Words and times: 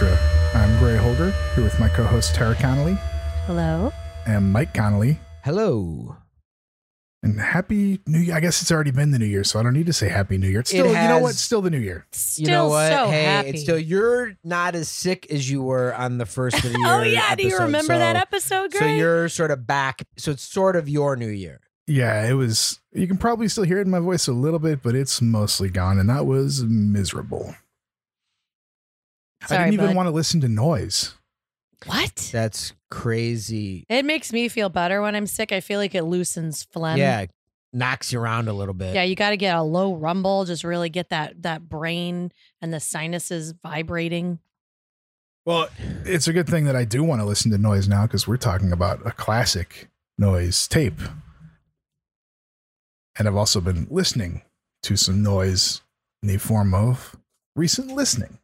You're 0.00 0.10
listening 0.10 0.18
to 0.18 0.24
Noise 0.24 0.52
Extra. 0.52 0.60
I'm 0.60 0.78
Gray 0.78 0.96
Holder, 0.96 1.30
here 1.54 1.64
with 1.64 1.78
my 1.80 1.88
co-host 1.88 2.34
Tara 2.34 2.54
Connolly 2.54 2.96
Hello. 3.46 3.92
and 4.26 4.52
Mike 4.52 4.74
Connolly. 4.74 5.18
Hello. 5.44 6.16
And 7.22 7.40
happy 7.40 8.00
New 8.06 8.20
Year. 8.20 8.36
I 8.36 8.40
guess 8.40 8.62
it's 8.62 8.70
already 8.70 8.92
been 8.92 9.10
the 9.10 9.18
New 9.18 9.26
Year, 9.26 9.42
so 9.42 9.58
I 9.58 9.62
don't 9.64 9.72
need 9.72 9.86
to 9.86 9.92
say 9.92 10.08
Happy 10.08 10.38
New 10.38 10.46
Year. 10.48 10.60
It's 10.60 10.70
It 10.72 10.76
still, 10.76 10.86
you 10.86 10.92
know 10.92 10.98
has- 10.98 11.22
what? 11.22 11.34
Still 11.34 11.62
the 11.62 11.70
New 11.70 11.78
Year. 11.80 12.06
Still 12.12 12.44
you 12.44 12.50
know 12.52 12.68
what? 12.68 12.92
so 12.92 13.08
hey, 13.10 13.24
happy. 13.24 13.48
it's 13.50 13.62
still 13.62 13.78
you're 13.78 14.34
not 14.44 14.74
as 14.76 14.88
sick 14.88 15.26
as 15.30 15.50
you 15.50 15.62
were 15.62 15.92
on 15.94 16.18
the 16.18 16.26
first 16.26 16.56
of 16.64 16.72
the 16.72 16.78
oh, 16.86 17.00
year. 17.00 17.00
oh 17.00 17.02
yeah, 17.02 17.34
do 17.34 17.42
you 17.42 17.48
episode, 17.48 17.64
remember 17.64 17.98
that 17.98 18.14
so- 18.16 18.20
episode, 18.20 18.74
So 18.74 18.84
you're 18.86 19.28
sort 19.28 19.50
of 19.50 19.66
back. 19.66 20.02
So 20.16 20.30
it's 20.30 20.42
sort 20.42 20.76
of 20.76 20.88
your 20.88 21.16
new 21.16 21.26
year. 21.28 21.60
Yeah, 21.88 22.28
it 22.28 22.34
was. 22.34 22.78
You 22.92 23.08
can 23.08 23.16
probably 23.16 23.48
still 23.48 23.64
hear 23.64 23.78
it 23.78 23.82
in 23.86 23.90
my 23.90 23.98
voice 23.98 24.28
a 24.28 24.32
little 24.32 24.58
bit, 24.60 24.82
but 24.82 24.94
it's 24.94 25.20
mostly 25.22 25.70
gone, 25.70 25.98
and 25.98 26.08
that 26.10 26.24
was 26.26 26.62
miserable. 26.62 27.54
I 29.42 29.58
didn't 29.58 29.74
even 29.74 29.86
bud. 29.88 29.96
want 29.96 30.06
to 30.08 30.10
listen 30.10 30.40
to 30.40 30.48
noise. 30.48 31.14
what? 31.86 32.30
That's 32.32 32.72
crazy. 32.90 33.86
It 33.88 34.04
makes 34.04 34.32
me 34.32 34.48
feel 34.48 34.68
better 34.68 35.00
when 35.02 35.14
I'm 35.14 35.26
sick. 35.26 35.52
I 35.52 35.60
feel 35.60 35.78
like 35.78 35.94
it 35.94 36.02
loosens 36.02 36.64
phlegm. 36.64 36.98
yeah, 36.98 37.20
it 37.20 37.30
knocks 37.72 38.12
you 38.12 38.20
around 38.20 38.48
a 38.48 38.52
little 38.52 38.74
bit. 38.74 38.94
Yeah, 38.94 39.02
you 39.04 39.14
got 39.14 39.30
to 39.30 39.36
get 39.36 39.56
a 39.56 39.62
low 39.62 39.94
rumble, 39.94 40.44
just 40.44 40.64
really 40.64 40.88
get 40.90 41.10
that 41.10 41.42
that 41.42 41.68
brain 41.68 42.32
and 42.60 42.72
the 42.72 42.80
sinuses 42.80 43.52
vibrating. 43.62 44.38
Well, 45.44 45.68
it's 46.04 46.28
a 46.28 46.32
good 46.32 46.46
thing 46.46 46.64
that 46.66 46.76
I 46.76 46.84
do 46.84 47.02
want 47.02 47.22
to 47.22 47.24
listen 47.24 47.50
to 47.52 47.58
noise 47.58 47.88
now 47.88 48.02
because 48.02 48.28
we're 48.28 48.36
talking 48.36 48.70
about 48.70 49.06
a 49.06 49.12
classic 49.12 49.88
noise 50.18 50.68
tape. 50.68 51.00
And 53.18 53.26
I've 53.26 53.36
also 53.36 53.60
been 53.60 53.86
listening 53.90 54.42
to 54.82 54.96
some 54.96 55.22
noise 55.22 55.80
in 56.22 56.28
the 56.28 56.36
form 56.36 56.74
of 56.74 57.16
recent 57.56 57.88
listening. 57.92 58.38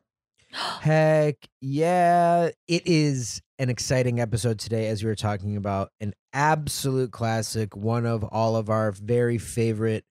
Heck 0.54 1.36
yeah. 1.60 2.50
It 2.68 2.86
is 2.86 3.42
an 3.58 3.70
exciting 3.70 4.20
episode 4.20 4.58
today 4.58 4.88
as 4.88 5.02
we 5.02 5.08
were 5.08 5.16
talking 5.16 5.56
about 5.56 5.90
an 6.00 6.14
absolute 6.32 7.10
classic, 7.10 7.76
one 7.76 8.06
of 8.06 8.22
all 8.24 8.56
of 8.56 8.70
our 8.70 8.92
very 8.92 9.38
favorite 9.38 10.04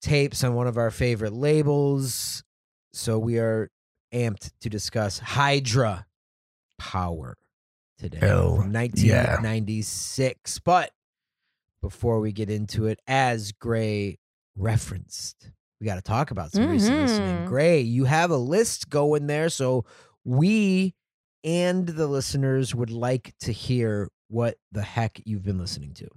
tapes 0.00 0.42
on 0.44 0.54
one 0.54 0.66
of 0.66 0.78
our 0.78 0.90
favorite 0.90 1.32
labels. 1.32 2.42
So 2.92 3.18
we 3.18 3.38
are 3.38 3.70
amped 4.12 4.50
to 4.60 4.70
discuss 4.70 5.18
Hydra 5.18 6.06
Power 6.78 7.36
today. 7.98 8.18
Hell 8.20 8.56
from 8.56 8.72
1996. 8.72 10.58
But 10.60 10.90
before 11.82 12.20
we 12.20 12.32
get 12.32 12.48
into 12.48 12.86
it, 12.86 12.98
as 13.06 13.52
Gray 13.52 14.18
referenced, 14.56 15.50
we 15.80 15.86
got 15.86 15.96
to 15.96 16.02
talk 16.02 16.30
about 16.30 16.52
some 16.52 16.68
recent 16.68 16.98
listening. 16.98 17.46
Gray, 17.46 17.80
you 17.80 18.04
have 18.04 18.30
a 18.30 18.36
list 18.36 18.88
going 18.90 19.26
there. 19.26 19.48
So 19.48 19.84
we 20.24 20.94
and 21.42 21.86
the 21.86 22.06
listeners 22.06 22.74
would 22.74 22.90
like 22.90 23.34
to 23.40 23.52
hear 23.52 24.10
what 24.28 24.56
the 24.72 24.82
heck 24.82 25.20
you've 25.24 25.44
been 25.44 25.58
listening 25.58 25.92
to. 25.94 26.08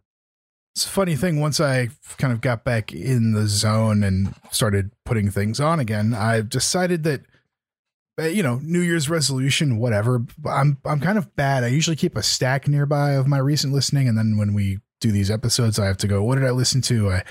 It's 0.76 0.86
a 0.86 0.90
funny 0.90 1.16
thing. 1.16 1.40
Once 1.40 1.60
I 1.60 1.90
kind 2.18 2.32
of 2.32 2.40
got 2.40 2.64
back 2.64 2.94
in 2.94 3.34
the 3.34 3.48
zone 3.48 4.04
and 4.04 4.36
started 4.52 4.92
putting 5.06 5.32
things 5.32 5.60
on 5.60 5.80
again, 5.80 6.14
I've 6.14 6.50
decided 6.50 7.04
that, 7.04 7.22
uh, 8.20 8.26
you 8.26 8.44
know, 8.44 8.60
New 8.64 8.82
Year's 8.82 9.10
resolution, 9.10 9.80
whatever. 9.80 10.24
I'm 10.46 10.78
I'm 10.86 11.00
kind 11.00 11.18
of 11.18 11.36
bad. 11.36 11.64
I 11.64 11.68
usually 11.68 11.96
keep 11.96 12.16
a 12.16 12.24
stack 12.24 12.68
nearby 12.68 13.14
of 13.14 13.28
my 13.28 13.40
recent 13.40 13.74
listening, 13.74 14.08
and 14.08 14.18
then 14.18 14.38
when 14.38 14.54
we 14.54 14.78
do 15.02 15.12
these 15.12 15.32
episodes, 15.32 15.80
I 15.80 15.88
have 15.88 15.98
to 15.98 16.08
go. 16.08 16.24
What 16.24 16.36
did 16.36 16.46
I 16.46 16.52
listen 16.52 16.82
to? 16.84 17.12
I 17.12 17.24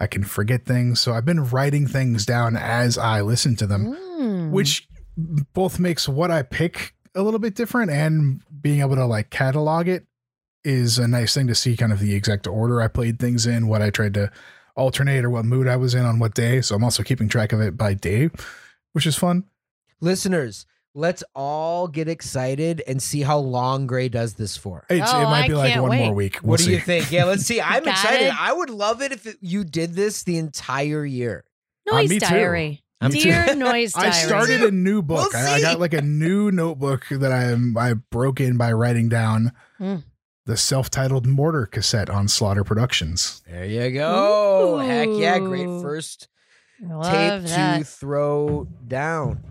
I 0.00 0.06
can 0.06 0.24
forget 0.24 0.64
things, 0.64 0.98
so 1.00 1.12
I've 1.12 1.26
been 1.26 1.44
writing 1.44 1.86
things 1.86 2.24
down 2.24 2.56
as 2.56 2.96
I 2.96 3.20
listen 3.20 3.54
to 3.56 3.66
them, 3.66 3.94
Mm. 4.18 4.50
which 4.50 4.88
both 5.16 5.78
makes 5.78 6.08
what 6.08 6.30
I 6.30 6.42
pick 6.42 6.94
a 7.14 7.22
little 7.22 7.38
bit 7.40 7.54
different, 7.54 7.90
and 7.90 8.40
being 8.62 8.80
able 8.80 8.96
to 8.96 9.04
like 9.04 9.28
catalog 9.30 9.88
it 9.88 10.06
is 10.64 10.98
a 10.98 11.06
nice 11.08 11.34
thing 11.34 11.46
to 11.48 11.54
see 11.54 11.76
kind 11.76 11.92
of 11.92 12.00
the 12.00 12.14
exact 12.14 12.46
order 12.46 12.80
I 12.80 12.88
played 12.88 13.18
things 13.18 13.46
in, 13.46 13.66
what 13.66 13.82
I 13.82 13.90
tried 13.90 14.14
to 14.14 14.30
alternate 14.76 15.24
or 15.24 15.30
what 15.30 15.44
mood 15.44 15.66
I 15.68 15.76
was 15.76 15.94
in 15.94 16.04
on 16.04 16.18
what 16.18 16.34
day. 16.34 16.60
So 16.62 16.74
I'm 16.74 16.84
also 16.84 17.02
keeping 17.02 17.28
track 17.28 17.52
of 17.52 17.60
it 17.60 17.76
by 17.76 17.94
day, 17.94 18.30
which 18.92 19.06
is 19.06 19.16
fun. 19.16 19.44
Listeners, 20.00 20.66
let's 20.94 21.22
all 21.34 21.86
get 21.88 22.08
excited 22.08 22.82
and 22.86 23.02
see 23.02 23.22
how 23.22 23.38
long 23.38 23.86
Gray 23.86 24.08
does 24.08 24.34
this 24.34 24.56
for. 24.56 24.84
It's, 24.90 25.10
Oh, 25.12 25.20
it 25.20 25.24
might 25.24 25.44
I 25.44 25.48
be 25.48 25.54
like 25.54 25.80
one 25.80 25.90
wait. 25.90 26.04
more 26.06 26.14
week. 26.14 26.38
We'll 26.42 26.50
what 26.50 26.58
do 26.58 26.64
see. 26.64 26.72
you 26.72 26.80
think? 26.80 27.10
Yeah, 27.12 27.24
let's 27.24 27.44
see. 27.44 27.60
I'm 27.60 27.86
excited. 27.86 28.26
it. 28.28 28.40
I 28.40 28.52
would 28.52 28.70
love 28.70 29.00
it 29.02 29.12
if 29.12 29.26
it, 29.26 29.36
you 29.40 29.64
did 29.64 29.94
this 29.94 30.22
the 30.24 30.36
entire 30.38 31.04
year. 31.04 31.44
Uh, 31.90 31.96
noise 31.96 32.10
me 32.10 32.18
too. 32.18 32.26
diary. 32.26 32.82
I'm 33.00 33.10
Dear 33.12 33.54
noise 33.54 33.92
diary. 33.94 34.08
I 34.08 34.10
started 34.10 34.62
a 34.62 34.70
new 34.70 35.00
book. 35.00 35.32
We'll 35.32 35.46
I, 35.46 35.54
I 35.54 35.60
got 35.62 35.80
like 35.80 35.94
a 35.94 36.02
new 36.02 36.50
notebook 36.50 37.06
that 37.10 37.32
I 37.32 37.44
am 37.44 37.76
I 37.78 37.94
broke 37.94 38.40
in 38.40 38.56
by 38.58 38.72
writing 38.72 39.08
down 39.08 39.52
Mm. 39.80 40.02
the 40.44 40.58
self-titled 40.58 41.26
Mortar 41.26 41.64
cassette 41.64 42.10
on 42.10 42.28
Slaughter 42.28 42.62
Productions. 42.64 43.40
There 43.48 43.64
you 43.64 43.90
go. 43.92 44.76
Heck 44.78 45.08
yeah, 45.12 45.38
great 45.38 45.64
first 45.80 46.28
Love 46.82 47.04
tape 47.42 47.50
that. 47.50 47.78
to 47.78 47.84
throw 47.84 48.66
down. 48.86 49.49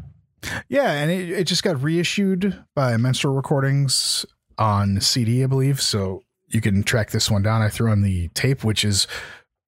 Yeah, 0.67 0.91
and 0.91 1.11
it, 1.11 1.29
it 1.29 1.43
just 1.45 1.63
got 1.63 1.81
reissued 1.81 2.63
by 2.75 2.95
Menstrual 2.97 3.35
Recordings 3.35 4.25
on 4.57 5.01
CD, 5.01 5.43
I 5.43 5.47
believe. 5.47 5.81
So 5.81 6.23
you 6.47 6.61
can 6.61 6.83
track 6.83 7.11
this 7.11 7.29
one 7.29 7.41
down. 7.41 7.61
I 7.61 7.69
threw 7.69 7.91
in 7.91 8.01
the 8.01 8.29
tape, 8.29 8.63
which 8.63 8.83
is 8.83 9.07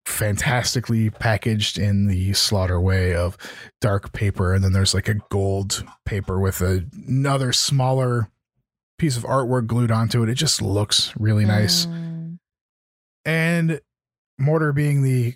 fantastically 0.05 1.09
packaged 1.09 1.77
in 1.77 2.07
the 2.07 2.33
slaughter 2.33 2.79
way 2.79 3.15
of 3.15 3.37
dark 3.79 4.13
paper. 4.13 4.53
And 4.53 4.63
then 4.63 4.73
there's 4.73 4.93
like 4.93 5.07
a 5.07 5.15
gold 5.29 5.83
paper 6.05 6.39
with 6.39 6.61
a, 6.61 6.85
another 7.07 7.53
smaller 7.53 8.29
piece 8.97 9.17
of 9.17 9.23
artwork 9.23 9.67
glued 9.67 9.91
onto 9.91 10.23
it. 10.23 10.29
It 10.29 10.35
just 10.35 10.61
looks 10.61 11.13
really 11.17 11.45
nice. 11.45 11.85
Mm. 11.85 12.39
And 13.25 13.81
Mortar 14.37 14.73
being 14.73 15.03
the 15.03 15.35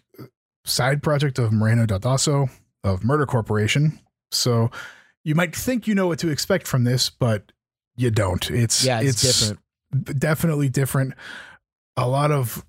side 0.66 1.04
project 1.04 1.38
of 1.38 1.54
Moreno 1.54 1.86
Daldasso 1.86 2.50
of 2.84 3.04
Murder 3.04 3.26
Corporation. 3.26 4.00
So 4.32 4.72
you 5.26 5.36
might 5.36 5.54
think 5.54 5.88
you 5.88 5.96
know 5.96 6.08
what 6.08 6.20
to 6.20 6.30
expect 6.30 6.68
from 6.68 6.86
this, 6.86 7.10
but 7.10 7.52
you 7.98 8.12
don't. 8.12 8.50
It's 8.52 8.86
Yeah, 8.86 9.02
it's, 9.02 9.22
different. 9.22 10.20
definitely 10.20 10.70
different. 10.70 11.16
A 11.98 12.08
lot 12.08 12.32
of 12.32 12.64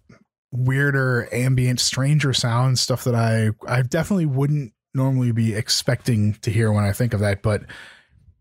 weirder 0.53 1.29
ambient, 1.33 1.79
stranger 1.79 2.33
sounds, 2.33 2.81
stuff 2.81 3.05
that 3.05 3.15
I 3.15 3.51
I 3.69 3.83
definitely 3.83 4.27
wouldn't 4.27 4.73
normally 4.95 5.33
be 5.33 5.55
expecting 5.55 6.35
to 6.43 6.51
hear 6.51 6.73
when 6.73 6.85
I 6.85 6.93
think 6.93 7.13
of 7.13 7.21
that. 7.21 7.43
But 7.43 7.65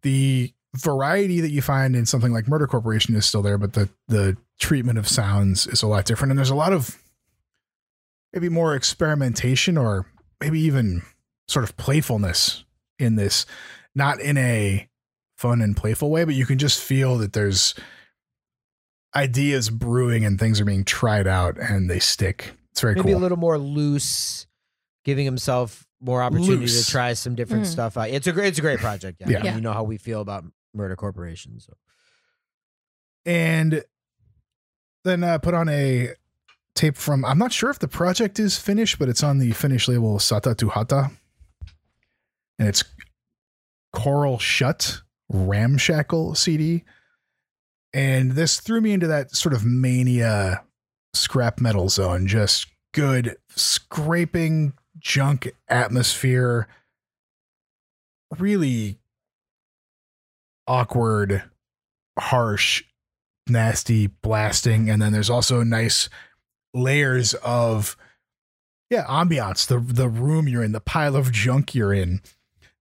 the 0.02 0.53
variety 0.76 1.42
that 1.42 1.52
you 1.52 1.62
find 1.62 1.96
in 1.96 2.06
something 2.06 2.32
like 2.32 2.47
Murder 2.47 2.68
Corporation 2.68 3.16
is 3.16 3.26
still 3.26 3.42
there, 3.42 3.58
but 3.58 3.74
the 3.74 3.90
the 4.08 4.38
treatment 4.59 4.97
of 4.97 5.08
sounds 5.08 5.68
is 5.68 5.84
a 5.84 5.88
lot 5.88 6.06
different. 6.06 6.32
And 6.32 6.38
there's 6.38 6.50
a 6.50 6.56
lot 6.56 6.72
of 6.72 6.97
maybe 8.32 8.47
more 8.47 8.76
experimentation 8.76 9.78
or 9.78 10.06
maybe 10.40 10.62
even 10.62 11.02
sort 11.50 11.64
of 11.66 11.76
playfulness 11.76 12.64
in 13.00 13.16
this, 13.16 13.46
not 13.96 14.20
in 14.20 14.38
a 14.38 14.88
fun 15.38 15.62
and 15.62 15.76
playful 15.76 16.09
way, 16.12 16.24
but 16.26 16.36
you 16.36 16.46
can 16.46 16.58
just 16.58 16.80
feel 16.82 17.18
that 17.18 17.34
there's 17.34 17.74
ideas 19.16 19.70
brewing 19.70 20.26
and 20.26 20.38
things 20.40 20.59
are 20.59 20.66
being 20.66 20.84
tried 20.84 21.26
out 21.28 21.58
and 21.58 21.90
they 21.90 22.00
stick. 22.00 22.53
It's 22.72 22.82
very 22.82 22.96
cool. 22.96 23.03
Maybe 23.03 23.14
cool. 23.14 23.22
a 23.22 23.24
little 23.24 23.38
more 23.38 23.58
loose, 23.58 24.46
giving 25.06 25.24
himself 25.26 25.86
more 26.02 26.22
opportunity 26.22 26.58
Loose. 26.58 26.86
to 26.86 26.92
try 26.92 27.14
some 27.14 27.34
different 27.36 27.64
Mm. 27.64 27.68
stuff 27.68 27.97
out. 27.97 28.09
It's 28.09 28.28
a 28.28 28.32
great, 28.34 28.47
it's 28.50 28.59
a 28.59 28.62
great 28.62 28.80
project. 28.80 29.22
Yeah, 29.22 29.30
Yeah. 29.30 29.44
Yeah. 29.46 29.56
you 29.56 29.62
know 29.62 29.72
how 29.74 29.84
we 29.84 29.98
feel 29.98 30.20
about 30.22 30.44
Murder 30.74 30.96
Corporation. 30.98 31.59
So 31.62 31.74
and 33.26 33.84
then 35.03 35.24
uh, 35.24 35.38
put 35.38 35.53
on 35.53 35.70
a 35.70 36.09
tape 36.76 36.98
from 36.98 37.24
I'm 37.26 37.38
not 37.38 37.53
sure 37.53 37.70
if 37.70 37.80
the 37.80 37.88
project 37.88 38.40
is 38.40 38.58
finished, 38.58 39.00
but 39.00 39.08
it's 39.09 39.24
on 39.24 39.38
the 39.40 39.52
Finnish 39.52 39.88
label 39.88 40.18
Satatuhatta, 40.20 41.12
and 42.59 42.68
it's 42.68 42.84
Coral 43.96 44.38
Shut 44.38 45.02
Ramshackle 45.30 46.36
CD, 46.36 46.84
and 47.94 48.34
this 48.34 48.59
threw 48.59 48.82
me 48.82 48.92
into 48.92 49.08
that 49.08 49.32
sort 49.32 49.53
of 49.53 49.66
mania 49.66 50.64
scrap 51.14 51.59
metal 51.59 51.90
zone, 51.90 52.28
just 52.28 52.68
good 52.94 53.38
scraping 53.50 54.74
junk 55.00 55.52
atmosphere, 55.68 56.68
really 58.38 59.00
awkward, 60.68 61.44
harsh 62.20 62.84
nasty 63.48 64.08
blasting. 64.08 64.90
And 64.90 65.02
then 65.02 65.14
there's 65.14 65.30
also 65.30 65.64
nice 65.64 66.09
layers 66.74 67.34
of 67.36 67.96
yeah 68.90 69.06
ambiance 69.06 69.66
the 69.66 69.80
the 69.80 70.09
room 70.09 70.48
you're 70.48 70.64
in 70.64 70.74
the 70.74 70.82
pile 70.82 71.16
of 71.16 71.32
junk 71.32 71.74
you're 71.74 71.94
in 71.94 72.22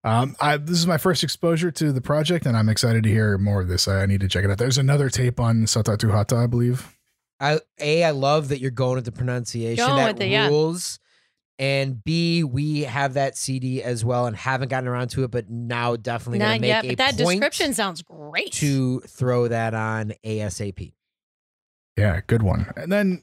um 0.04 0.36
i 0.40 0.56
this 0.56 0.78
is 0.78 0.86
my 0.86 0.98
first 0.98 1.24
exposure 1.24 1.70
to 1.70 1.92
the 1.92 2.00
project 2.00 2.46
and 2.46 2.56
i'm 2.56 2.68
excited 2.68 3.02
to 3.02 3.08
hear 3.10 3.36
more 3.38 3.60
of 3.62 3.68
this 3.68 3.88
i 3.88 4.06
need 4.06 4.20
to 4.20 4.28
check 4.28 4.44
it 4.44 4.50
out 4.50 4.58
there's 4.58 4.78
another 4.78 5.08
tape 5.08 5.40
on 5.40 5.64
Satatuhatta 5.64 6.36
i 6.36 6.46
believe 6.46 6.94
I 7.40 7.60
a 7.80 8.04
I 8.04 8.10
love 8.10 8.48
that 8.48 8.60
you're 8.60 8.70
going 8.70 8.94
with 8.94 9.04
the 9.04 9.12
pronunciation. 9.12 9.84
Going 9.84 9.96
that 9.96 10.14
with 10.14 10.22
it, 10.22 10.28
yeah. 10.28 10.48
rules. 10.48 10.98
and 11.58 12.02
B, 12.02 12.44
we 12.44 12.82
have 12.82 13.14
that 13.14 13.36
CD 13.36 13.82
as 13.82 14.04
well 14.04 14.26
and 14.26 14.36
haven't 14.36 14.68
gotten 14.68 14.88
around 14.88 15.08
to 15.08 15.24
it, 15.24 15.30
but 15.30 15.50
now 15.50 15.96
definitely 15.96 16.38
gonna 16.38 16.52
Not 16.52 16.60
make 16.60 16.68
yet, 16.68 16.84
a 16.84 16.88
but 16.88 16.98
that 16.98 17.16
point 17.18 17.40
description 17.40 17.74
sounds 17.74 18.02
great. 18.02 18.52
to 18.54 19.00
throw 19.00 19.48
that 19.48 19.74
on 19.74 20.14
ASAP. 20.24 20.92
Yeah, 21.96 22.20
good 22.26 22.42
one. 22.42 22.72
And 22.76 22.90
then 22.90 23.22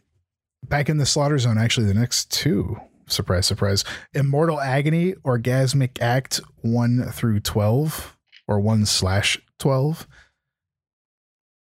back 0.63 0.89
in 0.89 0.97
the 0.97 1.05
slaughter 1.05 1.37
zone, 1.37 1.57
actually, 1.57 1.87
the 1.87 1.93
next 1.93 2.31
two. 2.31 2.79
Surprise, 3.07 3.45
surprise. 3.45 3.83
Immortal 4.13 4.59
Agony, 4.59 5.13
Orgasmic 5.23 6.01
Act 6.01 6.39
1 6.61 7.11
through 7.11 7.39
12, 7.41 8.17
or 8.47 8.59
1 8.59 8.85
slash 8.85 9.39
12. 9.59 10.07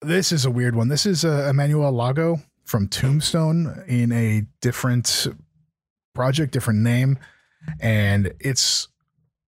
This 0.02 0.32
is 0.32 0.44
a 0.44 0.50
weird 0.50 0.76
one. 0.76 0.88
This 0.88 1.06
is 1.06 1.24
uh, 1.24 1.48
Emmanuel 1.50 1.92
Lago 1.92 2.40
from 2.64 2.88
Tombstone 2.88 3.84
in 3.86 4.12
a 4.12 4.46
different 4.60 5.26
project, 6.14 6.52
different 6.52 6.80
name. 6.80 7.18
And 7.80 8.32
it's 8.38 8.88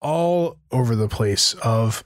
all 0.01 0.59
over 0.71 0.97
the 0.97 1.09
place 1.09 1.55
of 1.55 2.03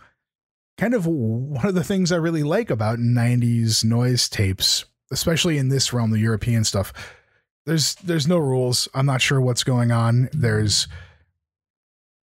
kind 0.79 0.95
of 0.95 1.07
one 1.07 1.67
of 1.67 1.75
the 1.75 1.85
things 1.85 2.13
I 2.13 2.17
really 2.17 2.43
like 2.43 2.71
about 2.71 2.99
90s 2.99 3.85
noise 3.85 4.29
tapes 4.29 4.85
especially 5.11 5.59
in 5.59 5.69
this 5.69 5.93
realm, 5.93 6.11
the 6.11 6.19
European 6.19 6.65
stuff, 6.65 6.93
there's 7.67 7.95
there's 7.97 8.27
no 8.27 8.39
rules. 8.39 8.89
I'm 8.95 9.07
not 9.07 9.21
sure 9.21 9.41
what's 9.41 9.65
going 9.65 9.91
on. 9.93 10.29
There's 10.33 10.87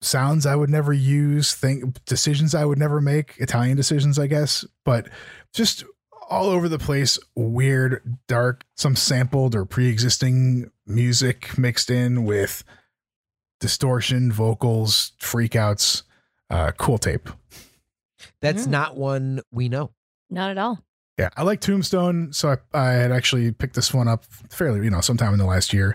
sounds 0.01 0.45
I 0.45 0.55
would 0.55 0.69
never 0.69 0.93
use, 0.93 1.53
think 1.53 2.03
decisions 2.05 2.55
I 2.55 2.65
would 2.65 2.77
never 2.79 3.01
make, 3.01 3.35
Italian 3.37 3.75
decisions, 3.75 4.17
I 4.17 4.27
guess, 4.27 4.63
but 4.85 5.09
just 5.53 5.83
all 6.29 6.45
over 6.45 6.69
the 6.69 6.79
place, 6.79 7.17
weird, 7.35 8.17
dark, 8.27 8.63
some 8.77 8.95
sampled 8.95 9.55
or 9.55 9.65
pre-existing 9.65 10.69
music 10.85 11.57
mixed 11.57 11.89
in 11.89 12.23
with 12.23 12.63
distortion, 13.59 14.31
vocals, 14.31 15.11
freakouts, 15.19 16.03
uh, 16.49 16.71
cool 16.77 16.97
tape. 16.97 17.29
That's 18.41 18.67
Mm. 18.67 18.71
not 18.71 18.95
one 18.97 19.41
we 19.51 19.67
know. 19.69 19.91
Not 20.29 20.51
at 20.51 20.57
all. 20.57 20.83
Yeah, 21.19 21.27
I 21.35 21.43
like 21.43 21.59
Tombstone, 21.59 22.31
so 22.31 22.55
I, 22.73 22.79
I 22.79 22.91
had 22.93 23.11
actually 23.11 23.51
picked 23.51 23.75
this 23.75 23.93
one 23.93 24.07
up 24.07 24.23
fairly, 24.23 24.85
you 24.85 24.89
know, 24.89 25.01
sometime 25.01 25.33
in 25.33 25.37
the 25.37 25.45
last 25.45 25.73
year, 25.73 25.93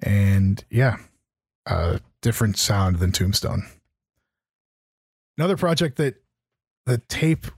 and 0.00 0.64
yeah, 0.70 0.98
uh, 1.66 1.98
different 2.22 2.56
sound 2.56 3.00
than 3.00 3.10
Tombstone. 3.10 3.64
Another 5.36 5.56
project 5.56 5.96
that 5.96 6.22
the 6.86 6.98
tape 6.98 7.48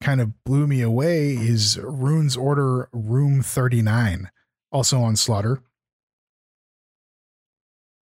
kind 0.00 0.20
of 0.20 0.44
blew 0.44 0.68
me 0.68 0.80
away 0.80 1.30
is 1.30 1.76
Rune's 1.82 2.36
Order 2.36 2.88
Room 2.92 3.42
Thirty 3.42 3.82
Nine, 3.82 4.30
also 4.70 5.00
on 5.00 5.16
Slaughter. 5.16 5.60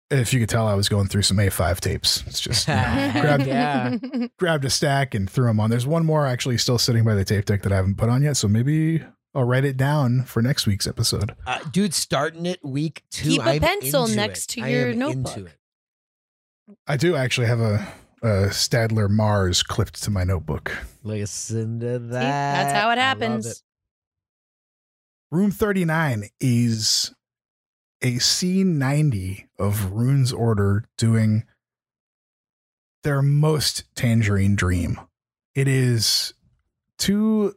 If 0.09 0.33
you 0.33 0.39
could 0.39 0.47
tell, 0.49 0.65
I 0.67 0.73
was 0.73 0.87
going 0.87 1.07
through 1.07 1.23
some 1.23 1.37
A5 1.37 1.79
tapes. 1.81 2.23
It's 2.27 2.39
just 2.39 2.67
you 2.67 2.73
know, 2.75 3.11
grabbed 3.21 3.45
Yeah. 3.45 3.97
grabbed 4.39 4.63
a 4.63 4.69
stack 4.69 5.13
and 5.13 5.29
threw 5.29 5.47
them 5.47 5.59
on. 5.59 5.69
There's 5.69 5.85
one 5.87 6.05
more 6.05 6.25
actually 6.25 6.57
still 6.57 6.77
sitting 6.77 7.03
by 7.03 7.13
the 7.13 7.25
tape 7.25 7.43
deck 7.45 7.63
that 7.63 7.73
I 7.73 7.75
haven't 7.75 7.95
put 7.97 8.07
on 8.09 8.21
yet, 8.23 8.37
so 8.37 8.47
maybe 8.47 9.03
I'll 9.35 9.43
write 9.43 9.65
it 9.65 9.75
down 9.75 10.23
for 10.23 10.41
next 10.41 10.65
week's 10.65 10.87
episode. 10.87 11.35
Uh, 11.45 11.59
dude, 11.71 11.93
starting 11.93 12.45
it 12.45 12.63
week 12.63 13.03
two. 13.11 13.29
Keep 13.31 13.41
a 13.45 13.49
I'm 13.49 13.59
pencil 13.59 14.05
into 14.05 14.15
next 14.15 14.45
it. 14.57 14.61
to 14.61 14.69
your 14.69 14.89
am 14.91 14.99
notebook. 14.99 15.51
I 16.87 16.95
do 16.97 17.15
actually 17.17 17.47
have 17.47 17.59
a, 17.59 17.87
a 18.23 18.27
Stadler 18.49 19.09
Mars 19.09 19.61
clipped 19.61 20.01
to 20.03 20.11
my 20.11 20.23
notebook. 20.23 20.71
Listen 21.03 21.79
to 21.81 21.99
that. 21.99 22.21
See, 22.21 22.63
that's 22.63 22.73
how 22.73 22.89
it 22.89 22.93
I 22.93 22.95
love 22.95 22.97
happens. 23.19 23.63
Room 25.31 25.51
39 25.51 26.29
is 26.39 27.13
a 28.01 28.13
C90 28.13 29.45
of 29.57 29.91
Rune's 29.91 30.31
Order 30.31 30.85
doing 30.97 31.43
their 33.03 33.21
most 33.21 33.83
Tangerine 33.95 34.55
Dream. 34.55 34.99
It 35.55 35.67
is 35.67 36.33
two 36.97 37.55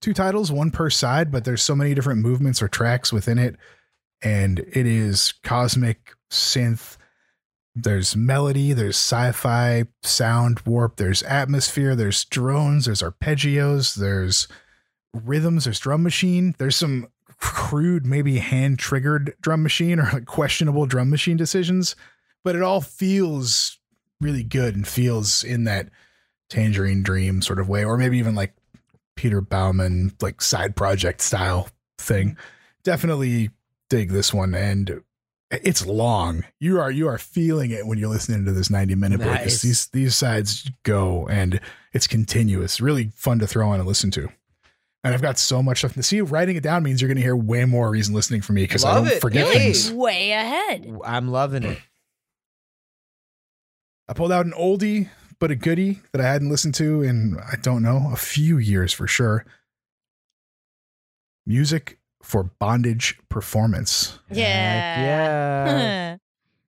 two 0.00 0.12
titles, 0.12 0.52
one 0.52 0.70
per 0.70 0.90
side, 0.90 1.32
but 1.32 1.44
there's 1.44 1.62
so 1.62 1.74
many 1.74 1.94
different 1.94 2.20
movements 2.20 2.60
or 2.60 2.68
tracks 2.68 3.10
within 3.12 3.38
it. 3.38 3.56
And 4.22 4.58
it 4.58 4.86
is 4.86 5.32
cosmic 5.42 6.12
synth. 6.30 6.98
There's 7.74 8.14
melody, 8.14 8.72
there's 8.72 8.96
sci-fi 8.96 9.84
sound 10.02 10.60
warp, 10.66 10.96
there's 10.96 11.22
atmosphere, 11.22 11.96
there's 11.96 12.24
drones, 12.26 12.84
there's 12.84 13.02
arpeggios, 13.02 13.96
there's 13.96 14.46
rhythms, 15.14 15.64
there's 15.64 15.80
drum 15.80 16.02
machine, 16.02 16.54
there's 16.58 16.76
some 16.76 17.08
crude, 17.52 18.06
maybe 18.06 18.38
hand 18.38 18.78
triggered 18.78 19.34
drum 19.40 19.62
machine 19.62 19.98
or 19.98 20.08
like 20.12 20.26
questionable 20.26 20.86
drum 20.86 21.10
machine 21.10 21.36
decisions, 21.36 21.96
but 22.42 22.56
it 22.56 22.62
all 22.62 22.80
feels 22.80 23.78
really 24.20 24.42
good 24.42 24.74
and 24.74 24.86
feels 24.86 25.44
in 25.44 25.64
that 25.64 25.88
Tangerine 26.48 27.02
Dream 27.02 27.42
sort 27.42 27.58
of 27.58 27.68
way, 27.68 27.84
or 27.84 27.96
maybe 27.96 28.18
even 28.18 28.34
like 28.34 28.54
Peter 29.16 29.40
Baumann, 29.40 30.12
like 30.20 30.40
side 30.40 30.76
project 30.76 31.20
style 31.20 31.68
thing. 31.98 32.36
Definitely 32.82 33.50
dig 33.88 34.10
this 34.10 34.32
one. 34.32 34.54
And 34.54 35.02
it's 35.50 35.86
long. 35.86 36.44
You 36.58 36.80
are 36.80 36.90
you 36.90 37.08
are 37.08 37.18
feeling 37.18 37.70
it 37.70 37.86
when 37.86 37.98
you're 37.98 38.08
listening 38.08 38.44
to 38.44 38.52
this 38.52 38.70
90 38.70 38.94
minute 38.94 39.18
break. 39.18 39.32
Nice. 39.32 39.62
These 39.62 39.86
these 39.88 40.16
sides 40.16 40.70
go 40.82 41.28
and 41.28 41.60
it's 41.92 42.06
continuous. 42.06 42.80
Really 42.80 43.10
fun 43.14 43.38
to 43.38 43.46
throw 43.46 43.68
on 43.70 43.78
and 43.78 43.88
listen 43.88 44.10
to. 44.12 44.28
And 45.04 45.12
I've 45.12 45.20
got 45.22 45.38
so 45.38 45.62
much 45.62 45.78
stuff 45.78 45.92
to 45.94 46.02
see. 46.02 46.20
Writing 46.22 46.56
it 46.56 46.62
down 46.62 46.82
means 46.82 47.00
you're 47.02 47.08
going 47.08 47.16
to 47.18 47.22
hear 47.22 47.36
way 47.36 47.66
more 47.66 47.90
reason 47.90 48.14
listening 48.14 48.40
for 48.40 48.54
me 48.54 48.62
because 48.62 48.84
I 48.84 48.94
Love 48.94 49.04
don't 49.04 49.16
it. 49.16 49.20
forget 49.20 49.46
Hey. 49.46 49.58
things. 49.72 49.92
Way 49.92 50.32
ahead. 50.32 50.90
I'm 51.04 51.28
loving 51.28 51.62
it. 51.62 51.78
I 54.08 54.14
pulled 54.14 54.32
out 54.32 54.46
an 54.46 54.52
oldie 54.52 55.10
but 55.38 55.50
a 55.50 55.56
goodie 55.56 56.00
that 56.12 56.20
I 56.22 56.24
hadn't 56.24 56.48
listened 56.48 56.74
to 56.76 57.02
in 57.02 57.36
I 57.38 57.56
don't 57.60 57.82
know 57.82 58.08
a 58.12 58.16
few 58.16 58.56
years 58.56 58.92
for 58.94 59.06
sure. 59.06 59.44
Music 61.46 61.98
for 62.22 62.44
bondage 62.44 63.18
performance. 63.28 64.18
Heck 64.28 64.38
Yeah. 64.38 64.96
yeah. 65.76 66.16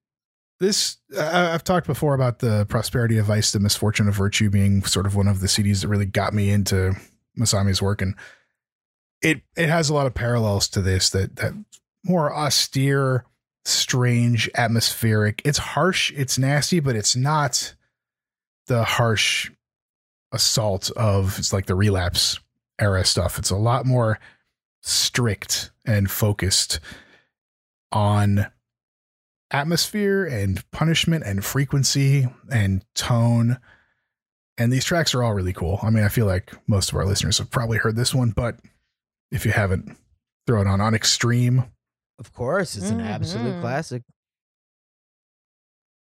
this 0.60 0.98
I 1.18 1.54
I've 1.54 1.64
talked 1.64 1.86
before 1.86 2.14
about 2.14 2.40
the 2.40 2.66
prosperity 2.66 3.16
of 3.16 3.26
vice, 3.26 3.52
the 3.52 3.60
misfortune 3.60 4.08
of 4.08 4.14
virtue 4.14 4.50
being 4.50 4.82
sort 4.84 5.06
of 5.06 5.16
one 5.16 5.28
of 5.28 5.40
the 5.40 5.46
CDs 5.46 5.80
that 5.82 5.88
really 5.88 6.04
got 6.06 6.34
me 6.34 6.50
into 6.50 6.94
Masami's 7.38 7.82
work, 7.82 8.02
and 8.02 8.14
it 9.22 9.42
it 9.56 9.68
has 9.68 9.88
a 9.88 9.94
lot 9.94 10.06
of 10.06 10.14
parallels 10.14 10.68
to 10.68 10.82
this. 10.82 11.10
That 11.10 11.36
that 11.36 11.52
more 12.04 12.34
austere, 12.34 13.24
strange, 13.64 14.48
atmospheric. 14.54 15.42
It's 15.44 15.58
harsh, 15.58 16.12
it's 16.12 16.38
nasty, 16.38 16.80
but 16.80 16.96
it's 16.96 17.16
not 17.16 17.74
the 18.66 18.84
harsh 18.84 19.50
assault 20.32 20.90
of 20.96 21.38
it's 21.38 21.52
like 21.52 21.66
the 21.66 21.74
relapse 21.74 22.38
era 22.80 23.04
stuff. 23.04 23.38
It's 23.38 23.50
a 23.50 23.56
lot 23.56 23.86
more 23.86 24.18
strict 24.82 25.70
and 25.84 26.10
focused 26.10 26.80
on 27.92 28.46
atmosphere 29.50 30.24
and 30.24 30.68
punishment 30.70 31.24
and 31.24 31.44
frequency 31.44 32.26
and 32.50 32.84
tone. 32.94 33.58
And 34.58 34.72
these 34.72 34.84
tracks 34.84 35.14
are 35.14 35.22
all 35.22 35.34
really 35.34 35.52
cool. 35.52 35.78
I 35.82 35.90
mean, 35.90 36.02
I 36.04 36.08
feel 36.08 36.26
like 36.26 36.52
most 36.66 36.90
of 36.90 36.96
our 36.96 37.04
listeners 37.04 37.38
have 37.38 37.50
probably 37.50 37.78
heard 37.78 37.96
this 37.96 38.14
one, 38.14 38.30
but 38.30 38.58
if 39.30 39.44
you 39.44 39.52
haven't, 39.52 39.96
throw 40.46 40.60
it 40.62 40.66
on 40.66 40.80
on 40.80 40.94
Extreme. 40.94 41.64
Of 42.18 42.32
course, 42.32 42.76
it's 42.76 42.88
an 42.88 43.00
absolute 43.00 43.56
Mhm. 43.56 43.60
classic. 43.60 44.02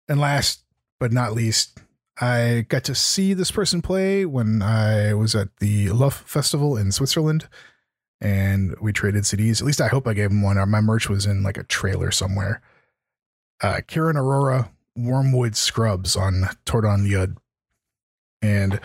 And 0.07 0.19
last 0.19 0.63
but 0.99 1.11
not 1.11 1.33
least, 1.33 1.79
I 2.19 2.65
got 2.69 2.83
to 2.85 2.95
see 2.95 3.33
this 3.33 3.51
person 3.51 3.81
play 3.81 4.25
when 4.25 4.61
I 4.61 5.13
was 5.13 5.35
at 5.35 5.55
the 5.57 5.89
LUFF 5.89 6.23
Festival 6.25 6.77
in 6.77 6.91
Switzerland. 6.91 7.47
And 8.19 8.75
we 8.81 8.91
traded 8.93 9.25
CDs. 9.25 9.61
At 9.61 9.67
least 9.67 9.81
I 9.81 9.87
hope 9.89 10.07
I 10.07 10.13
gave 10.13 10.31
him 10.31 10.41
one. 10.41 10.57
My 10.69 10.81
merch 10.81 11.07
was 11.09 11.25
in 11.27 11.43
like 11.43 11.57
a 11.57 11.63
trailer 11.63 12.09
somewhere. 12.09 12.61
Uh, 13.61 13.81
Kieran 13.85 14.17
Aurora, 14.17 14.71
Wormwood 14.95 15.55
Scrubs 15.55 16.15
on 16.15 16.49
Tordon 16.65 17.05
Yud. 17.05 17.37
And 18.41 18.79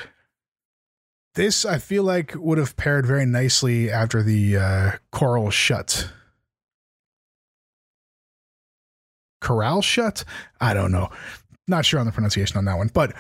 this 1.35 1.64
I 1.64 1.78
feel 1.78 2.02
like 2.02 2.35
would 2.37 2.59
have 2.59 2.76
paired 2.76 3.06
very 3.06 3.26
nicely 3.26 3.90
after 3.90 4.23
the 4.23 4.56
uh, 4.56 4.90
Coral 5.11 5.50
Shut. 5.50 6.11
Corral 9.40 9.82
Shut? 9.82 10.25
I 10.61 10.75
don't 10.75 10.92
know. 10.92 11.09
Not 11.66 11.85
sure 11.85 12.00
on 12.00 12.06
the 12.06 12.12
pronunciation 12.12 12.59
on 12.59 12.64
that 12.66 12.76
one, 12.76 12.90
but 12.92 13.14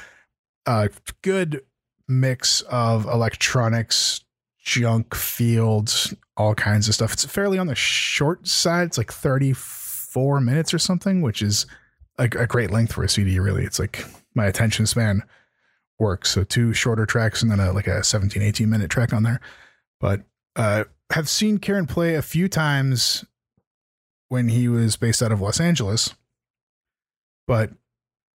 a 0.66 0.90
good 1.22 1.62
mix 2.08 2.60
of 2.62 3.06
electronics, 3.06 4.24
junk 4.62 5.14
fields, 5.14 6.14
all 6.36 6.54
kinds 6.54 6.88
of 6.88 6.94
stuff. 6.94 7.12
It's 7.14 7.24
fairly 7.24 7.58
on 7.58 7.66
the 7.66 7.74
short 7.74 8.46
side. 8.46 8.88
It's 8.88 8.98
like 8.98 9.12
34 9.12 10.40
minutes 10.40 10.74
or 10.74 10.78
something, 10.78 11.22
which 11.22 11.42
is 11.42 11.66
a, 12.18 12.24
a 12.24 12.46
great 12.46 12.70
length 12.70 12.92
for 12.92 13.02
a 13.02 13.08
CD, 13.08 13.38
really. 13.40 13.64
It's 13.64 13.78
like 13.78 14.04
my 14.34 14.46
attention 14.46 14.86
span 14.86 15.22
works. 15.98 16.30
So 16.30 16.44
two 16.44 16.72
shorter 16.72 17.06
tracks 17.06 17.42
and 17.42 17.50
then 17.50 17.60
a, 17.60 17.72
like 17.72 17.86
a 17.86 18.02
17, 18.02 18.42
18 18.42 18.68
minute 18.68 18.90
track 18.90 19.12
on 19.12 19.22
there. 19.22 19.40
But 20.00 20.22
uh, 20.56 20.84
have 21.10 21.28
seen 21.28 21.58
Karen 21.58 21.86
play 21.86 22.14
a 22.14 22.22
few 22.22 22.48
times 22.48 23.24
when 24.28 24.48
he 24.48 24.68
was 24.68 24.96
based 24.96 25.22
out 25.22 25.32
of 25.32 25.40
Los 25.40 25.60
Angeles. 25.60 26.14
but 27.46 27.70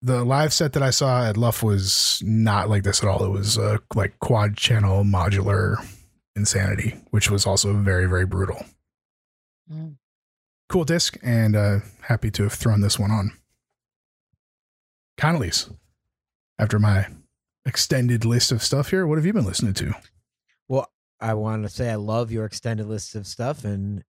the 0.01 0.23
live 0.23 0.53
set 0.53 0.73
that 0.73 0.83
I 0.83 0.91
saw 0.91 1.25
at 1.25 1.37
Luff 1.37 1.63
was 1.63 2.21
not 2.23 2.69
like 2.69 2.83
this 2.83 3.01
at 3.01 3.09
all. 3.09 3.23
It 3.25 3.31
was 3.31 3.57
uh, 3.57 3.77
like 3.95 4.19
quad 4.19 4.55
channel 4.55 5.03
modular 5.03 5.83
insanity, 6.35 6.95
which 7.09 7.31
was 7.31 7.47
also 7.47 7.73
very 7.73 8.05
very 8.05 8.25
brutal. 8.25 8.63
Mm. 9.71 9.95
Cool 10.69 10.83
disc, 10.83 11.17
and 11.23 11.55
uh, 11.55 11.79
happy 12.01 12.29
to 12.31 12.43
have 12.43 12.53
thrown 12.53 12.81
this 12.81 12.99
one 12.99 13.11
on. 13.11 13.31
Connolly's. 15.17 15.69
After 16.59 16.79
my 16.79 17.07
extended 17.67 18.25
list 18.25 18.51
of 18.51 18.63
stuff 18.63 18.89
here, 18.89 19.05
what 19.05 19.17
have 19.17 19.25
you 19.25 19.33
been 19.33 19.45
listening 19.45 19.73
to? 19.75 19.93
Well, 20.67 20.91
I 21.19 21.33
want 21.33 21.63
to 21.63 21.69
say 21.69 21.89
I 21.89 21.95
love 21.95 22.31
your 22.31 22.45
extended 22.45 22.87
list 22.87 23.15
of 23.15 23.27
stuff 23.27 23.63
and 23.63 24.03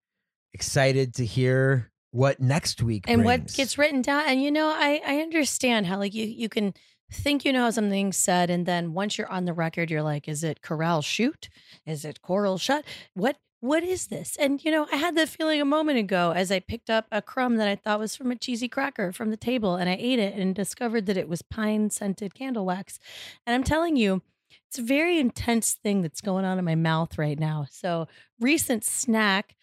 excited 0.53 1.15
to 1.15 1.25
hear 1.25 1.91
what 2.11 2.41
next 2.41 2.83
week 2.83 3.05
and 3.07 3.23
what 3.23 3.53
gets 3.53 3.77
written 3.77 4.01
down 4.01 4.25
and 4.27 4.43
you 4.43 4.51
know 4.51 4.69
i 4.69 4.99
i 5.07 5.19
understand 5.19 5.87
how 5.87 5.99
like 5.99 6.15
you 6.15 6.25
you 6.25 6.49
can 6.49 6.73
think 7.13 7.45
you 7.45 7.53
know 7.53 7.65
how 7.65 7.71
something's 7.71 8.17
said 8.17 8.49
and 8.49 8.65
then 8.65 8.95
once 8.95 9.19
you're 9.19 9.31
on 9.31 9.45
the 9.45 9.53
record 9.53 9.91
you're 9.91 10.03
like 10.03 10.29
is 10.29 10.45
it 10.45 10.61
corral 10.61 11.03
shoot? 11.03 11.49
Is 11.87 12.05
it 12.05 12.21
coral 12.23 12.59
shut? 12.59 12.85
What 13.15 13.37
what 13.61 13.83
is 13.83 14.07
this? 14.07 14.37
And 14.39 14.65
you 14.65 14.71
know 14.71 14.87
i 14.93 14.97
had 14.97 15.17
that 15.17 15.29
feeling 15.29 15.61
a 15.61 15.65
moment 15.65 15.99
ago 15.99 16.33
as 16.35 16.51
i 16.53 16.61
picked 16.61 16.91
up 16.91 17.07
a 17.11 17.21
crumb 17.21 17.57
that 17.57 17.69
i 17.69 17.75
thought 17.75 17.99
was 17.99 18.15
from 18.15 18.31
a 18.31 18.37
cheesy 18.37 18.69
cracker 18.69 19.13
from 19.13 19.31
the 19.31 19.37
table 19.37 19.77
and 19.77 19.89
i 19.89 19.97
ate 19.99 20.19
it 20.19 20.35
and 20.35 20.55
discovered 20.55 21.07
that 21.07 21.17
it 21.17 21.29
was 21.29 21.43
pine 21.43 21.91
scented 21.91 22.35
candle 22.35 22.65
wax. 22.65 22.99
And 23.47 23.55
i'm 23.55 23.65
telling 23.65 23.97
you 23.97 24.23
it's 24.69 24.79
a 24.79 24.83
very 24.83 25.19
intense 25.19 25.75
thing 25.75 26.03
that's 26.03 26.21
going 26.21 26.45
on 26.45 26.59
in 26.59 26.65
my 26.65 26.75
mouth 26.75 27.19
right 27.19 27.39
now. 27.39 27.67
So 27.71 28.07
recent 28.39 28.85
snack 28.85 29.57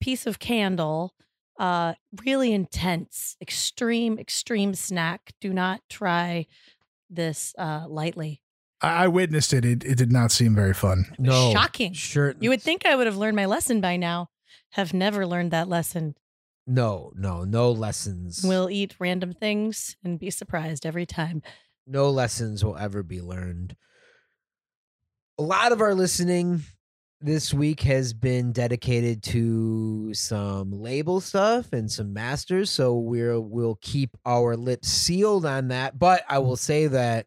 piece 0.00 0.26
of 0.26 0.38
candle 0.38 1.14
uh 1.58 1.94
really 2.24 2.52
intense 2.52 3.36
extreme 3.40 4.18
extreme 4.18 4.74
snack. 4.74 5.32
Do 5.40 5.52
not 5.52 5.82
try 5.88 6.46
this 7.08 7.54
uh 7.58 7.86
lightly 7.88 8.42
I, 8.82 9.04
I 9.04 9.08
witnessed 9.08 9.52
it. 9.52 9.64
it. 9.64 9.84
It 9.84 9.96
did 9.96 10.12
not 10.12 10.30
seem 10.32 10.54
very 10.54 10.74
fun. 10.74 11.06
no 11.18 11.52
shocking 11.52 11.92
Sure. 11.92 12.34
you 12.40 12.50
would 12.50 12.62
think 12.62 12.84
i 12.86 12.94
would 12.94 13.06
have 13.06 13.16
learned 13.16 13.36
my 13.36 13.46
lesson 13.46 13.80
by 13.80 13.96
now 13.96 14.28
have 14.72 14.92
never 14.92 15.26
learned 15.26 15.50
that 15.52 15.68
lesson 15.68 16.14
no, 16.68 17.12
no, 17.14 17.44
no 17.44 17.70
lessons. 17.70 18.42
we'll 18.44 18.68
eat 18.68 18.96
random 18.98 19.32
things 19.32 19.96
and 20.02 20.18
be 20.18 20.30
surprised 20.30 20.84
every 20.84 21.06
time 21.06 21.42
no 21.86 22.10
lessons 22.10 22.64
will 22.64 22.76
ever 22.76 23.04
be 23.04 23.20
learned. 23.20 23.76
A 25.38 25.42
lot 25.42 25.70
of 25.70 25.80
our 25.80 25.94
listening 25.94 26.62
this 27.20 27.54
week 27.54 27.82
has 27.82 28.12
been 28.12 28.50
dedicated 28.52 29.22
to 29.22 30.12
some 30.12 30.72
label 30.72 31.20
stuff 31.20 31.72
and 31.72 31.88
some 31.88 32.12
masters, 32.12 32.70
so 32.70 32.96
we'll 32.96 33.42
we'll 33.42 33.78
keep 33.80 34.16
our 34.26 34.56
lips 34.56 34.88
sealed 34.88 35.46
on 35.46 35.68
that. 35.68 35.96
But 35.98 36.24
I 36.28 36.40
will 36.40 36.56
say 36.56 36.88
that 36.88 37.26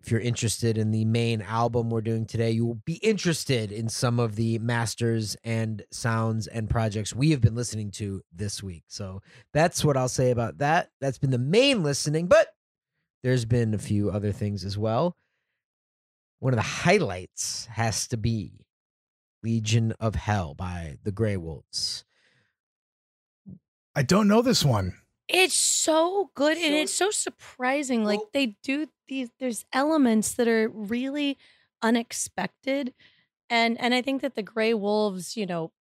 if 0.00 0.10
you're 0.10 0.20
interested 0.20 0.78
in 0.78 0.90
the 0.90 1.04
main 1.04 1.42
album 1.42 1.90
we're 1.90 2.00
doing 2.00 2.24
today, 2.24 2.50
you 2.50 2.64
will 2.64 2.80
be 2.86 2.94
interested 2.96 3.70
in 3.70 3.88
some 3.88 4.18
of 4.18 4.34
the 4.34 4.58
masters 4.58 5.36
and 5.44 5.82
sounds 5.90 6.46
and 6.46 6.70
projects 6.70 7.14
we 7.14 7.30
have 7.32 7.42
been 7.42 7.54
listening 7.54 7.90
to 7.92 8.22
this 8.32 8.62
week. 8.62 8.84
So 8.88 9.20
that's 9.52 9.84
what 9.84 9.96
I'll 9.98 10.08
say 10.08 10.30
about 10.30 10.58
that. 10.58 10.90
That's 11.00 11.18
been 11.18 11.30
the 11.30 11.38
main 11.38 11.82
listening, 11.82 12.28
but 12.28 12.48
there's 13.22 13.44
been 13.44 13.74
a 13.74 13.78
few 13.78 14.10
other 14.10 14.32
things 14.32 14.64
as 14.64 14.78
well. 14.78 15.16
One 16.38 16.54
of 16.54 16.58
the 16.58 16.62
highlights 16.62 17.66
has 17.66 18.08
to 18.08 18.16
be 18.16 18.64
Legion 19.42 19.92
of 20.00 20.14
Hell 20.14 20.54
by 20.54 20.96
the 21.04 21.12
Grey 21.12 21.36
Wolves. 21.36 22.04
I 23.94 24.02
don't 24.02 24.28
know 24.28 24.40
this 24.40 24.64
one. 24.64 24.94
It's 25.32 25.54
so 25.54 26.30
good 26.34 26.56
and 26.56 26.74
it's 26.74 26.92
so 26.92 27.10
surprising 27.10 28.04
like 28.04 28.20
they 28.32 28.56
do 28.62 28.86
these 29.08 29.30
there's 29.38 29.64
elements 29.72 30.34
that 30.34 30.48
are 30.48 30.68
really 30.68 31.38
unexpected 31.82 32.94
and 33.48 33.80
and 33.80 33.94
i 33.94 34.02
think 34.02 34.22
that 34.22 34.34
the 34.34 34.42
Grey 34.42 34.74
Wolves 34.74 35.36
you 35.36 35.46
know 35.46 35.72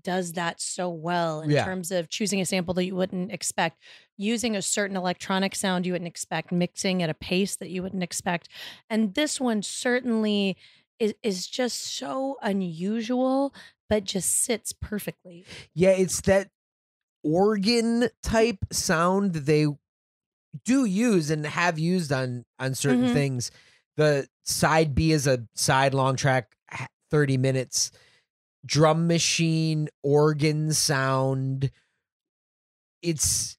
does 0.00 0.32
that 0.32 0.60
so 0.60 0.88
well 0.88 1.42
in 1.42 1.50
Yeah. 1.50 1.64
terms 1.64 1.90
of 1.90 2.08
choosing 2.08 2.40
a 2.40 2.46
sample 2.46 2.72
that 2.74 2.84
you 2.86 2.94
wouldn't 2.96 3.30
expect 3.30 3.78
using 4.16 4.56
a 4.56 4.62
certain 4.62 4.96
electronic 4.96 5.54
sound 5.54 5.84
you 5.84 5.92
wouldn't 5.92 6.08
expect 6.08 6.50
mixing 6.50 7.02
at 7.02 7.10
a 7.10 7.14
pace 7.14 7.56
that 7.56 7.68
you 7.68 7.82
wouldn't 7.82 8.02
expect 8.02 8.48
and 8.88 9.14
this 9.14 9.38
one 9.38 9.62
certainly 9.62 10.56
is, 10.98 11.14
is 11.22 11.46
just 11.46 11.78
so 11.78 12.38
unusual 12.42 13.54
but 13.88 14.04
just 14.04 14.30
sits 14.44 14.72
perfectly 14.72 15.46
Yeah, 15.74 15.90
it's 15.90 16.20
that 16.22 16.48
organ 17.22 18.08
type 18.22 18.58
sound 18.72 19.32
that 19.34 19.46
they 19.46 19.66
do 20.64 20.84
use 20.84 21.30
and 21.30 21.46
have 21.46 21.78
used 21.78 22.12
on 22.12 22.44
on 22.58 22.74
certain 22.74 23.06
Mhm. 23.06 23.12
things. 23.12 23.50
The 23.96 24.28
side 24.42 24.94
B 24.94 25.12
is 25.12 25.26
a 25.26 25.46
side 25.54 25.94
long 25.94 26.16
track, 26.16 26.56
30 27.10 27.36
minutes. 27.36 27.90
Drum 28.64 29.06
machine, 29.06 29.88
organ 30.02 30.72
sound. 30.72 31.70
It's 33.02 33.56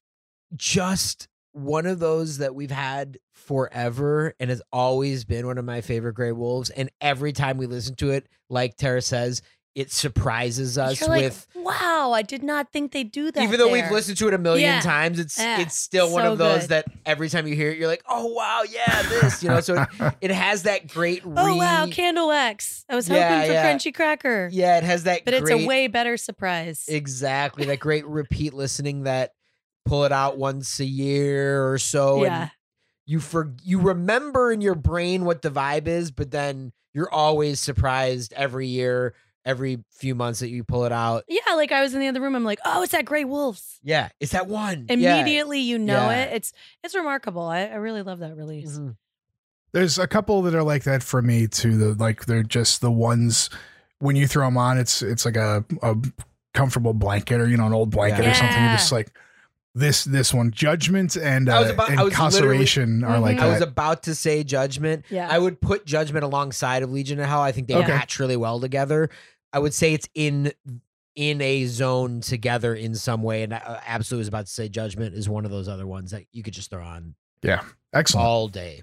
just 0.54 1.28
one 1.52 1.86
of 1.86 1.98
those 1.98 2.38
that 2.38 2.54
we've 2.54 2.70
had 2.70 3.18
forever 3.32 4.34
and 4.40 4.50
has 4.50 4.62
always 4.72 5.24
been 5.24 5.46
one 5.46 5.58
of 5.58 5.64
my 5.64 5.80
favorite 5.80 6.14
Grey 6.14 6.32
Wolves. 6.32 6.70
And 6.70 6.90
every 7.00 7.32
time 7.32 7.58
we 7.58 7.66
listen 7.66 7.94
to 7.96 8.10
it, 8.10 8.28
like 8.48 8.76
Tara 8.76 9.02
says, 9.02 9.42
it 9.74 9.90
surprises 9.90 10.78
us 10.78 11.00
You're 11.00 11.08
like, 11.08 11.22
with 11.24 11.46
wow 11.56 12.12
i 12.14 12.22
did 12.22 12.42
not 12.44 12.70
think 12.72 12.92
they'd 12.92 13.10
do 13.10 13.32
that 13.32 13.42
even 13.42 13.58
though 13.58 13.70
we've 13.72 13.90
listened 13.90 14.16
to 14.18 14.28
it 14.28 14.34
a 14.34 14.38
million 14.38 14.68
Yeah. 14.74 14.80
times, 14.80 15.18
it's 15.18 15.38
Yeah. 15.38 15.60
it's 15.60 15.78
still 15.78 16.12
one 16.12 16.22
So 16.24 16.32
of 16.32 16.38
those 16.38 16.60
good. 16.62 16.68
that 16.70 16.84
every 17.04 17.28
time 17.28 17.46
you 17.46 17.54
hear 17.56 17.70
it, 17.70 17.78
you're 17.78 17.88
like, 17.88 18.02
oh 18.08 18.26
wow, 18.26 18.62
yeah, 18.70 19.02
this, 19.02 19.42
you 19.42 19.48
know. 19.48 19.60
So 19.60 19.82
it, 19.82 19.88
it 20.20 20.30
has 20.30 20.62
that 20.64 20.86
great. 20.88 21.22
Oh 21.36 21.56
wow, 21.56 21.86
candle 21.90 22.28
wax. 22.28 22.84
I 22.88 22.94
was 22.94 23.08
Yeah, 23.08 23.28
hoping 23.28 23.46
for 23.48 23.52
yeah. 23.54 23.72
crunchy 23.74 23.94
cracker. 23.94 24.48
yeah, 24.52 24.78
it 24.78 24.84
has 24.84 25.04
that. 25.04 25.24
But 25.24 25.34
it's 25.34 25.50
a 25.50 25.66
way 25.66 25.86
better 25.88 26.16
surprise. 26.16 26.84
exactly 26.88 27.64
that 27.66 27.80
great 27.80 28.06
repeat 28.06 28.54
listening 28.54 29.04
that 29.04 29.32
pull 29.86 30.04
it 30.04 30.12
out 30.12 30.38
once 30.38 30.78
a 30.80 30.84
year 30.84 31.68
or 31.70 31.78
so, 31.78 32.22
yeah. 32.24 32.42
and 32.42 32.50
you 33.06 33.20
for 33.20 33.54
you 33.62 33.80
remember 33.80 34.52
in 34.52 34.60
your 34.60 34.74
brain 34.74 35.24
what 35.24 35.42
the 35.42 35.50
vibe 35.50 35.88
is, 35.88 36.10
but 36.10 36.30
then 36.30 36.72
you're 36.92 37.10
always 37.12 37.58
surprised 37.60 38.32
every 38.34 38.68
year, 38.68 39.14
every 39.44 39.78
few 39.90 40.14
months 40.14 40.40
that 40.40 40.48
you 40.48 40.64
pull 40.64 40.84
it 40.84 40.92
out. 40.92 41.24
Yeah, 41.28 41.54
like 41.54 41.70
I 41.72 41.82
was 41.82 41.94
in 41.94 42.00
the 42.00 42.08
other 42.08 42.20
room. 42.20 42.34
I'm 42.34 42.44
like, 42.44 42.60
oh, 42.64 42.82
it's 42.82 42.92
that 42.92 43.04
Grey 43.04 43.24
Wolves. 43.24 43.78
Yeah, 43.82 44.08
it's 44.20 44.32
that 44.32 44.46
one. 44.46 44.86
Yeah. 44.88 44.94
Immediately 45.16 45.60
you 45.60 45.78
know 45.78 46.08
Yeah. 46.10 46.24
it. 46.24 46.32
It's 46.34 46.52
it's 46.82 46.94
remarkable. 46.94 47.42
I, 47.42 47.62
I 47.66 47.74
really 47.76 48.02
love 48.02 48.20
that 48.20 48.36
release. 48.36 48.78
Mhm. 48.78 48.96
There's 49.72 49.98
a 49.98 50.06
couple 50.06 50.40
that 50.42 50.54
are 50.54 50.62
like 50.62 50.84
that 50.84 51.02
for 51.02 51.20
me 51.20 51.46
too. 51.48 51.76
The 51.76 51.94
like 52.02 52.26
they're 52.26 52.42
just 52.44 52.80
the 52.80 52.92
ones 52.92 53.50
when 53.98 54.16
you 54.16 54.26
throw 54.26 54.46
them 54.46 54.56
on, 54.56 54.78
it's 54.78 55.02
it's 55.02 55.24
like 55.24 55.36
a, 55.36 55.64
a 55.82 55.96
comfortable 56.52 56.94
blanket 56.94 57.40
or 57.40 57.48
you 57.48 57.56
know 57.56 57.66
an 57.66 57.72
old 57.72 57.90
blanket 57.90 58.22
Yeah. 58.24 58.30
or 58.30 58.34
something. 58.34 58.62
You're 58.62 58.72
just 58.72 58.92
like 58.92 59.10
this 59.74 60.04
this 60.04 60.32
one. 60.32 60.52
Judgment 60.52 61.16
and 61.16 61.48
I 61.48 61.58
was 61.60 61.70
uh, 61.70 61.74
about- 61.74 61.90
and 61.90 61.98
I 61.98 62.04
was 62.04 62.12
literally- 62.12 62.14
conservation 62.58 63.02
are 63.02 63.18
like 63.18 63.38
Mhm. 63.38 63.42
I 63.42 63.46
was 63.48 63.60
about 63.62 64.04
to 64.04 64.14
say 64.14 64.44
Judgment. 64.44 65.04
Yeah. 65.10 65.26
I 65.28 65.36
would 65.40 65.60
put 65.60 65.84
Judgment 65.84 66.24
alongside 66.24 66.84
of 66.84 66.92
Legion 66.92 67.18
of 67.18 67.26
Hell. 67.26 67.40
I 67.42 67.50
think 67.50 67.66
they 67.66 67.74
Okay. 67.74 67.88
match 67.88 68.20
really 68.20 68.36
well 68.36 68.60
together. 68.60 69.10
I 69.54 69.58
would 69.60 69.72
say 69.72 69.94
it's 69.94 70.08
in 70.14 70.52
in 71.14 71.40
a 71.40 71.64
zone 71.66 72.20
together 72.20 72.74
in 72.74 72.94
some 72.96 73.22
way, 73.22 73.44
and 73.44 73.54
I 73.54 73.80
absolutely 73.86 74.22
was 74.22 74.28
about 74.28 74.46
to 74.46 74.52
say 74.52 74.68
Judgment 74.68 75.14
is 75.14 75.28
one 75.28 75.44
of 75.44 75.52
those 75.52 75.68
other 75.68 75.86
ones 75.86 76.10
that 76.10 76.24
you 76.32 76.42
could 76.42 76.54
just 76.54 76.70
throw 76.70 76.82
on 76.84 77.14
Yeah. 77.40 77.62
Excellent. 77.92 78.26
all 78.26 78.48
day. 78.48 78.82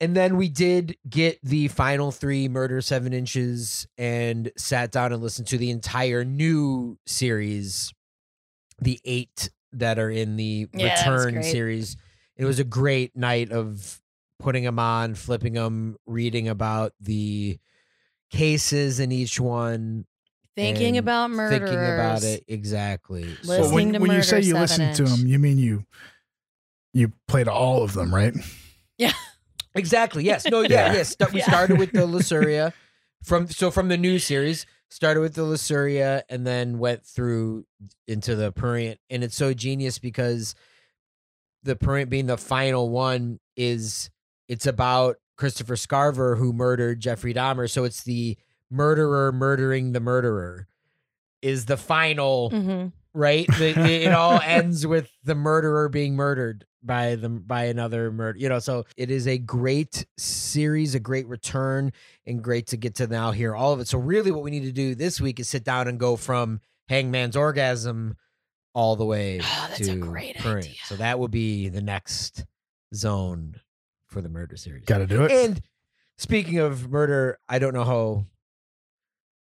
And 0.00 0.16
then 0.16 0.36
we 0.36 0.48
did 0.48 0.96
get 1.08 1.38
the 1.42 1.68
final 1.68 2.10
three 2.12 2.48
Murder 2.48 2.80
Seven 2.80 3.12
Inches 3.12 3.86
and 3.96 4.50
sat 4.56 4.90
down 4.92 5.12
and 5.12 5.22
listened 5.22 5.46
to 5.48 5.58
the 5.58 5.70
entire 5.70 6.24
new 6.24 6.98
series, 7.06 7.92
the 8.80 9.00
eight 9.04 9.50
that 9.72 9.98
are 10.00 10.10
in 10.10 10.36
the 10.36 10.66
Yeah, 10.74 10.98
Return 10.98 11.42
series. 11.44 11.96
It 12.36 12.44
was 12.44 12.58
a 12.58 12.64
great 12.64 13.16
night 13.16 13.50
of 13.52 14.00
putting 14.40 14.64
them 14.64 14.78
on, 14.78 15.14
flipping 15.16 15.54
them, 15.54 15.96
reading 16.06 16.48
about 16.48 16.92
the 17.00 17.58
cases 18.30 19.00
in 19.00 19.12
each 19.12 19.38
one, 19.40 20.04
Thinking 20.56 20.98
about 20.98 21.30
murderers. 21.30 21.70
thinking 21.70 21.78
about 21.94 22.24
it 22.24 22.44
exactly. 22.48 23.38
Listening 23.44 23.68
So 23.68 23.74
when, 23.74 23.92
to 23.92 23.98
when 24.00 24.10
you 24.10 24.22
say 24.22 24.40
you 24.40 24.54
listened 24.54 24.96
to 24.96 25.04
them, 25.04 25.26
you 25.26 25.38
mean 25.38 25.56
you 25.58 25.84
you 26.92 27.12
played 27.28 27.46
all 27.48 27.82
of 27.84 27.92
them, 27.92 28.12
right? 28.12 28.34
Yeah. 28.98 29.12
Exactly. 29.74 30.24
Yes. 30.24 30.44
No. 30.46 30.62
Yeah. 30.62 30.68
Yeah. 30.86 30.92
Yes. 30.94 31.16
We 31.32 31.38
Yeah. 31.38 31.46
started 31.46 31.78
with 31.78 31.92
the 31.92 32.00
Luceria 32.06 32.72
from 33.22 33.46
so 33.46 33.70
from 33.70 33.86
the 33.88 33.96
new 33.96 34.18
series. 34.18 34.66
Started 34.90 35.20
with 35.20 35.34
the 35.34 35.42
Luceria 35.42 36.22
and 36.30 36.46
then 36.46 36.78
went 36.78 37.04
through 37.04 37.66
into 38.08 38.34
the 38.34 38.50
Prurient, 38.50 38.98
and 39.10 39.22
it's 39.22 39.36
so 39.36 39.52
genius 39.54 39.98
because 39.98 40.54
the 41.62 41.76
Prurient 41.76 42.08
being 42.10 42.26
the 42.26 42.38
final 42.38 42.88
one 42.88 43.38
is 43.54 44.10
it's 44.48 44.66
about 44.66 45.18
Christopher 45.38 45.76
Scarver 45.76 46.36
who 46.36 46.52
murdered 46.52 47.00
Jeffrey 47.00 47.32
Dahmer. 47.32 47.70
So 47.70 47.84
it's 47.84 48.02
the 48.02 48.36
murderer 48.70 49.32
murdering 49.32 49.92
the 49.92 50.00
murderer 50.00 50.68
is 51.40 51.64
the 51.66 51.76
final 51.78 52.50
Mhm. 52.50 52.92
right? 53.14 53.46
The- 53.58 54.04
it 54.04 54.12
all 54.12 54.38
ends 54.44 54.86
with 54.86 55.08
the 55.24 55.34
murderer 55.34 55.88
being 55.88 56.14
murdered 56.16 56.66
by 56.82 57.14
the 57.16 57.28
by 57.28 57.64
another 57.64 58.10
murder. 58.12 58.38
You 58.38 58.48
know, 58.48 58.58
so 58.58 58.84
it 58.96 59.10
is 59.10 59.26
a 59.26 59.38
great 59.38 60.04
series, 60.18 60.94
a 60.94 61.00
great 61.00 61.26
return, 61.26 61.92
and 62.26 62.42
great 62.42 62.66
to 62.68 62.76
get 62.76 62.96
to 62.96 63.06
now 63.06 63.30
hear 63.32 63.54
all 63.54 63.72
of 63.72 63.80
it. 63.80 63.88
So 63.88 63.98
really, 63.98 64.30
what 64.30 64.42
we 64.42 64.50
need 64.50 64.64
to 64.64 64.72
do 64.72 64.94
this 64.94 65.20
week 65.20 65.40
is 65.40 65.48
sit 65.48 65.64
down 65.64 65.88
and 65.88 65.98
go 65.98 66.16
from 66.16 66.60
Hangman's 66.88 67.36
orgasm 67.36 68.16
all 68.74 68.94
the 68.96 69.04
way 69.04 69.40
Oh, 69.42 69.66
that's 69.70 69.80
a 69.80 69.94
to 69.94 69.96
great 69.96 70.36
current. 70.38 70.66
idea. 70.66 70.76
So 70.86 70.96
that 70.96 71.18
would 71.18 71.30
be 71.32 71.68
the 71.68 71.82
next 71.82 72.44
zone 72.94 73.56
for 74.18 74.22
the 74.22 74.28
murder 74.28 74.56
series. 74.56 74.84
Got 74.84 74.98
to 74.98 75.06
do 75.06 75.26
it. 75.26 75.30
And 75.30 75.60
speaking 76.16 76.58
of 76.58 76.90
murder, 76.90 77.38
I 77.48 77.60
don't 77.60 77.72
know 77.72 77.84
how. 77.84 78.26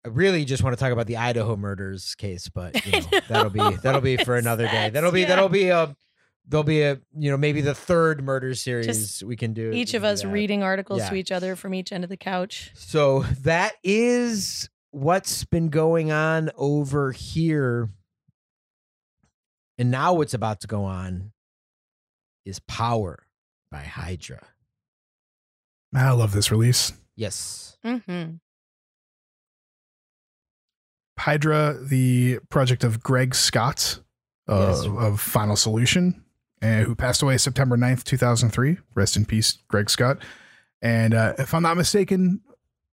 I 0.04 0.10
really 0.10 0.44
just 0.44 0.64
want 0.64 0.76
to 0.76 0.80
talk 0.80 0.92
about 0.92 1.08
the 1.08 1.16
Idaho 1.16 1.56
murders 1.56 2.14
case, 2.16 2.50
but 2.50 2.86
you 2.86 2.92
I 2.94 3.00
know, 3.00 3.20
that'll 3.30 3.50
be 3.50 3.78
that'll 3.78 4.02
be 4.02 4.18
for 4.18 4.36
another 4.36 4.68
day. 4.68 4.90
That'll 4.90 5.14
be 5.14 5.22
yeah. 5.22 5.28
that'll 5.28 5.48
be 5.48 5.70
a 5.70 5.96
there'll 6.46 6.66
be 6.66 6.82
a 6.82 7.00
you 7.18 7.32
know 7.32 7.38
maybe 7.38 7.62
the 7.62 7.74
third 7.74 8.22
murder 8.22 8.54
series 8.54 9.24
we 9.24 9.38
can 9.38 9.54
do. 9.54 9.72
Each 9.72 9.94
of 9.94 10.02
do 10.02 10.10
us 10.10 10.24
that. 10.24 10.28
reading 10.28 10.62
articles 10.62 11.08
to 11.08 11.16
each 11.16 11.32
other 11.32 11.56
from 11.56 11.74
each 11.74 11.94
end 11.94 12.04
of 12.04 12.10
the 12.10 12.18
couch. 12.18 12.72
So 12.76 13.22
that 13.44 13.76
is 13.82 14.70
what's 14.92 15.46
been 15.46 15.70
going 15.70 16.12
on 16.12 16.52
over 16.58 17.14
here. 17.14 17.90
And 19.78 19.90
now 19.90 20.16
what's 20.16 20.34
about 20.34 20.60
to 20.62 20.68
go 20.68 20.84
on 20.84 21.32
is 22.44 22.60
Power 22.60 23.26
by 23.72 23.84
Hydra. 23.84 24.42
I 25.94 26.12
love 26.12 26.34
this 26.34 26.52
release. 26.52 26.92
Yes. 27.16 27.78
Mm-hmm. 27.86 28.36
Hydra, 31.18 31.78
the 31.82 32.40
project 32.50 32.84
of 32.84 33.02
Greg 33.02 33.34
Scott 33.34 34.00
uh, 34.50 34.76
Yes. 34.76 34.86
of 34.86 35.22
Final 35.22 35.56
Solution, 35.56 36.22
uh, 36.62 36.82
who 36.84 36.94
passed 36.96 37.22
away 37.22 37.38
September 37.38 37.78
9th, 37.78 38.04
2003. 38.04 38.78
Rest 38.94 39.16
in 39.16 39.24
peace, 39.26 39.58
Greg 39.70 39.90
Scott. 39.90 40.18
And 40.82 41.14
uh, 41.14 41.34
if 41.40 41.54
I'm 41.54 41.64
not 41.64 41.78
mistaken, 41.78 42.42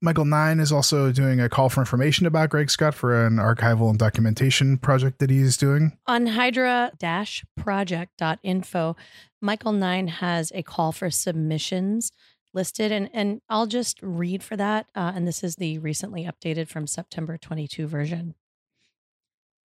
Michael 0.00 0.24
Nine 0.24 0.60
is 0.60 0.70
also 0.72 1.10
doing 1.12 1.40
a 1.40 1.48
call 1.48 1.68
for 1.68 1.80
information 1.80 2.26
about 2.26 2.50
Greg 2.50 2.70
Scott 2.70 2.94
for 2.94 3.26
an 3.26 3.36
archival 3.36 3.90
and 3.90 3.98
documentation 3.98 4.78
project 4.78 5.18
that 5.18 5.30
he's 5.30 5.56
doing. 5.56 5.98
On 6.06 6.26
hydra-project.info, 6.26 8.96
Michael 9.40 9.72
Nine 9.72 10.06
has 10.08 10.52
a 10.54 10.62
call 10.62 10.92
for 10.92 11.10
submissions 11.10 12.12
listed, 12.54 12.92
and, 12.92 13.10
and 13.12 13.40
I'll 13.48 13.66
just 13.66 13.98
read 14.02 14.42
for 14.42 14.56
that. 14.56 14.86
Uh, 14.94 15.12
and 15.14 15.26
this 15.26 15.42
is 15.42 15.56
the 15.56 15.78
recently 15.78 16.24
updated 16.24 16.68
from 16.68 16.86
September 16.86 17.36
22 17.38 17.86
version. 17.86 18.34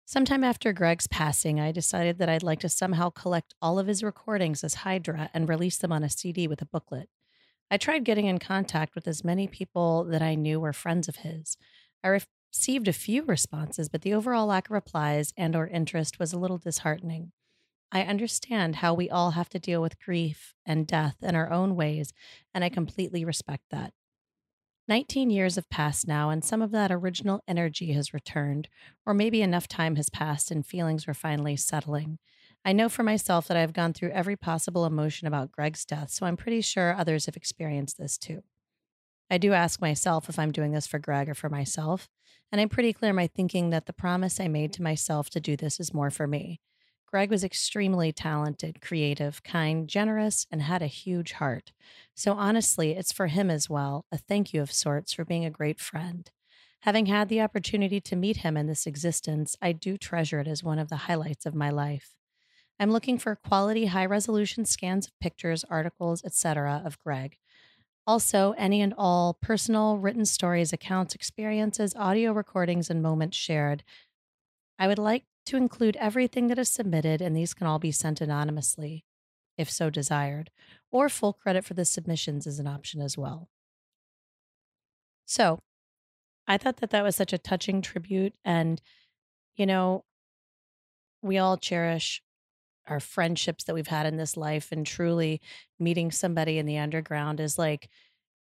Sometime 0.07 0.43
after 0.43 0.71
Greg's 0.71 1.07
passing, 1.07 1.59
I 1.59 1.71
decided 1.71 2.19
that 2.19 2.29
I'd 2.29 2.43
like 2.43 2.59
to 2.59 2.69
somehow 2.69 3.09
collect 3.09 3.55
all 3.59 3.79
of 3.79 3.87
his 3.87 4.03
recordings 4.03 4.63
as 4.63 4.75
Hydra 4.75 5.31
and 5.33 5.49
release 5.49 5.77
them 5.77 5.91
on 5.91 6.03
a 6.03 6.09
CD 6.09 6.47
with 6.47 6.61
a 6.61 6.67
booklet. 6.67 7.09
I 7.71 7.77
tried 7.77 8.03
getting 8.03 8.27
in 8.27 8.37
contact 8.37 8.93
with 8.93 9.07
as 9.07 9.23
many 9.23 9.47
people 9.47 10.03
that 10.03 10.21
I 10.21 10.35
knew 10.35 10.59
were 10.59 10.73
friends 10.73 11.07
of 11.07 11.17
his. 11.17 11.57
I 12.03 12.19
received 12.53 12.87
a 12.87 12.93
few 12.93 13.23
responses, 13.23 13.89
but 13.89 14.03
the 14.03 14.13
overall 14.13 14.45
lack 14.45 14.67
of 14.67 14.73
replies 14.73 15.33
and 15.35 15.55
or 15.55 15.67
interest 15.67 16.19
was 16.19 16.31
a 16.31 16.37
little 16.37 16.59
disheartening. 16.59 17.31
I 17.91 18.01
understand 18.01 18.77
how 18.77 18.93
we 18.93 19.09
all 19.09 19.31
have 19.31 19.49
to 19.49 19.59
deal 19.59 19.81
with 19.81 19.99
grief 19.99 20.53
and 20.65 20.87
death 20.87 21.17
in 21.21 21.35
our 21.35 21.51
own 21.51 21.75
ways, 21.75 22.11
and 22.53 22.63
I 22.63 22.69
completely 22.69 23.23
respect 23.23 23.63
that. 23.71 23.93
19 24.87 25.31
years 25.31 25.55
have 25.55 25.69
passed 25.69 26.07
now, 26.07 26.29
and 26.29 26.43
some 26.43 26.61
of 26.61 26.71
that 26.71 26.91
original 26.91 27.41
energy 27.47 27.93
has 27.93 28.13
returned, 28.13 28.67
or 29.05 29.13
maybe 29.13 29.41
enough 29.41 29.67
time 29.67 29.95
has 29.95 30.09
passed 30.09 30.51
and 30.51 30.65
feelings 30.65 31.07
were 31.07 31.13
finally 31.13 31.55
settling. 31.55 32.19
I 32.63 32.71
know 32.71 32.89
for 32.89 33.03
myself 33.03 33.47
that 33.47 33.57
I've 33.57 33.73
gone 33.73 33.93
through 33.93 34.11
every 34.11 34.35
possible 34.35 34.85
emotion 34.85 35.27
about 35.27 35.51
Greg's 35.51 35.85
death, 35.85 36.11
so 36.11 36.25
I'm 36.25 36.37
pretty 36.37 36.61
sure 36.61 36.95
others 36.95 37.25
have 37.25 37.35
experienced 37.35 37.97
this 37.97 38.17
too. 38.17 38.43
I 39.29 39.39
do 39.39 39.53
ask 39.53 39.81
myself 39.81 40.29
if 40.29 40.37
I'm 40.37 40.51
doing 40.51 40.71
this 40.71 40.85
for 40.85 40.99
Greg 40.99 41.29
or 41.29 41.33
for 41.33 41.49
myself, 41.49 42.07
and 42.51 42.61
I'm 42.61 42.69
pretty 42.69 42.93
clear 42.93 43.09
in 43.09 43.15
my 43.15 43.27
thinking 43.27 43.71
that 43.71 43.87
the 43.87 43.93
promise 43.93 44.39
I 44.39 44.47
made 44.47 44.71
to 44.73 44.83
myself 44.83 45.29
to 45.31 45.39
do 45.39 45.55
this 45.55 45.79
is 45.79 45.93
more 45.93 46.11
for 46.11 46.27
me. 46.27 46.59
Greg 47.15 47.31
was 47.31 47.45
extremely 47.45 48.11
talented, 48.11 48.81
creative, 48.81 49.41
kind, 49.41 49.87
generous, 49.87 50.45
and 50.51 50.61
had 50.61 50.81
a 50.81 50.87
huge 50.87 51.31
heart. 51.31 51.71
So 52.13 52.33
honestly, 52.33 52.91
it's 52.91 53.13
for 53.13 53.27
him 53.27 53.49
as 53.49 53.69
well, 53.69 54.03
a 54.11 54.17
thank 54.17 54.53
you 54.53 54.61
of 54.61 54.69
sorts 54.69 55.13
for 55.13 55.23
being 55.23 55.45
a 55.45 55.49
great 55.49 55.79
friend. 55.79 56.29
Having 56.81 57.05
had 57.05 57.29
the 57.29 57.39
opportunity 57.39 58.01
to 58.01 58.17
meet 58.17 58.39
him 58.39 58.57
in 58.57 58.67
this 58.67 58.85
existence, 58.85 59.55
I 59.61 59.71
do 59.71 59.97
treasure 59.97 60.41
it 60.41 60.47
as 60.49 60.61
one 60.61 60.77
of 60.77 60.89
the 60.89 60.97
highlights 61.07 61.45
of 61.45 61.55
my 61.55 61.69
life. 61.69 62.17
I'm 62.81 62.91
looking 62.91 63.17
for 63.17 63.37
quality, 63.37 63.85
high 63.85 64.07
resolution 64.07 64.65
scans 64.65 65.07
of 65.07 65.17
pictures, 65.21 65.63
articles, 65.69 66.21
etc. 66.25 66.81
of 66.83 66.99
Greg. 66.99 67.37
Also, 68.05 68.53
any 68.57 68.81
and 68.81 68.93
all 68.97 69.37
personal, 69.41 69.99
written 69.99 70.25
stories, 70.25 70.73
accounts, 70.73 71.15
experiences, 71.15 71.95
audio 71.95 72.33
recordings, 72.33 72.89
and 72.89 73.01
moments 73.01 73.37
shared. 73.37 73.85
I 74.77 74.89
would 74.89 74.99
like 74.99 75.23
to 75.45 75.57
include 75.57 75.95
everything 75.97 76.47
that 76.47 76.59
is 76.59 76.69
submitted, 76.69 77.21
and 77.21 77.35
these 77.35 77.53
can 77.53 77.67
all 77.67 77.79
be 77.79 77.91
sent 77.91 78.21
anonymously, 78.21 79.05
if 79.57 79.69
so 79.69 79.89
desired, 79.89 80.51
or 80.91 81.09
full 81.09 81.33
credit 81.33 81.63
for 81.65 81.73
the 81.73 81.85
submissions 81.85 82.47
is 82.47 82.59
an 82.59 82.67
option 82.67 83.01
as 83.01 83.17
well. 83.17 83.49
So, 85.25 85.59
I 86.47 86.57
thought 86.57 86.77
that 86.77 86.91
that 86.91 87.03
was 87.03 87.15
such 87.15 87.33
a 87.33 87.37
touching 87.37 87.81
tribute. 87.81 88.33
And, 88.43 88.81
you 89.55 89.65
know, 89.65 90.05
we 91.21 91.37
all 91.37 91.57
cherish 91.57 92.21
our 92.87 92.99
friendships 92.99 93.63
that 93.63 93.73
we've 93.73 93.87
had 93.87 94.05
in 94.05 94.17
this 94.17 94.37
life. 94.37 94.71
And 94.71 94.85
truly, 94.85 95.41
meeting 95.79 96.11
somebody 96.11 96.59
in 96.59 96.67
the 96.67 96.77
underground 96.77 97.39
is 97.39 97.57
like, 97.57 97.89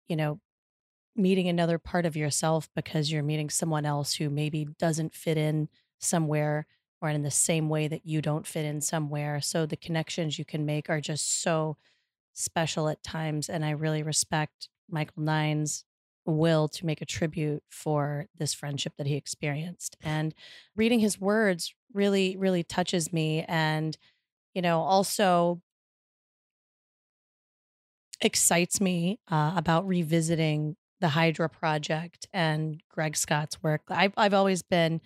you 0.07 0.15
know, 0.15 0.39
meeting 1.15 1.49
another 1.49 1.77
part 1.77 2.05
of 2.05 2.15
yourself 2.15 2.69
because 2.75 3.11
you're 3.11 3.23
meeting 3.23 3.49
someone 3.49 3.85
else 3.85 4.13
who 4.13 4.29
maybe 4.29 4.65
doesn't 4.79 5.13
fit 5.13 5.37
in 5.37 5.67
somewhere 5.99 6.65
or 7.01 7.09
in 7.09 7.23
the 7.23 7.31
same 7.31 7.69
way 7.69 7.87
that 7.87 8.05
you 8.05 8.21
don't 8.21 8.47
fit 8.47 8.65
in 8.65 8.81
somewhere. 8.81 9.41
So 9.41 9.65
the 9.65 9.77
connections 9.77 10.37
you 10.37 10.45
can 10.45 10.65
make 10.65 10.89
are 10.89 11.01
just 11.01 11.41
so 11.41 11.77
special 12.33 12.89
at 12.89 13.03
times. 13.03 13.49
And 13.49 13.63
I 13.63 13.71
really 13.71 14.03
respect 14.03 14.69
Michael 14.89 15.23
Nine's 15.23 15.85
will 16.25 16.67
to 16.67 16.85
make 16.85 17.01
a 17.01 17.05
tribute 17.05 17.63
for 17.69 18.27
this 18.37 18.53
friendship 18.53 18.93
that 18.97 19.07
he 19.07 19.15
experienced. 19.15 19.97
And 20.01 20.33
reading 20.75 20.99
his 20.99 21.19
words 21.19 21.73
really, 21.93 22.35
really 22.37 22.63
touches 22.63 23.11
me. 23.11 23.45
And, 23.47 23.97
you 24.53 24.61
know, 24.61 24.81
also 24.81 25.61
excites 28.21 28.81
me 28.81 29.19
uh, 29.31 29.53
about 29.55 29.87
revisiting 29.87 30.75
the 30.99 31.09
Hydra 31.09 31.49
project 31.49 32.27
and 32.33 32.81
Greg 32.89 33.15
Scott's 33.15 33.63
work. 33.63 33.83
I've, 33.87 34.13
I've 34.17 34.33
always 34.33 34.61
been 34.61 34.99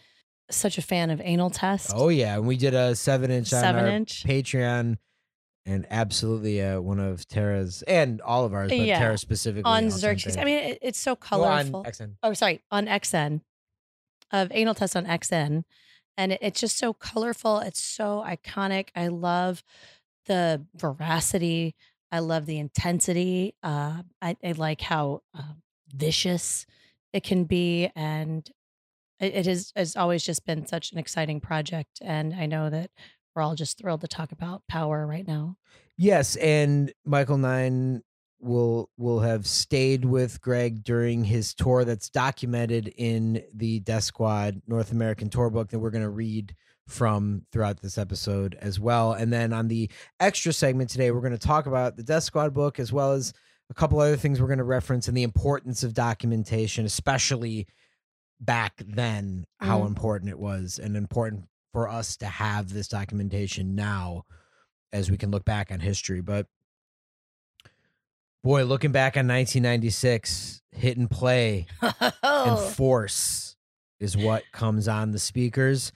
such 0.50 0.78
a 0.78 0.82
fan 0.82 1.10
of 1.10 1.22
Anal 1.22 1.50
Test. 1.50 1.92
Oh 1.96 2.10
yeah, 2.10 2.36
and 2.36 2.46
we 2.48 2.58
did 2.58 2.74
a 2.74 2.96
seven 2.96 3.32
inch 3.32 3.52
on 3.54 3.62
Seven 3.62 3.86
our 3.86 3.90
inch. 3.92 4.24
Patreon, 4.26 4.98
and 5.66 5.88
absolutely 5.90 6.62
uh, 6.62 6.80
one 6.82 7.00
of 7.00 7.28
Tara's 7.28 7.82
and 7.84 8.22
all 8.22 8.46
of 8.46 8.54
ours, 8.54 8.70
but 8.70 8.78
Yeah. 8.80 9.00
Tara 9.00 9.18
specifically 9.18 9.70
on 9.70 9.90
Xerxes. 9.90 10.38
I 10.38 10.44
mean, 10.44 10.60
it, 10.60 10.80
it's 10.82 11.00
so 11.00 11.12
on 11.12 11.18
colorful. 11.18 11.84
XN. 11.86 12.16
oh, 12.24 12.34
sorry, 12.34 12.62
on 12.72 12.88
XN 12.88 13.42
of 14.32 14.52
Anal 14.52 14.74
Test 14.76 14.96
on 14.96 15.06
XN. 15.06 15.64
And 16.18 16.32
it, 16.34 16.40
it's 16.42 16.60
just 16.60 16.78
so 16.78 16.94
colorful. 16.94 17.60
It's 17.60 17.82
so 17.82 18.24
iconic. 18.28 18.90
I 18.96 19.08
love 19.08 19.64
the 20.26 20.66
veracity. 20.76 21.76
I 22.12 22.20
love 22.20 22.46
the 22.46 22.60
intensity. 22.60 23.56
Uh, 23.64 24.04
I, 24.22 24.38
I 24.44 24.52
like 24.52 24.82
how 24.82 25.22
uh, 25.36 25.54
vicious 25.94 26.66
it 27.14 27.24
can 27.24 27.46
be. 27.46 27.90
And 27.96 28.48
it, 29.20 29.46
has, 29.46 29.72
has 29.76 29.96
always 29.96 30.24
just 30.24 30.46
been 30.46 30.66
such 30.66 30.92
an 30.92 30.98
exciting 30.98 31.40
project. 31.40 32.00
And 32.02 32.34
I 32.34 32.46
know 32.46 32.70
that 32.70 32.92
we're 33.36 33.42
all 33.42 33.56
just 33.56 33.78
thrilled 33.78 34.02
to 34.02 34.08
talk 34.08 34.32
about 34.32 34.64
power 34.68 35.06
right 35.06 35.28
now. 35.28 35.58
Yes, 35.98 36.36
and 36.38 36.92
Michael 37.06 37.38
Nine 37.38 38.02
will 38.40 38.90
will 38.98 39.22
have 39.22 39.48
stayed 39.48 40.04
with 40.04 40.42
Greg 40.42 40.84
during 40.84 41.24
his 41.24 41.54
tour 41.54 41.86
that's 41.86 42.10
documented 42.10 42.94
in 42.98 43.44
the 43.54 43.80
Death 43.80 44.04
Squad 44.04 44.62
North 44.68 44.92
American 44.92 45.30
tour 45.30 45.50
book 45.50 45.70
that 45.70 45.80
we're 45.80 45.92
going 45.92 46.04
to 46.04 46.10
read 46.10 46.56
from 46.88 47.44
throughout 47.52 47.82
this 47.82 47.98
episode 47.98 48.58
as 48.60 48.80
well. 48.80 49.14
And 49.14 49.32
then 49.32 49.54
on 49.54 49.68
the 49.68 49.90
extra 50.20 50.52
segment 50.52 50.90
today, 50.90 51.12
we're 51.12 51.22
going 51.22 51.32
to 51.32 51.38
talk 51.38 51.66
about 51.66 51.96
the 51.96 52.04
Death 52.04 52.24
Squad 52.24 52.54
book 52.54 52.80
as 52.80 52.92
well 52.92 53.14
as 53.14 53.34
a 53.70 53.74
couple 53.74 54.00
other 54.00 54.18
things 54.18 54.42
we're 54.42 54.48
going 54.48 54.58
to 54.58 54.66
reference 54.66 55.08
and 55.08 55.16
the 55.16 55.24
importance 55.24 55.84
of 55.84 55.94
documentation, 55.94 56.86
especially 56.86 57.68
back 58.46 58.74
then, 58.86 59.46
how 59.60 59.82
Mhm. 59.82 59.88
important 59.88 60.30
it 60.30 60.40
was 60.40 60.80
and 60.80 60.96
important 60.98 61.48
for 61.72 61.88
us 61.88 62.18
to 62.18 62.26
have 62.28 62.70
this 62.74 62.88
documentation 62.88 63.76
now 63.76 64.24
as 64.92 65.10
we 65.10 65.18
can 65.18 65.32
look 65.32 65.46
back 65.46 65.72
on 65.72 65.80
history. 65.80 66.22
But 66.22 66.48
boy, 68.44 68.64
looking 68.66 68.92
back 68.92 69.16
on 69.18 69.26
1996, 69.28 70.62
hit 70.72 70.98
and 70.98 71.10
play 71.10 71.66
and 71.82 72.60
force 72.76 73.56
is 74.00 74.18
what 74.18 74.44
comes 74.52 74.88
on 74.88 75.12
the 75.12 75.20
speakers. 75.20 75.92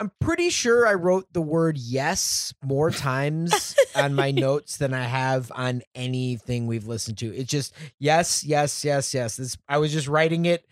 I'm 0.00 0.10
pretty 0.20 0.50
sure 0.50 0.84
I 0.86 0.94
wrote 0.94 1.32
the 1.32 1.42
word 1.42 1.78
yes 1.78 2.52
more 2.64 2.90
times 2.90 3.76
on 3.94 4.14
my 4.14 4.30
notes 4.32 4.78
than 4.78 4.92
I 4.94 5.04
have 5.04 5.52
on 5.54 5.82
anything 5.94 6.66
we've 6.66 6.86
listened 6.88 7.18
to. 7.18 7.32
It's 7.36 7.50
just 7.50 7.72
yes, 8.00 8.42
yes, 8.42 8.84
yes, 8.84 9.14
yes. 9.14 9.36
This 9.36 9.56
I 9.68 9.78
was 9.78 9.92
just 9.92 10.08
writing 10.08 10.44
it 10.46 10.66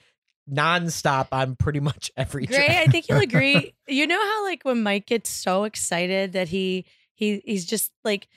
nonstop 0.50 1.28
on 1.32 1.56
pretty 1.56 1.80
much 1.80 2.10
every 2.16 2.46
Gray, 2.46 2.56
track. 2.66 2.88
I 2.88 2.90
think 2.90 3.08
you'll 3.08 3.20
agree. 3.20 3.74
You 3.88 4.06
know 4.06 4.20
how 4.20 4.44
like 4.44 4.62
when 4.64 4.84
Mike 4.84 5.06
gets 5.06 5.28
so 5.28 5.64
excited 5.64 6.32
that 6.34 6.48
he 6.48 6.84
he 7.14 7.42
he's 7.44 7.64
just 7.66 7.90
like 8.04 8.28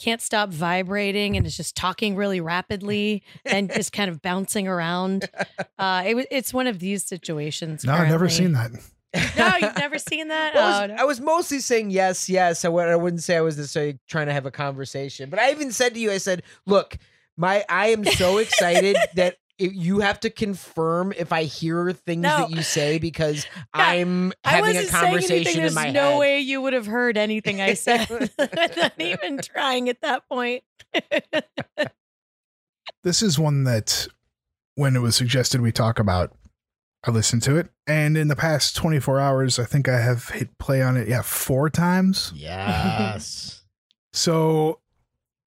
can't 0.00 0.20
stop 0.20 0.50
vibrating 0.50 1.36
and 1.36 1.46
is 1.46 1.56
just 1.56 1.76
talking 1.76 2.16
really 2.16 2.40
rapidly 2.40 3.22
and 3.44 3.72
just 3.74 3.92
kind 3.92 4.10
of 4.10 4.20
bouncing 4.20 4.66
around. 4.66 5.30
Uh, 5.78 6.02
it, 6.04 6.26
it's 6.32 6.52
one 6.52 6.66
of 6.66 6.80
these 6.80 7.04
situations. 7.04 7.84
No, 7.84 7.92
I've 7.92 8.08
never 8.08 8.28
seen 8.28 8.52
that. 8.52 8.72
No, 9.38 9.52
you've 9.60 9.78
never 9.78 9.98
seen 9.98 10.28
that. 10.28 10.54
Well, 10.54 10.64
I, 10.66 10.76
Oh, 10.76 10.80
was, 10.82 10.88
no. 10.88 11.02
I 11.02 11.04
was 11.04 11.20
mostly 11.20 11.60
saying 11.60 11.90
yes, 11.90 12.28
yes. 12.28 12.64
I, 12.64 12.68
would, 12.68 12.88
I 12.88 12.96
wouldn't 12.96 13.22
say 13.22 13.36
I 13.36 13.40
was 13.40 13.56
necessarily 13.56 13.98
trying 14.08 14.26
to 14.26 14.32
have 14.32 14.44
a 14.44 14.50
conversation, 14.50 15.30
but 15.30 15.38
I 15.38 15.52
even 15.52 15.70
said 15.70 15.94
to 15.94 16.00
you, 16.00 16.10
I 16.10 16.18
said, 16.18 16.42
"Look, 16.66 16.98
my 17.36 17.64
I 17.68 17.88
am 17.88 18.04
so 18.04 18.38
excited 18.38 18.96
that 19.14 19.36
it, 19.58 19.72
you 19.72 20.00
have 20.00 20.20
to 20.20 20.30
confirm 20.30 21.12
if 21.16 21.32
I 21.32 21.44
hear 21.44 21.92
things 21.92 22.22
No. 22.22 22.38
that 22.38 22.50
you 22.50 22.62
say 22.62 22.98
because 22.98 23.46
I'm 23.74 24.32
having 24.44 24.76
a 24.76 24.80
wasn't 24.80 24.88
saying 24.88 25.04
anything. 25.14 25.44
conversation 25.44 25.64
in 25.64 25.74
my 25.74 25.90
no 25.90 26.10
head." 26.10 26.18
way 26.18 26.40
you 26.40 26.60
would 26.62 26.72
have 26.72 26.86
heard 26.86 27.16
anything 27.16 27.60
I 27.60 27.74
said. 27.74 28.08
Not 28.38 28.92
even 29.00 29.38
trying 29.38 29.88
at 29.88 30.00
that 30.02 30.28
point. 30.28 30.62
This 33.02 33.22
is 33.22 33.38
one 33.38 33.64
that, 33.64 34.08
when 34.74 34.96
it 34.96 35.00
was 35.00 35.14
suggested 35.14 35.60
we 35.60 35.70
talk 35.70 35.98
about, 36.00 36.36
I 37.04 37.12
listened 37.12 37.42
to 37.44 37.56
it, 37.56 37.68
and 37.86 38.16
in 38.16 38.26
the 38.26 38.34
past 38.34 38.74
24 38.74 39.20
hours, 39.20 39.58
I 39.60 39.64
think 39.64 39.88
I 39.88 40.00
have 40.00 40.30
hit 40.30 40.58
play 40.58 40.82
on 40.82 40.96
it, 40.96 41.06
yeah, 41.06 41.22
four 41.22 41.70
times. 41.70 42.32
Yes. 42.34 43.62
So 44.12 44.80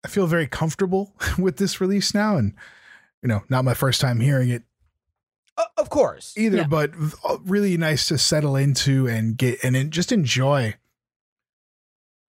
I 0.05 0.09
feel 0.09 0.27
very 0.27 0.47
comfortable 0.47 1.15
with 1.39 1.57
this 1.57 1.81
release 1.81 2.13
now, 2.13 2.37
and 2.37 2.53
you 3.22 3.28
know, 3.28 3.42
not 3.48 3.64
my 3.64 3.74
first 3.74 4.00
time 4.00 4.20
hearing 4.20 4.48
it 4.50 4.62
O- 5.59 5.64
of 5.76 5.90
course. 5.90 6.33
either, 6.37 6.59
Yeah. 6.59 6.66
but 6.66 6.92
uh, 7.28 7.38
really 7.44 7.76
nice 7.76 8.09
to 8.09 8.16
settle 8.18 8.56
into 8.56 9.06
and 9.09 9.37
get 9.37 9.62
and 9.64 9.90
just 9.90 10.11
enjoy 10.12 10.74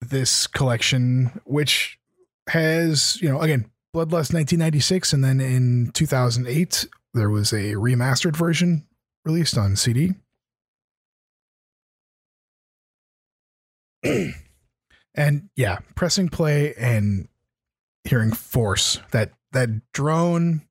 this 0.02 0.46
collection, 0.48 1.42
which 1.46 1.98
has 2.50 3.20
you 3.22 3.30
know 3.30 3.42
again 3.42 3.72
Bloodlust 3.96 4.34
1996, 4.34 5.14
and 5.14 5.24
then 5.24 5.40
in 5.40 5.90
2008 5.94 6.86
there 7.14 7.30
was 7.30 7.54
a 7.54 7.74
remastered 7.74 8.36
version 8.36 8.86
released 9.24 9.58
on 9.58 9.76
CD. 9.76 10.14
and 15.16 15.50
yeah, 15.56 15.80
pressing 15.96 16.30
play 16.30 16.74
and 16.76 17.28
hearing 18.04 18.32
force 18.32 19.00
that 19.12 19.32
that 19.52 19.70
drone 19.94 20.62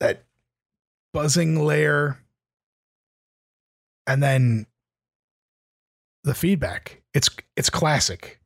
that 0.00 0.24
buzzing 1.14 1.64
layer. 1.64 2.18
And 4.06 4.22
then 4.22 4.66
the 6.24 6.34
feedback. 6.34 7.00
It's 7.14 7.30
it's 7.56 7.70
classic. 7.70 8.40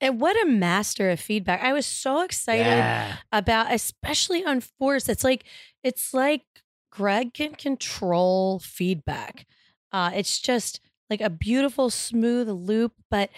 And 0.00 0.18
what 0.18 0.40
a 0.42 0.46
master 0.48 1.10
of 1.10 1.20
feedback. 1.20 1.60
I 1.62 1.74
was 1.74 1.84
so 1.84 2.22
excited 2.22 2.64
Yeah. 2.66 3.16
about 3.32 3.72
especially 3.74 4.44
on 4.44 4.60
force 4.62 5.08
it's 5.08 5.24
like 5.24 5.44
it's 5.82 6.14
like 6.14 6.42
greg 6.90 7.34
can 7.34 7.54
control 7.54 8.60
feedback. 8.60 9.46
Uh 9.92 10.10
it's 10.14 10.38
just 10.38 10.80
like 11.10 11.20
a 11.20 11.28
beautiful 11.28 11.90
smooth 11.90 12.48
loop 12.48 12.92
but 13.10 13.30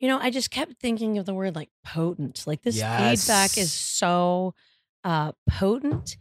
you 0.00 0.08
know 0.08 0.18
i 0.18 0.30
just 0.30 0.50
kept 0.50 0.80
thinking 0.80 1.18
of 1.18 1.26
the 1.26 1.34
word 1.34 1.54
like 1.54 1.70
potent. 1.84 2.44
Like 2.46 2.62
this 2.62 2.82
feedback 2.82 3.56
is 3.58 3.70
so 3.72 4.54
uh 5.04 5.32
potent 5.48 6.16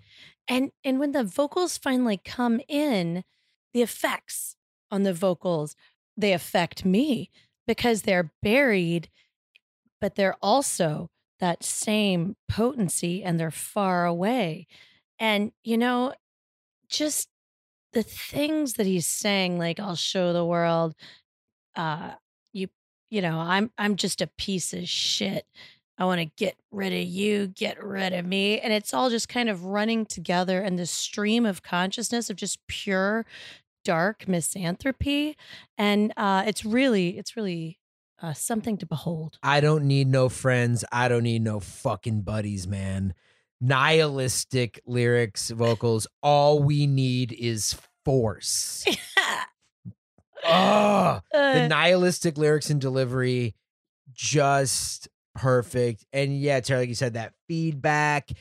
and 0.47 0.71
and 0.83 0.99
when 0.99 1.11
the 1.11 1.23
vocals 1.23 1.77
finally 1.77 2.19
come 2.23 2.59
in 2.67 3.23
the 3.73 3.81
effects 3.81 4.55
on 4.91 5.03
the 5.03 5.13
vocals 5.13 5.75
they 6.15 6.33
affect 6.33 6.85
me 6.85 7.29
because 7.65 8.03
they're 8.03 8.31
buried 8.41 9.09
but 9.99 10.15
they're 10.15 10.37
also 10.41 11.09
that 11.39 11.63
same 11.63 12.35
potency 12.49 13.23
and 13.23 13.39
they're 13.39 13.51
far 13.51 14.05
away. 14.05 14.67
And, 15.19 15.51
you 15.63 15.77
know, 15.77 16.13
just 16.89 17.29
the 17.93 18.03
things 18.03 18.73
that 18.73 18.85
he's 18.85 19.07
saying, 19.07 19.57
like, 19.57 19.79
I'll 19.79 19.95
show 19.95 20.33
the 20.33 20.45
world, 20.45 20.95
uh, 21.75 22.11
you, 22.53 22.67
you 23.09 23.21
know, 23.21 23.39
I'm, 23.39 23.71
I'm 23.77 23.95
just 23.95 24.21
a 24.21 24.27
piece 24.27 24.73
of 24.73 24.87
shit. 24.87 25.45
I 25.97 26.05
want 26.05 26.19
to 26.21 26.25
get 26.25 26.55
rid 26.71 26.93
of 26.93 27.03
you, 27.07 27.47
get 27.47 27.83
rid 27.83 28.13
of 28.13 28.25
me. 28.25 28.59
And 28.59 28.71
it's 28.71 28.93
all 28.93 29.09
just 29.09 29.27
kind 29.29 29.49
of 29.49 29.65
running 29.65 30.05
together 30.05 30.61
and 30.61 30.77
this 30.77 30.91
stream 30.91 31.45
of 31.45 31.63
consciousness 31.63 32.29
of 32.29 32.35
just 32.35 32.65
pure 32.67 33.25
dark 33.83 34.27
misanthropy. 34.27 35.35
And 35.77 36.13
uh, 36.15 36.43
it's 36.45 36.63
really, 36.63 37.17
it's 37.17 37.35
really 37.35 37.79
uh, 38.21 38.33
something 38.33 38.77
to 38.77 38.85
behold. 38.85 39.39
I 39.41 39.59
don't 39.59 39.85
need 39.85 40.07
no 40.07 40.29
friends. 40.29 40.85
I 40.91 41.07
don't 41.07 41.23
need 41.23 41.41
no 41.41 41.59
fucking 41.59 42.21
buddies, 42.21 42.67
man. 42.67 43.13
Nihilistic 43.59 44.81
lyrics, 44.85 45.49
vocals. 45.49 46.05
All 46.21 46.61
we 46.61 46.85
need 46.85 47.31
is 47.33 47.75
force. 48.05 48.85
Oh, 50.49 51.19
the 51.33 51.63
Uh, 51.63 51.67
nihilistic 51.67 52.37
lyrics 52.37 52.69
and 52.69 52.79
delivery, 52.79 53.55
just 54.13 55.09
perfect. 55.37 56.05
And 56.11 56.37
yeah, 56.37 56.59
Terry, 56.59 56.81
like 56.81 56.89
you 56.89 56.95
said, 56.95 57.13
that 57.13 57.33
feedback. 57.47 58.31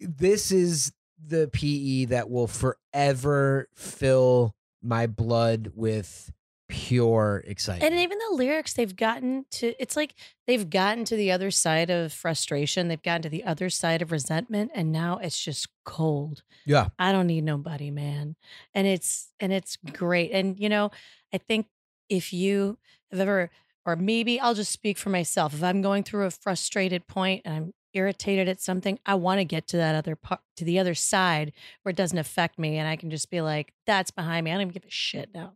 This 0.00 0.50
is 0.50 0.92
the 1.24 1.48
PE 1.52 2.06
that 2.06 2.30
will 2.30 2.46
forever 2.46 3.68
fill 3.74 4.54
my 4.82 5.06
blood 5.06 5.72
with 5.74 6.32
pure 6.68 7.42
excitement. 7.46 7.92
and 7.92 8.00
even 8.00 8.18
the 8.18 8.36
lyrics 8.36 8.74
they've 8.74 8.94
gotten 8.94 9.46
to 9.50 9.72
it's 9.80 9.96
like 9.96 10.14
they've 10.46 10.68
gotten 10.68 11.02
to 11.02 11.16
the 11.16 11.32
other 11.32 11.50
side 11.50 11.88
of 11.88 12.12
frustration 12.12 12.88
they've 12.88 13.02
gotten 13.02 13.22
to 13.22 13.30
the 13.30 13.42
other 13.44 13.70
side 13.70 14.02
of 14.02 14.12
resentment 14.12 14.70
and 14.74 14.92
now 14.92 15.18
it's 15.22 15.42
just 15.42 15.66
cold 15.86 16.42
yeah. 16.66 16.88
i 16.98 17.10
don't 17.10 17.26
need 17.26 17.42
nobody 17.42 17.90
man 17.90 18.36
and 18.74 18.86
it's 18.86 19.32
and 19.40 19.50
it's 19.50 19.78
great 19.94 20.30
and 20.30 20.58
you 20.60 20.68
know 20.68 20.90
i 21.32 21.38
think 21.38 21.66
if 22.10 22.34
you 22.34 22.76
have 23.10 23.20
ever 23.20 23.50
or 23.88 23.96
maybe 23.96 24.38
i'll 24.40 24.54
just 24.54 24.70
speak 24.72 24.98
for 24.98 25.10
myself 25.10 25.54
if 25.54 25.62
i'm 25.62 25.80
going 25.82 26.02
through 26.02 26.26
a 26.26 26.30
frustrated 26.30 27.06
point 27.06 27.42
and 27.44 27.54
i'm 27.54 27.72
irritated 27.94 28.48
at 28.48 28.60
something 28.60 28.98
i 29.06 29.14
want 29.14 29.38
to 29.40 29.44
get 29.44 29.66
to 29.66 29.76
that 29.78 29.94
other 29.94 30.14
part 30.14 30.40
to 30.56 30.64
the 30.64 30.78
other 30.78 30.94
side 30.94 31.52
where 31.82 31.90
it 31.90 31.96
doesn't 31.96 32.18
affect 32.18 32.58
me 32.58 32.76
and 32.76 32.86
i 32.86 32.96
can 32.96 33.10
just 33.10 33.30
be 33.30 33.40
like 33.40 33.72
that's 33.86 34.10
behind 34.10 34.44
me 34.44 34.50
i 34.50 34.54
don't 34.54 34.60
even 34.62 34.72
give 34.72 34.84
a 34.84 34.90
shit 34.90 35.30
now 35.34 35.54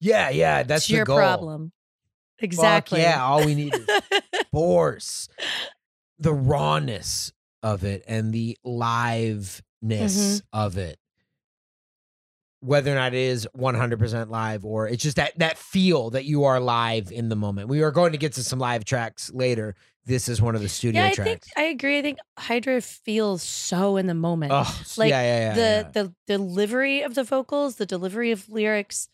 Yeah, 0.00 0.28
yeah. 0.30 0.62
That's 0.64 0.82
it's 0.82 0.88
the 0.88 0.96
your 0.96 1.04
goal. 1.06 1.16
problem 1.16 1.72
Fuck 2.38 2.44
exactly 2.44 3.00
yeah. 3.00 3.22
All 3.24 3.44
we 3.46 3.54
need 3.54 3.72
is 3.88 3.88
force. 4.50 5.28
The 6.18 6.32
rawness 6.34 7.32
of 7.62 7.84
it 7.84 8.02
and 8.08 8.32
the 8.32 8.58
liveness 8.66 9.62
Mm-hmm. 9.84 10.38
of 10.52 10.76
it. 10.78 10.98
Whether 12.62 12.92
or 12.92 12.94
not 12.94 13.12
it 13.12 13.18
is 13.18 13.48
100% 13.56 14.30
live 14.30 14.64
or 14.64 14.86
it's 14.86 15.02
just 15.02 15.16
that 15.16 15.36
that 15.38 15.58
feel 15.58 16.10
that 16.10 16.24
you 16.24 16.44
are 16.44 16.60
live 16.60 17.10
in 17.10 17.28
the 17.28 17.36
moment. 17.36 17.68
We 17.68 17.82
are 17.82 17.90
going 17.90 18.12
to 18.12 18.18
get 18.18 18.34
to 18.34 18.44
some 18.44 18.58
live 18.58 18.84
tracks 18.84 19.32
later. 19.32 19.74
This 20.04 20.28
is 20.28 20.40
one 20.40 20.54
of 20.54 20.62
the 20.62 20.68
studio 20.68 21.00
yeah, 21.00 21.08
I 21.08 21.12
tracks. 21.12 21.28
think 21.28 21.42
I 21.56 21.62
agree. 21.62 21.98
I 21.98 22.02
think 22.02 22.18
Hydra 22.38 22.80
feels 22.80 23.42
so 23.42 23.96
in 23.96 24.06
the 24.06 24.14
moment. 24.14 24.52
oh, 24.54 24.82
like, 24.96 25.10
yeah, 25.10 25.22
yeah, 25.22 25.38
yeah. 25.38 25.54
the 25.54 25.60
yeah. 25.60 25.90
the 25.92 26.14
delivery 26.26 27.02
of 27.02 27.14
the 27.14 27.24
vocals, 27.24 27.76
the 27.76 27.86
delivery 27.86 28.30
of 28.30 28.48
lyrics, 28.48 29.08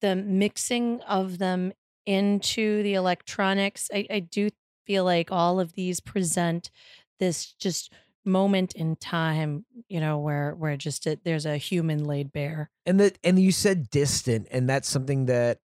the 0.00 0.16
mixing 0.16 1.00
of 1.02 1.38
them 1.38 1.72
into 2.04 2.82
the 2.82 2.94
electronics. 2.94 3.90
I, 3.92 4.06
I 4.10 4.20
do 4.20 4.50
feel 4.86 5.04
like 5.04 5.30
all 5.30 5.60
of 5.60 5.74
these 5.74 6.00
present 6.00 6.70
this 7.18 7.52
just 7.54 7.92
moment 8.26 8.74
in 8.74 8.96
time, 8.96 9.64
you 9.88 10.00
know, 10.00 10.18
where 10.18 10.54
where 10.54 10.76
just 10.76 11.06
it, 11.06 11.20
there's 11.24 11.46
a 11.46 11.56
human 11.56 12.04
laid 12.04 12.32
bare. 12.32 12.70
and 12.84 13.00
that 13.00 13.18
and 13.24 13.38
you 13.38 13.52
said 13.52 13.88
distant 13.90 14.48
and 14.50 14.68
that's 14.68 14.88
something 14.88 15.26
that 15.26 15.58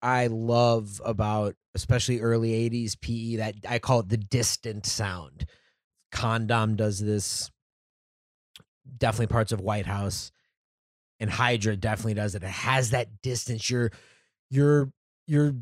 i 0.00 0.26
love 0.26 1.00
about 1.04 1.54
especially 1.74 2.20
early 2.20 2.50
80s 2.70 3.00
pe 3.00 3.36
that 3.36 3.54
i 3.68 3.78
call 3.78 4.00
it 4.00 4.08
the 4.08 4.16
distant 4.16 4.86
sound. 4.86 5.46
Con-Dom 6.12 6.76
does 6.76 7.00
this. 7.00 7.50
Definitely 8.98 9.28
parts 9.28 9.50
of 9.52 9.60
Whitehouse. 9.60 10.30
And 11.18 11.30
hydra 11.30 11.76
definitely 11.76 12.14
does 12.14 12.34
it. 12.34 12.42
It 12.42 12.48
has 12.48 12.90
that 12.90 13.22
distance. 13.22 13.70
You're 13.70 13.90
you're 14.50 14.92
you're 15.26 15.54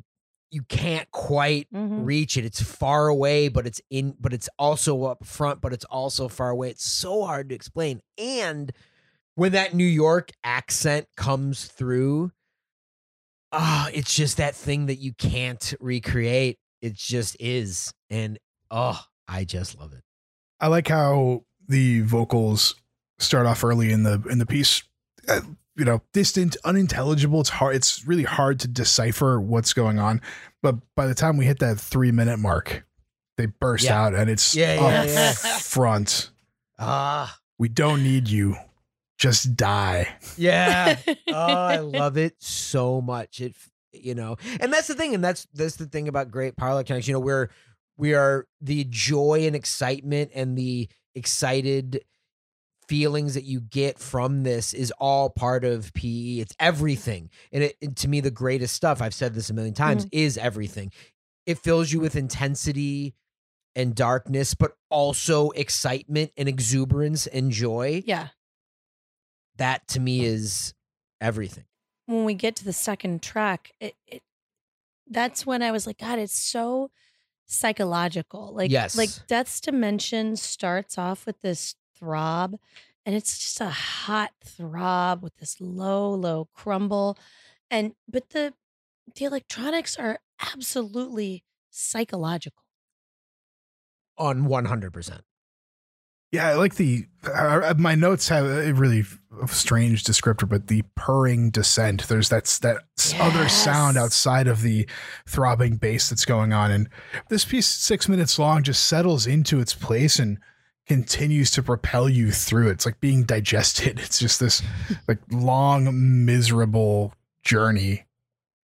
you 0.51 0.63
can't 0.63 1.11
quite 1.11 1.69
Mhm. 1.73 2.05
reach 2.05 2.37
it 2.37 2.45
it's 2.45 2.61
far 2.63 3.09
away 3.09 3.49
but 3.49 3.67
it's 3.67 3.81
in 3.91 4.15
but 4.21 4.33
it's 4.33 4.49
also 4.59 5.05
up 5.05 5.25
front 5.25 5.61
but 5.61 5.73
it's 5.73 5.85
also 5.87 6.29
far 6.29 6.51
away 6.51 6.71
it's 6.71 6.85
so 6.85 7.25
hard 7.25 7.49
to 7.51 7.55
explain 7.55 8.01
and 8.19 8.73
when 9.37 9.53
that 9.53 9.75
New 9.75 9.85
York 9.85 10.33
accent 10.45 11.07
comes 11.17 11.65
through, 11.67 12.31
ah, 13.53 13.89
it's 13.95 14.15
just 14.15 14.37
that 14.37 14.55
thing 14.55 14.87
that 14.87 14.97
you 14.97 15.13
can't 15.15 15.73
recreate. 15.81 16.59
It 16.83 16.95
just 16.95 17.37
is. 17.41 17.93
And 18.11 18.39
oh, 18.71 19.01
I 19.29 19.45
just 19.45 19.79
love 19.79 19.93
it. 19.95 20.03
I 20.61 20.67
like 20.67 20.89
how 20.89 21.45
the 21.69 22.01
vocals 22.03 22.75
start 23.19 23.47
off 23.47 23.65
early 23.65 23.93
in 23.93 24.03
the 24.03 24.23
in 24.29 24.39
the 24.39 24.47
piece. 24.47 24.83
Uh, 25.77 25.81
you 25.81 25.85
know, 25.85 26.03
distant, 26.13 26.57
unintelligible. 26.65 27.41
It's 27.41 27.51
hard. 27.51 27.77
It's 27.77 28.07
really 28.07 28.25
hard 28.25 28.61
to 28.61 28.69
decipher 28.69 29.41
what's 29.41 29.73
going 29.73 29.99
on. 29.99 30.21
But 30.63 30.77
by 30.97 31.07
the 31.07 31.15
time 31.15 31.37
we 31.37 31.47
hit 31.47 31.59
that 31.61 31.79
three 31.79 32.13
minute 32.13 32.39
mark, 32.39 32.85
they 33.39 33.47
burst 33.47 33.85
Yeah. 33.85 34.01
out, 34.03 34.15
and 34.15 34.29
it's 34.29 34.55
Yeah, 34.55 34.77
up 34.81 35.07
yeah, 35.07 35.13
yeah. 35.45 35.59
front. 35.59 36.31
Ah, 36.79 37.39
We 37.59 37.69
don't 37.69 38.03
need 38.03 38.29
you. 38.29 38.57
Just 39.19 39.55
die. 39.57 40.09
yeah. 40.37 40.97
oh, 41.29 41.35
I 41.35 41.79
love 41.79 42.17
it 42.17 42.35
so 42.39 43.01
much. 43.01 43.41
It, 43.41 43.55
you 43.93 44.15
know, 44.15 44.37
and 44.61 44.73
that's 44.73 44.89
the 44.89 44.95
thing, 44.95 45.15
and 45.15 45.23
that's 45.23 45.47
that's 45.53 45.77
the 45.77 45.87
thing 45.87 46.09
about 46.09 46.31
great 46.31 46.57
power 46.57 46.71
electronics. 46.73 47.07
You 47.09 47.15
know, 47.15 47.21
we're 47.21 47.51
we 47.99 48.15
are 48.15 48.47
the 48.63 48.85
joy 48.89 49.47
and 49.47 49.55
excitement 49.57 50.31
and 50.35 50.57
the 50.57 50.89
excited 51.15 52.03
feelings 52.91 53.35
that 53.35 53.45
you 53.45 53.61
get 53.61 54.01
from 54.01 54.43
this 54.43 54.75
is 54.75 54.93
all 54.99 55.31
part 55.31 55.65
of 55.65 55.95
PE. 55.95 56.41
It's 56.41 56.57
everything, 56.59 57.31
and 57.53 57.63
it 57.63 57.77
and 57.81 57.97
to 57.99 58.09
me 58.09 58.19
the 58.19 58.33
greatest 58.33 58.75
stuff. 58.75 59.01
I've 59.01 59.15
said 59.15 59.33
this 59.33 59.49
a 59.49 59.55
million 59.55 59.75
times 59.75 60.05
mm-hmm. 60.05 60.19
is 60.19 60.37
everything. 60.37 60.91
It 61.47 61.59
fills 61.59 61.93
you 61.93 62.01
with 62.01 62.17
intensity 62.17 63.15
and 63.77 63.95
darkness, 63.95 64.55
but 64.55 64.73
also 64.91 65.51
excitement 65.51 66.33
and 66.37 66.49
exuberance 66.49 67.29
and 67.29 67.53
joy. 67.53 68.03
yeah. 68.05 68.29
That 69.57 69.87
to 69.89 70.01
me 70.01 70.25
is 70.25 70.75
everything. 71.21 71.65
when 72.07 72.25
we 72.25 72.35
get 72.35 72.57
to 72.57 72.65
the 72.65 72.73
second 72.73 73.23
track, 73.23 73.71
it, 73.79 73.95
it 74.09 74.23
that's 75.09 75.47
when 75.47 75.63
I 75.63 75.71
was 75.71 75.87
like, 75.87 75.99
God, 75.99 76.19
it's 76.19 76.37
so 76.37 76.91
psychological. 77.47 78.53
Like, 78.53 78.71
Yes. 78.71 78.97
like 78.97 79.11
Death's 79.29 79.61
Dimension 79.61 80.35
starts 80.35 80.99
off 80.99 81.27
with 81.27 81.41
this 81.41 81.75
throb, 82.01 82.57
and 83.07 83.15
it's 83.15 83.39
just 83.39 83.61
a 83.61 83.69
hot 83.69 84.33
throb 84.45 85.23
with 85.23 85.37
this 85.37 85.61
low, 85.61 86.13
low 86.13 86.49
crumble, 86.55 87.17
and 87.71 87.93
but 88.09 88.31
the 88.31 88.55
the 89.15 89.25
electronics 89.25 89.97
are 89.97 90.19
absolutely 90.55 91.45
psychological. 91.71 92.63
on 94.19 94.47
100%. 94.47 95.21
Yeah, 96.33 96.49
I 96.49 96.55
like 96.55 96.77
the. 96.77 97.07
Uh, 97.25 97.75
my 97.77 97.97
notes 97.97 98.29
have 98.29 98.45
a 98.45 98.73
really 98.73 99.03
strange 99.49 100.05
descriptor, 100.05 100.49
but 100.49 100.69
the 100.69 100.85
purring 100.95 101.51
descent. 101.51 102.07
There's 102.07 102.29
that's 102.29 102.61
that 102.61 102.85
s 102.97 103.15
other 103.19 103.49
sound 103.49 103.97
outside 103.99 104.47
of 104.47 104.63
the 104.63 104.89
throbbing 105.27 105.77
bass 105.77 106.09
that's 106.09 106.25
going 106.25 106.53
on, 106.53 106.71
and 106.71 106.89
this 107.31 107.45
piece, 107.45 107.67
six 107.67 108.09
minutes 108.09 108.39
long, 108.39 108.63
just 108.63 108.87
settles 108.87 109.27
into 109.27 109.59
its 109.59 109.75
place 109.75 110.21
and 110.21 110.39
continues 110.91 111.53
to 111.53 111.63
propel 111.63 112.09
you 112.09 112.33
through 112.33 112.67
it. 112.67 112.73
It's 112.73 112.85
like 112.85 112.99
being 112.99 113.23
digested. 113.23 114.01
It's 114.01 114.19
just 114.19 114.41
this 114.41 114.61
like 115.07 115.19
long, 115.31 116.25
miserable 116.25 117.15
journey 117.45 118.07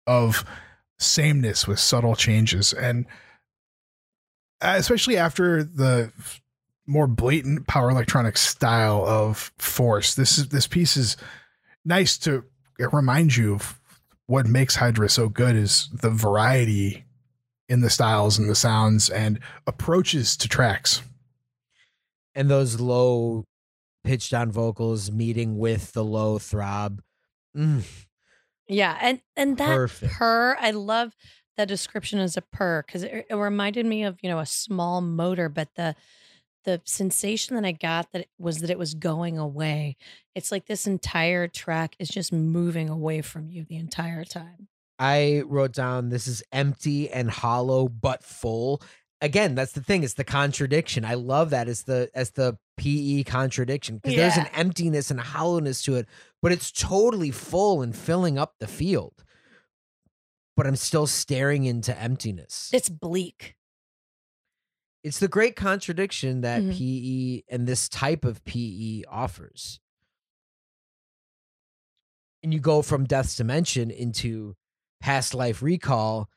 of 0.07 0.43
sameness 0.99 1.69
with 1.69 1.79
subtle 1.79 2.17
changes, 2.17 2.73
and 2.73 3.05
uh, 4.63 4.77
especially 4.79 5.19
after 5.19 5.63
the 5.63 6.11
more 6.87 7.07
blatant 7.07 7.67
power 7.67 7.91
electronic 7.91 8.39
style 8.39 9.05
of 9.07 9.53
force. 9.59 10.15
This 10.15 10.39
is 10.39 10.49
this 10.49 10.67
piece 10.67 10.97
is 10.97 11.19
nice 11.85 12.17
to 12.21 12.45
it 12.79 12.95
reminds 12.95 13.37
you 13.37 13.53
of 13.53 13.79
what 14.25 14.47
makes 14.47 14.77
Hydra 14.77 15.11
so 15.11 15.29
good 15.29 15.55
is 15.55 15.91
the 15.93 16.09
variety 16.09 17.05
in 17.69 17.83
the 17.83 17.91
styles 17.91 18.39
and 18.39 18.49
the 18.49 18.55
sounds 18.55 19.11
and 19.11 19.39
approaches 19.67 20.35
to 20.39 20.49
tracks. 20.49 21.03
And 22.37 22.49
those 22.49 22.79
low 22.79 23.45
pitched 24.05 24.31
down 24.31 24.53
vocals 24.53 25.11
meeting 25.11 25.59
with 25.59 25.93
the 25.93 26.05
low 26.05 26.39
throb. 26.39 27.03
Mm, 27.57 27.83
Yeah, 28.69 28.97
and 29.01 29.21
and 29.37 29.57
that 29.59 29.75
Perfect. 29.75 30.13
purr, 30.13 30.57
I 30.61 30.71
love 30.71 31.15
that 31.57 31.67
description 31.69 32.19
as 32.19 32.37
a 32.37 32.43
purr 32.43 32.85
because 32.87 33.03
it, 33.03 33.27
it 33.29 33.35
reminded 33.35 33.87
me 33.87 34.05
of 34.05 34.19
you 34.23 34.29
know 34.29 34.39
a 34.39 34.47
small 34.47 35.01
motor, 35.01 35.49
but 35.49 35.75
the 35.75 35.97
the 36.65 36.83
sensation 36.85 37.57
that 37.57 37.65
I 37.65 37.73
got 37.73 38.13
that 38.13 38.23
it 38.23 38.29
was 38.39 38.59
that 38.59 38.71
it 38.71 38.79
was 38.79 38.95
going 38.95 39.39
away. 39.39 39.97
It's 40.35 40.53
like 40.53 40.67
this 40.67 40.87
entire 40.87 41.49
track 41.49 41.97
is 41.99 42.09
just 42.09 42.33
moving 42.33 42.89
away 42.89 43.23
from 43.23 43.49
you 43.49 43.65
the 43.65 43.77
entire 43.77 44.25
time. 44.25 44.69
I 44.99 45.43
wrote 45.47 45.73
down 45.73 46.09
this 46.09 46.27
is 46.27 46.43
empty 46.53 47.09
and 47.11 47.31
hollow 47.31 47.89
but 47.89 48.23
full. 48.23 48.83
Again, 49.27 49.55
that's 49.57 49.73
the 49.73 49.83
thing. 49.83 50.05
It's 50.05 50.15
the 50.15 50.25
contradiction. 50.25 51.05
I 51.05 51.15
love 51.15 51.51
that 51.51 51.69
as 51.69 51.83
the 51.83 52.09
as 52.15 52.31
the 52.31 52.57
PE 52.77 53.25
contradiction 53.25 53.97
because 53.97 54.15
there's 54.17 54.37
an 54.37 54.47
emptiness 54.55 55.11
and 55.11 55.19
hollowness 55.19 55.83
to 55.83 55.97
it, 55.97 56.07
but 56.41 56.53
it's 56.53 56.71
totally 56.71 57.33
full 57.33 57.83
and 57.83 57.95
filling 57.95 58.39
up 58.39 58.55
the 58.61 58.67
field. 58.69 59.25
But 60.57 60.67
I'm 60.67 60.77
still 60.77 61.07
staring 61.09 61.65
into 61.65 61.99
emptiness. 61.99 62.71
It's 62.73 62.89
bleak. 62.89 63.55
it's 65.03 65.21
the 65.21 65.29
great 65.29 65.55
contradiction 65.55 66.41
that 66.41 66.61
Mhm. 66.63 66.77
PE 66.77 67.43
and 67.55 67.67
this 67.69 67.89
type 67.89 68.25
of 68.25 68.45
PE 68.45 69.05
offers. 69.09 69.79
And 72.43 72.53
you 72.53 72.61
go 72.61 72.83
from 72.83 73.05
Death's 73.05 73.37
Dimension 73.37 73.91
into 73.91 74.57
Past 75.01 75.33
Life 75.35 75.63
Recall. 75.63 76.29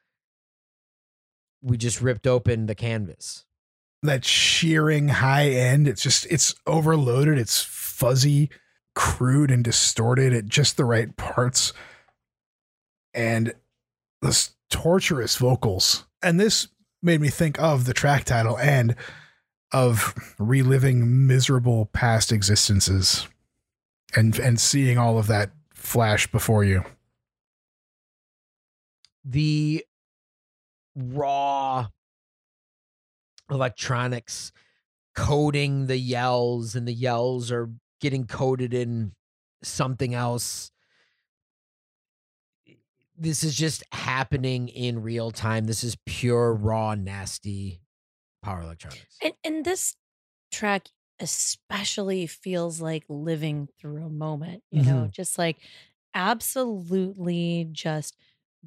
We 1.62 1.78
just 1.78 2.02
ripped 2.02 2.28
open 2.28 2.66
the 2.66 2.76
canvas. 2.76 3.46
That 4.02 4.24
shearing 4.24 5.10
high 5.10 5.50
end, 5.50 5.88
it's 5.88 6.02
just 6.02 6.26
it's 6.28 6.56
overloaded, 6.66 7.38
it's 7.38 7.62
fuzzy, 7.62 8.50
crude 8.96 9.52
and 9.52 9.64
distorted 9.64 10.34
at 10.34 10.46
just 10.46 10.78
the 10.78 10.86
right 10.86 11.16
parts. 11.18 11.74
And 13.14 13.54
this 14.22 14.52
torturous 14.70 15.36
vocals. 15.36 16.06
And 16.22 16.40
this 16.40 16.68
made 17.02 17.22
me 17.22 17.30
think 17.30 17.60
of 17.60 17.86
the 17.86 17.94
track 17.94 18.26
title 18.26 18.58
and 18.58 18.96
of 19.72 20.14
reliving 20.38 21.28
miserable 21.28 21.86
past 21.88 22.32
existences 22.32 23.28
and 24.16 24.38
and 24.40 24.60
seeing 24.60 24.98
all 24.98 25.18
of 25.18 25.28
that 25.28 25.52
flash 25.74 26.28
before 26.28 26.64
you. 26.64 26.84
The 29.24 29.86
raw 31.00 31.88
electronics 33.50 34.52
coding 35.16 35.88
the 35.88 35.98
yells, 35.98 36.76
and 36.76 36.88
the 36.88 36.94
yells 36.94 37.52
are 37.52 37.70
getting 38.00 38.26
coded 38.26 38.74
in 38.74 39.14
something 39.64 40.14
else. 40.14 40.72
This 43.18 43.44
is 43.44 43.56
just 43.56 43.84
happening 43.92 44.70
in 44.70 45.02
real 45.02 45.32
time. 45.32 45.66
This 45.66 45.84
is 45.84 45.98
pure, 46.06 46.54
raw, 46.54 46.96
nasty 46.96 47.82
power 48.42 48.62
electronics. 48.62 49.18
And 49.22 49.34
and 49.44 49.66
this 49.66 49.96
track 50.52 50.88
especially 51.20 52.28
feels 52.28 52.80
like 52.80 53.04
living 53.10 53.68
through 53.80 54.06
a 54.06 54.10
moment, 54.10 54.64
you 54.72 54.84
know, 54.84 54.96
mm-hmm. 54.96 55.10
just 55.12 55.38
like 55.38 55.58
absolutely 56.14 57.68
just 57.72 58.16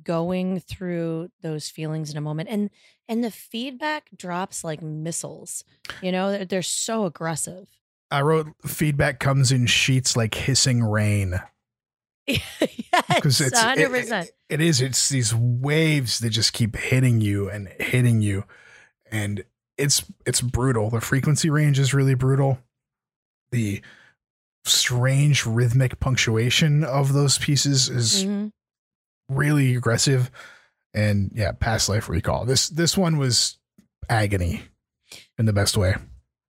going 0.02 0.60
through 0.60 1.28
those 1.42 1.68
feelings 1.68 2.10
in 2.10 2.16
a 2.16 2.20
moment 2.20 2.48
and 2.48 2.70
and 3.08 3.22
the 3.22 3.30
feedback 3.30 4.08
drops 4.16 4.64
like 4.64 4.80
missiles 4.82 5.64
you 6.00 6.10
know 6.12 6.30
they're, 6.30 6.44
they're 6.44 6.62
so 6.62 7.04
aggressive 7.04 7.68
I 8.10 8.20
wrote 8.22 8.48
feedback 8.66 9.20
comes 9.20 9.50
in 9.52 9.64
sheets 9.66 10.16
like 10.18 10.34
hissing 10.34 10.82
rain. 10.84 11.40
yes 12.26 12.42
because 13.08 13.40
it's 13.40 13.60
100% 13.60 14.28
it 14.48 14.60
is 14.60 14.80
it's 14.80 15.08
these 15.08 15.34
waves 15.34 16.18
that 16.20 16.30
just 16.30 16.52
keep 16.52 16.76
hitting 16.76 17.20
you 17.20 17.50
and 17.50 17.68
hitting 17.80 18.20
you 18.20 18.44
and 19.10 19.44
it's 19.76 20.04
it's 20.24 20.40
brutal 20.40 20.88
the 20.90 21.00
frequency 21.00 21.50
range 21.50 21.78
is 21.78 21.92
really 21.92 22.14
brutal 22.14 22.58
the 23.50 23.82
strange 24.64 25.44
rhythmic 25.44 25.98
punctuation 25.98 26.84
of 26.84 27.12
those 27.12 27.38
pieces 27.38 27.88
is 27.88 28.24
Mhm. 28.24 28.52
Really 29.34 29.74
aggressive 29.74 30.30
and 30.94 31.30
yeah 31.34 31.52
past 31.52 31.88
life 31.88 32.08
recall 32.08 32.44
this 32.44 32.68
this 32.68 32.96
one 32.96 33.16
was 33.18 33.58
agony 34.08 34.62
in 35.38 35.46
the 35.46 35.52
best 35.52 35.76
way 35.76 35.94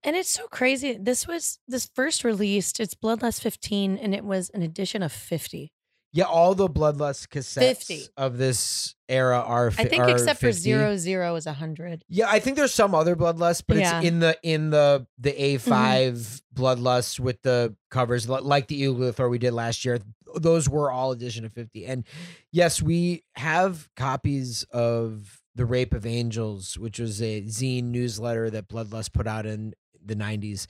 And 0.05 0.15
it's 0.17 0.29
so 0.29 0.47
crazy. 0.47 0.97
This 0.99 1.25
was 1.27 1.59
this 1.67 1.89
first 1.95 2.25
released, 2.25 2.81
it's 2.81 2.93
Bloodlust 2.93 3.39
15, 3.39 3.97
and 3.97 4.13
it 4.13 4.25
was 4.25 4.51
an 4.53 4.61
edition 4.61 5.01
of 5.01 5.13
50. 5.13 5.71
Yeah, 6.15 6.25
all 6.25 6.53
the 6.53 6.69
Bloodlust 6.69 7.29
cassettes 7.29 7.87
50. 7.87 8.01
of 8.17 8.37
this 8.37 8.93
era 9.09 9.39
are. 9.39 9.71
I 9.77 9.85
think 9.85 10.03
are 10.03 10.09
except 10.09 10.41
50. 10.41 10.45
for 10.45 10.51
zero 10.51 10.97
zero 10.97 11.35
is 11.35 11.47
a 11.47 11.53
hundred. 11.53 12.03
Yeah, 12.07 12.29
I 12.29 12.39
think 12.39 12.55
there's 12.55 12.73
some 12.73 12.93
other 12.93 13.15
Bloodlust, 13.15 13.63
but 13.67 13.77
Yeah. 13.77 13.97
it's 13.97 14.07
in 14.07 14.19
the 14.19 14.37
in 14.43 14.69
the 14.69 15.07
the 15.17 15.31
A 15.41 15.55
mm-hmm. 15.55 15.69
5 15.69 16.41
Bloodlust 16.53 17.19
with 17.19 17.41
the 17.41 17.75
covers 17.89 18.29
like 18.29 18.67
the 18.67 18.75
Eagle 18.75 19.29
we 19.29 19.39
did 19.39 19.53
last 19.53 19.85
year. 19.85 19.99
Those 20.35 20.67
were 20.69 20.91
all 20.91 21.11
edition 21.11 21.45
of 21.45 21.53
50. 21.53 21.85
And 21.85 22.05
yes, 22.51 22.81
we 22.81 23.23
have 23.35 23.89
copies 23.95 24.63
of 24.71 25.41
The 25.55 25.65
Rape 25.65 25.93
of 25.93 26.05
Angels, 26.05 26.77
which 26.77 26.99
was 26.99 27.21
a 27.21 27.41
zine 27.43 27.85
newsletter 27.85 28.49
that 28.49 28.67
Bloodlust 28.67 29.13
put 29.13 29.27
out 29.27 29.45
in 29.45 29.73
the 30.03 30.15
90s. 30.15 30.67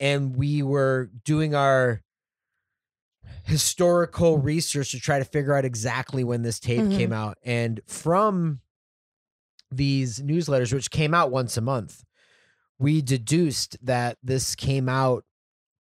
And 0.00 0.36
we 0.36 0.62
were 0.62 1.10
doing 1.24 1.54
our 1.54 2.02
historical 3.44 4.38
research 4.38 4.90
to 4.92 5.00
try 5.00 5.18
to 5.18 5.24
figure 5.24 5.54
out 5.54 5.64
exactly 5.64 6.24
when 6.24 6.42
this 6.42 6.58
tape 6.60 6.82
Mhm. 6.84 6.96
came 6.96 7.12
out. 7.12 7.38
And 7.42 7.80
from 7.86 8.60
these 9.70 10.20
newsletters, 10.20 10.72
which 10.72 10.90
came 10.90 11.14
out 11.14 11.30
once 11.30 11.56
a 11.56 11.60
month, 11.60 12.04
we 12.78 13.00
deduced 13.00 13.76
that 13.84 14.18
this 14.22 14.54
came 14.54 14.88
out 14.88 15.24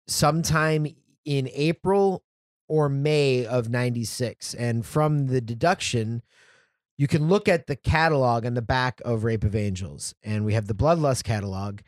sometime 0.06 0.86
in 1.24 1.48
April 1.52 2.24
or 2.68 2.88
May 2.88 3.46
of 3.46 3.68
96. 3.68 4.54
And 4.54 4.84
from 4.84 5.26
the 5.26 5.40
deduction, 5.40 6.22
you 6.96 7.08
can 7.08 7.28
look 7.28 7.48
at 7.48 7.66
the 7.66 7.76
catalog 7.76 8.46
on 8.46 8.54
the 8.54 8.62
back 8.62 9.00
of 9.04 9.24
Rape 9.24 9.44
of 9.44 9.54
Angels. 9.54 10.14
And 10.22 10.44
we 10.44 10.54
have 10.54 10.66
the 10.66 10.74
Bloodlust 10.74 11.24
catalog. 11.24 11.80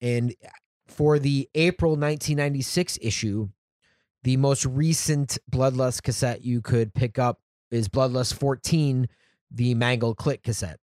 And 0.00 0.34
uh, 0.44 0.48
for 0.86 1.18
the 1.18 1.48
April 1.54 1.92
1996 1.92 2.98
issue, 3.02 3.48
the 4.22 4.36
most 4.36 4.64
recent 4.64 5.38
Bloodlust 5.50 6.02
cassette 6.02 6.42
you 6.42 6.62
could 6.62 6.94
pick 6.94 7.18
up 7.18 7.40
is 7.70 7.88
Bloodlust 7.88 8.34
14, 8.34 9.08
the 9.50 9.74
Mangled 9.74 10.16
Clit 10.16 10.42
cassette. 10.42 10.80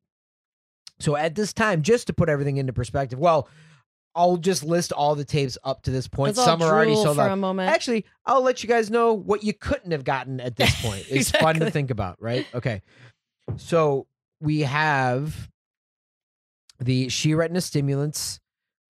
So 0.99 1.15
at 1.15 1.35
this 1.35 1.53
time, 1.53 1.81
just 1.81 2.07
to 2.07 2.13
put 2.13 2.27
everything 2.27 2.57
into 2.57 2.73
perspective, 2.73 3.17
well, 3.17 3.47
I'll 4.19 4.35
just 4.37 4.63
list 4.65 4.91
all 4.91 5.15
the 5.15 5.23
tapes 5.23 5.57
up 5.63 5.81
to 5.83 5.91
this 5.91 6.07
point. 6.09 6.35
Let's 6.35 6.39
all 6.39 6.45
Some 6.57 6.61
are 6.61 6.73
already 6.73 6.91
drool 6.91 7.03
sold 7.05 7.15
for 7.15 7.21
out. 7.23 7.31
a 7.31 7.35
moment. 7.37 7.69
Actually, 7.69 8.05
I'll 8.25 8.41
let 8.41 8.61
you 8.61 8.67
guys 8.67 8.91
know 8.91 9.13
what 9.13 9.43
you 9.45 9.53
couldn't 9.53 9.91
have 9.91 10.03
gotten 10.03 10.41
at 10.41 10.57
this 10.57 10.81
point. 10.81 11.05
It's 11.09 11.31
fun 11.31 11.55
to 11.55 11.61
Exactly. 11.61 11.71
think 11.71 11.91
about, 11.91 12.21
right? 12.21 12.45
Okay. 12.53 12.81
So 13.55 14.07
we 14.41 14.59
have 14.61 15.49
the 16.79 17.07
She 17.07 17.33
Retina 17.33 17.61
Stimulants 17.61 18.39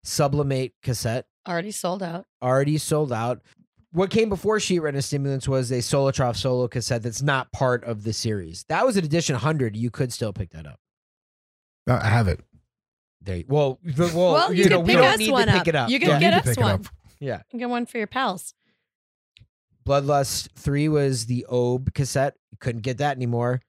Sublimate 0.04 0.72
cassette 0.82 1.26
Already 1.46 1.72
sold 1.72 2.02
out. 2.02 2.24
already 2.42 2.78
sold 2.78 3.12
out. 3.12 3.42
What 3.92 4.10
came 4.10 4.28
before 4.30 4.60
Sheet 4.60 4.78
Retina 4.80 5.02
Stimulants 5.02 5.46
was 5.48 5.70
a 5.70 5.78
Solotroff 5.78 6.36
solo 6.36 6.68
cassette 6.68 7.02
that's 7.02 7.22
not 7.22 7.52
part 7.52 7.84
of 7.84 8.02
the 8.04 8.12
series. 8.12 8.64
That 8.68 8.84
was 8.86 8.96
an 8.96 9.04
edition 9.04 9.34
100. 9.34 9.76
You 9.76 9.90
could 9.90 10.12
still 10.12 10.32
pick 10.32 10.50
that 10.50 10.66
up. 10.66 10.78
Uh, 11.88 11.98
I 12.02 12.08
have 12.08 12.28
it. 12.28 12.40
You- 13.36 13.44
well, 13.48 13.78
the- 13.82 14.12
well, 14.14 14.32
Well, 14.32 14.52
you, 14.52 14.64
you 14.64 14.70
know, 14.70 14.80
we 14.80 14.86
pick 14.94 14.96
don't 14.96 15.06
us 15.12 15.18
need 15.18 15.30
one 15.32 15.46
to 15.46 15.52
pick 15.52 15.60
up. 15.62 15.68
it 15.68 15.74
up. 15.74 15.90
You 15.90 15.98
can 16.00 16.08
yeah. 16.10 16.18
get 16.20 16.30
need 16.30 16.30
to 16.30 16.36
us 16.38 16.44
pick 16.56 16.58
it 16.58 16.62
one. 16.62 16.74
up. 16.74 16.86
yeah. 17.20 17.42
Get 17.56 17.68
one 17.70 17.86
for 17.86 17.98
your 17.98 18.06
pals. 18.06 18.54
Bloodlust 19.86 20.48
3 20.56 20.88
was 20.88 21.26
the 21.26 21.46
Obe 21.48 21.92
cassette. 21.94 22.34
Couldn't 22.60 22.82
get 22.82 22.98
that 22.98 23.16
anymore. 23.16 23.62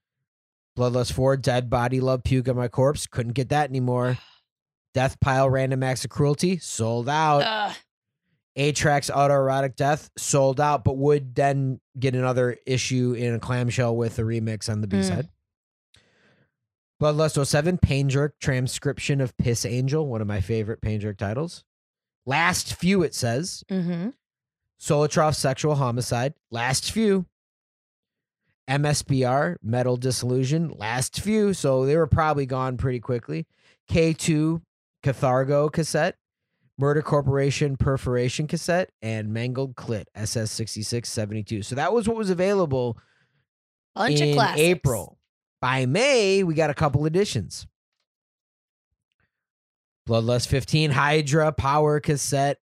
Bloodlust 0.78 1.14
4, 1.14 1.38
Dead 1.38 1.70
Body 1.70 2.00
Love 2.02 2.24
Puke 2.24 2.48
on 2.50 2.56
My 2.58 2.68
Corpse. 2.68 3.08
Couldn't 3.08 3.34
get 3.34 3.50
that 3.50 3.70
anymore. 3.70 4.18
Death 4.94 5.20
Pile 5.20 5.50
Random 5.50 5.84
Acts 5.84 6.04
of 6.04 6.10
Cruelty 6.10 6.58
sold 6.58 7.08
out. 7.08 7.40
Ugh. 7.44 7.76
Atrax 8.58 9.10
Autoerotic 9.12 9.76
Death 9.76 10.10
sold 10.18 10.60
out, 10.60 10.84
but 10.84 10.98
would 10.98 11.36
then 11.36 11.80
get 11.98 12.16
another 12.16 12.58
issue 12.66 13.14
in 13.18 13.36
a 13.36 13.40
clamshell 13.40 13.96
with 13.96 14.20
a 14.20 14.24
remix 14.24 14.70
on 14.70 14.82
the 14.82 14.88
B 14.88 14.98
Mm. 14.98 15.04
side. 15.08 15.30
Bloodlust 17.02 17.44
07, 17.46 17.78
Pain 17.78 18.10
Jerk, 18.10 18.36
Transcription 18.40 19.22
of 19.22 19.36
Piss 19.38 19.66
Angel, 19.66 20.06
one 20.06 20.22
of 20.22 20.28
my 20.28 20.42
favorite 20.42 20.82
Pain 20.82 21.00
Jerk 21.00 21.18
titles. 21.18 21.64
Last 22.26 22.74
Few, 22.76 23.04
it 23.04 23.16
says. 23.16 23.64
Mhm. 23.70 24.14
Solotroff 24.80 25.36
Sexual 25.36 25.76
Homicide, 25.76 26.34
Last 26.52 26.92
Few. 26.92 27.26
MSBR, 28.68 29.58
Metal 29.64 29.98
Disillusion, 29.98 30.70
Last 30.70 31.20
Few. 31.22 31.54
So 31.54 31.86
they 31.86 31.98
were 31.98 32.08
probably 32.08 32.46
gone 32.46 32.78
pretty 32.78 33.00
quickly. 33.00 33.48
K2, 33.90 34.62
Cathargo 35.04 35.72
cassette. 35.72 36.16
Murder 36.78 37.02
Corporation 37.02 37.76
Perforation 37.76 38.48
cassette 38.48 38.90
and 39.02 39.34
Mangled 39.34 39.76
Clit 39.76 40.06
SS6672. 40.16 41.66
So 41.66 41.76
that 41.76 41.92
was 41.92 42.08
what 42.08 42.16
was 42.16 42.30
available 42.30 42.98
Bunch 43.96 44.22
in. 44.22 44.40
April. 44.56 45.19
By 45.62 45.86
May, 45.86 46.44
we 46.44 46.54
got 46.54 46.70
a 46.70 46.74
couple 46.74 47.06
additions. 47.06 47.68
Bloodlust 50.08 50.48
15 50.48 50.92
Hydra 50.92 51.52
Power 51.52 52.00
cassette 52.00 52.58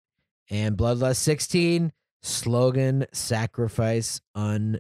and 0.49 0.75
Bloodlust 0.77 1.17
16 1.17 1.93
Slogan 2.21 3.05
Sacrifice 3.13 4.19
Unto 4.35 4.79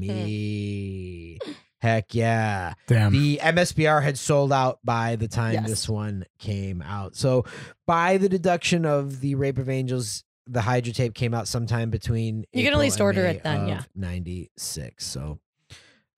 Me. 0.00 1.38
Heck 1.78 2.14
yeah. 2.14 2.74
Damn. 2.88 3.12
The 3.12 3.38
MSBR 3.42 4.02
had 4.02 4.18
sold 4.18 4.52
out 4.52 4.80
by 4.84 5.16
the 5.16 5.28
time 5.28 5.54
Yes. 5.54 5.68
this 5.68 5.88
one 5.88 6.24
came 6.38 6.82
out. 6.82 7.14
So, 7.16 7.44
by 7.86 8.16
the 8.18 8.28
deduction 8.28 8.84
of 8.84 9.20
the 9.20 9.34
Rape 9.36 9.58
of 9.58 9.68
Angels, 9.68 10.24
the 10.46 10.62
Hydra 10.62 10.92
tape 10.92 11.14
came 11.14 11.32
out 11.34 11.46
sometime 11.48 11.90
between 11.90 12.44
You 12.52 12.64
can 12.64 12.72
at 12.72 12.78
least 12.78 13.00
order 13.00 13.22
May 13.24 13.30
it 13.36 13.42
then, 13.44 13.68
yeah. 13.68 13.82
96. 13.94 15.04
So, 15.06 15.38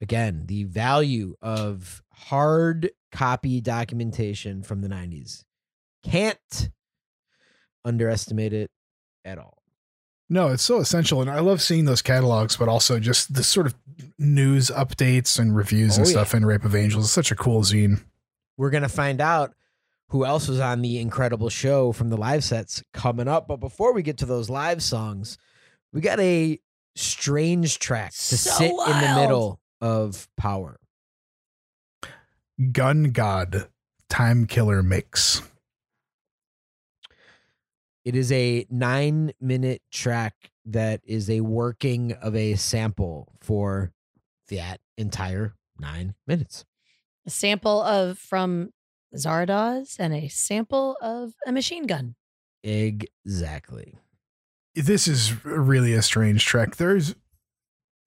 again, 0.01 0.45
the 0.47 0.65
value 0.65 1.35
of 1.43 2.03
hard 2.13 2.91
copy 3.13 3.61
documentation 3.61 4.63
from 4.63 4.81
the 4.83 4.89
90s 4.89 5.45
can't 6.05 6.71
underestimate 7.85 8.53
it 8.53 8.71
at 9.25 9.39
all. 9.39 9.59
No, 10.31 10.49
it's 10.49 10.63
so 10.63 10.79
essential, 10.79 11.23
and 11.23 11.31
I 11.31 11.41
love 11.41 11.63
seeing 11.63 11.87
those 11.87 12.03
catalogs, 12.03 12.57
but 12.57 12.69
also 12.69 13.01
just 13.01 13.33
the 13.33 13.43
sort 13.43 13.67
of 13.67 13.75
news 14.19 14.71
updates 14.71 15.39
and 15.39 15.57
reviews 15.57 15.97
and 15.97 16.07
Oh, 16.07 16.11
stuff 16.11 16.35
in 16.35 16.45
Rape 16.45 16.65
of 16.67 16.75
Angels. 16.75 17.05
It's 17.05 17.13
such 17.13 17.31
a 17.31 17.37
cool 17.37 17.63
zine. 17.63 18.03
We're 18.59 18.69
going 18.71 18.83
to 18.83 18.91
find 18.91 19.23
out 19.23 19.55
who 20.09 20.27
else 20.27 20.49
was 20.49 20.61
on 20.61 20.83
the 20.83 20.99
incredible 20.99 21.49
show 21.49 21.93
from 21.93 22.11
the 22.11 22.17
live 22.19 22.45
sets 22.45 22.83
coming 22.93 23.29
up. 23.29 23.49
But 23.49 23.57
before 23.57 23.95
we 23.95 24.03
get 24.03 24.19
to 24.19 24.27
those 24.27 24.51
live 24.51 24.83
songs, 24.83 25.39
we 25.93 26.03
got 26.03 26.21
a 26.21 26.59
strange 26.95 27.79
track 27.79 28.11
to 28.11 28.37
So 28.37 28.59
sit 28.59 28.71
in 28.71 28.77
the 28.77 29.15
middle 29.21 29.61
of 29.81 30.29
power. 30.37 30.79
Gun 32.73 33.12
God 33.12 33.69
Time 34.09 34.47
Killer 34.47 34.83
Mix. 34.83 35.43
It 38.05 38.17
is 38.17 38.33
a 38.33 38.67
nine 38.71 39.33
minute 39.41 39.83
track 39.93 40.51
that 40.64 41.01
is 41.05 41.29
a 41.29 41.41
working 41.41 42.12
of 42.12 42.35
a 42.35 42.55
sample 42.57 43.35
for 43.41 43.93
that 44.49 44.81
entire 44.97 45.55
nine 45.79 46.14
minutes. 46.27 46.64
A 47.27 47.31
sample 47.31 47.83
of 47.83 48.19
from 48.19 48.71
Zardoz 49.14 49.97
and 49.99 50.14
a 50.14 50.29
sample 50.29 50.97
of 51.03 51.35
a 51.47 51.53
machine 51.53 51.87
gun. 51.87 52.14
Exactly. 52.62 53.95
This 54.75 55.07
is 55.07 55.45
really 55.45 55.93
a 55.93 56.03
strange 56.03 56.45
track. 56.45 56.77
There's 56.77 57.14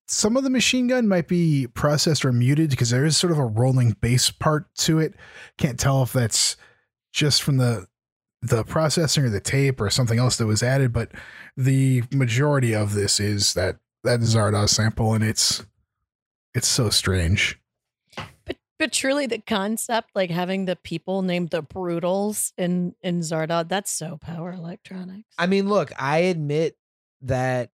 some 0.08 0.36
of 0.36 0.44
the 0.44 0.50
machine 0.50 0.88
gun 0.88 1.08
might 1.08 1.28
be 1.28 1.68
processed 1.68 2.26
or 2.26 2.34
muted 2.34 2.70
because 2.70 2.90
there 2.90 3.06
is 3.06 3.18
sort 3.18 3.32
of 3.32 3.40
a 3.40 3.46
rolling 3.46 3.96
bass 4.02 4.30
part 4.30 4.74
to 4.76 5.00
it. 5.00 5.14
Can't 5.58 5.80
tell 5.80 6.04
if 6.04 6.14
that's 6.14 6.58
just 7.14 7.44
from 7.44 7.58
the 7.58 7.88
the 8.42 8.64
processing 8.64 9.24
or 9.24 9.30
the 9.30 9.40
tape 9.40 9.80
or 9.80 9.90
something 9.90 10.18
else 10.18 10.38
that 10.38 10.48
was 10.48 10.64
added, 10.64 10.92
but 10.92 11.12
the 11.56 12.04
majority 12.12 12.74
of 12.74 12.94
this 12.94 13.20
is 13.20 13.54
that 13.54 13.78
that 14.04 14.20
Zardoz 14.22 14.70
sample, 14.70 15.14
and 15.14 15.24
it's 15.24 15.66
it's 16.54 16.68
so 16.68 16.90
strange. 16.90 17.60
But 18.46 18.58
but 18.80 18.92
truly 18.92 19.28
the 19.28 19.38
concept, 19.38 20.10
like 20.16 20.32
having 20.32 20.66
the 20.66 20.76
people 20.76 21.22
named 21.22 21.52
the 21.52 21.62
Brutals 21.62 22.54
in 22.58 22.96
in 23.02 23.20
Zardoz, 23.20 23.70
that's 23.70 23.92
so 23.92 24.18
power 24.18 24.52
electronics. 24.52 25.30
I 25.38 25.46
mean, 25.46 25.70
look, 25.70 25.92
I 25.98 26.20
admit 26.20 26.78
that 27.22 27.70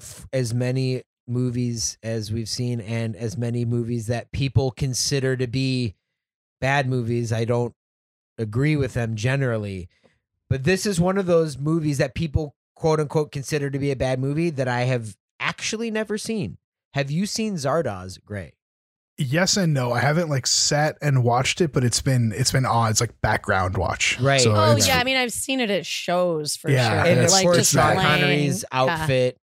f- 0.00 0.26
as 0.32 0.52
many 0.54 1.02
movies 1.28 1.96
as 2.02 2.32
we've 2.32 2.48
seen 2.48 2.80
and 2.80 3.14
as 3.16 3.36
many 3.36 3.64
movies 3.64 4.06
that 4.08 4.32
people 4.32 4.70
consider 4.72 5.36
to 5.36 5.46
be 5.46 5.94
bad 6.60 6.88
movies, 6.88 7.32
I 7.32 7.44
don't 7.44 7.74
agree 8.38 8.76
with 8.76 8.94
them 8.94 9.14
generally. 9.16 9.88
But 10.48 10.64
this 10.64 10.86
is 10.86 11.00
one 11.00 11.18
of 11.18 11.26
those 11.26 11.56
movies 11.58 11.98
that 11.98 12.14
people 12.14 12.54
quote 12.74 12.98
unquote 13.00 13.30
consider 13.30 13.70
to 13.70 13.78
be 13.78 13.90
a 13.90 13.96
bad 13.96 14.18
movie 14.18 14.50
that 14.50 14.66
I 14.68 14.82
have 14.82 15.16
actually 15.38 15.90
never 15.90 16.18
seen. 16.18 16.56
Have 16.94 17.10
you 17.10 17.26
seen 17.26 17.54
Zardoz 17.54 18.18
Gray? 18.24 18.54
Yes 19.18 19.56
and 19.58 19.74
no. 19.74 19.92
I 19.92 20.00
haven't 20.00 20.30
like 20.30 20.46
sat 20.46 20.96
and 21.02 21.22
watched 21.22 21.60
it, 21.60 21.72
but 21.74 21.84
it's 21.84 22.00
been 22.00 22.32
it's 22.34 22.50
been 22.52 22.64
on. 22.64 22.90
It's 22.90 23.02
like 23.02 23.20
background 23.20 23.76
watch. 23.76 24.18
Right. 24.18 24.40
So 24.40 24.54
oh 24.56 24.76
yeah, 24.76 24.98
I 24.98 25.04
mean 25.04 25.18
I've 25.18 25.32
seen 25.32 25.60
it 25.60 25.70
at 25.70 25.84
shows 25.84 26.56
for 26.56 26.70
Yeah, 26.70 26.88
sure. 26.88 26.98
and 27.00 27.08
And 27.08 27.18
of 27.18 27.24
it's- 27.26 27.32
like 27.34 27.42
course, 27.44 27.56
just 27.58 27.72
Sean 27.74 27.94
playing. 27.94 28.00
Connery's 28.00 28.64
Yeah. 28.72 28.78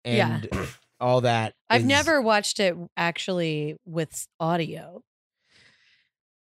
Outfit 0.07 0.49
Yeah. 0.53 0.65
all 0.99 1.21
that. 1.21 1.53
I've 1.69 1.81
is- 1.81 1.87
never 1.87 2.21
watched 2.21 2.59
it 2.59 2.75
actually 2.95 3.75
with 3.85 4.27
audio. 4.39 5.01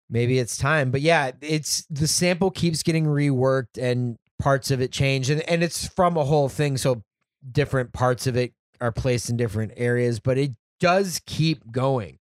maybe 0.09 0.39
it's 0.39 0.57
time 0.57 0.91
but 0.93 1.01
yeah 1.01 1.33
it's 1.41 1.85
the 1.91 2.07
sample 2.07 2.51
keeps 2.51 2.83
getting 2.85 3.07
reworked 3.07 3.77
and 3.77 4.17
parts 4.39 4.71
of 4.71 4.81
it 4.81 4.93
change 4.93 5.31
and, 5.31 5.41
and 5.49 5.65
it's 5.65 5.89
from 5.89 6.17
a 6.17 6.25
whole 6.25 6.49
thing 6.49 6.77
so 6.77 7.03
different 7.51 7.93
parts 7.93 8.27
of 8.29 8.37
it 8.37 8.53
are 8.81 8.93
placed 8.93 9.29
in 9.31 9.37
different 9.37 9.73
areas 9.77 10.21
but 10.21 10.39
it 10.39 10.53
does 10.79 11.21
keep 11.27 11.73
going 11.73 12.19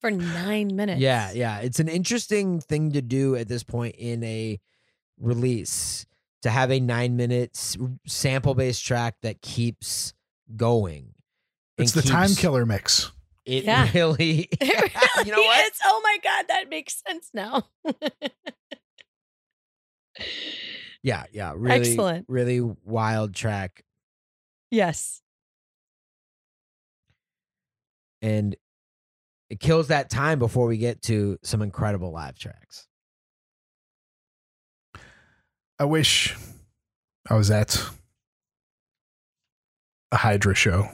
for 0.00 0.10
nine 0.10 0.74
minutes. 0.74 1.00
yeah 1.00 1.30
yeah 1.32 1.58
it's 1.60 1.78
an 1.78 1.88
interesting 1.88 2.58
thing 2.60 2.90
to 2.90 3.00
do 3.02 3.36
at 3.36 3.46
this 3.46 3.62
point 3.62 3.94
in 3.96 4.24
a 4.24 4.58
release 5.20 6.06
to 6.42 6.50
have 6.50 6.72
a 6.72 6.80
nine 6.80 7.14
minutes 7.16 7.76
sample 8.06 8.54
based 8.54 8.84
track 8.84 9.14
that 9.22 9.40
keeps 9.42 10.12
going 10.56 11.14
It's 11.78 11.92
the 11.92 12.02
time 12.02 12.34
killer 12.34 12.66
mix. 12.66 13.10
it 13.46 13.64
Yeah. 13.64 13.88
really 13.94 14.48
It 14.60 14.60
really 14.60 14.90
you 15.26 15.32
know 15.32 15.42
what 15.42 15.66
is. 15.66 15.78
Oh 15.84 16.00
my 16.02 16.18
god, 16.22 16.44
that 16.48 16.68
makes 16.68 17.02
sense 17.06 17.30
now. 17.34 17.68
yeah 21.02 21.24
yeah 21.32 21.52
really 21.56 21.88
Excellent. 21.90 22.26
really 22.28 22.60
wild 22.84 23.34
track 23.34 23.84
yes. 24.70 25.22
and 28.22 28.54
it 29.48 29.58
kills 29.60 29.88
that 29.88 30.10
time 30.10 30.38
before 30.38 30.66
we 30.66 30.76
get 30.76 31.00
to 31.02 31.38
some 31.42 31.60
incredible 31.62 32.12
live 32.12 32.38
tracks. 32.38 32.86
I 35.78 35.84
wish 35.86 36.36
I 37.28 37.34
was 37.34 37.50
at 37.50 37.82
a 40.12 40.16
Hydra 40.16 40.54
show. 40.54 40.88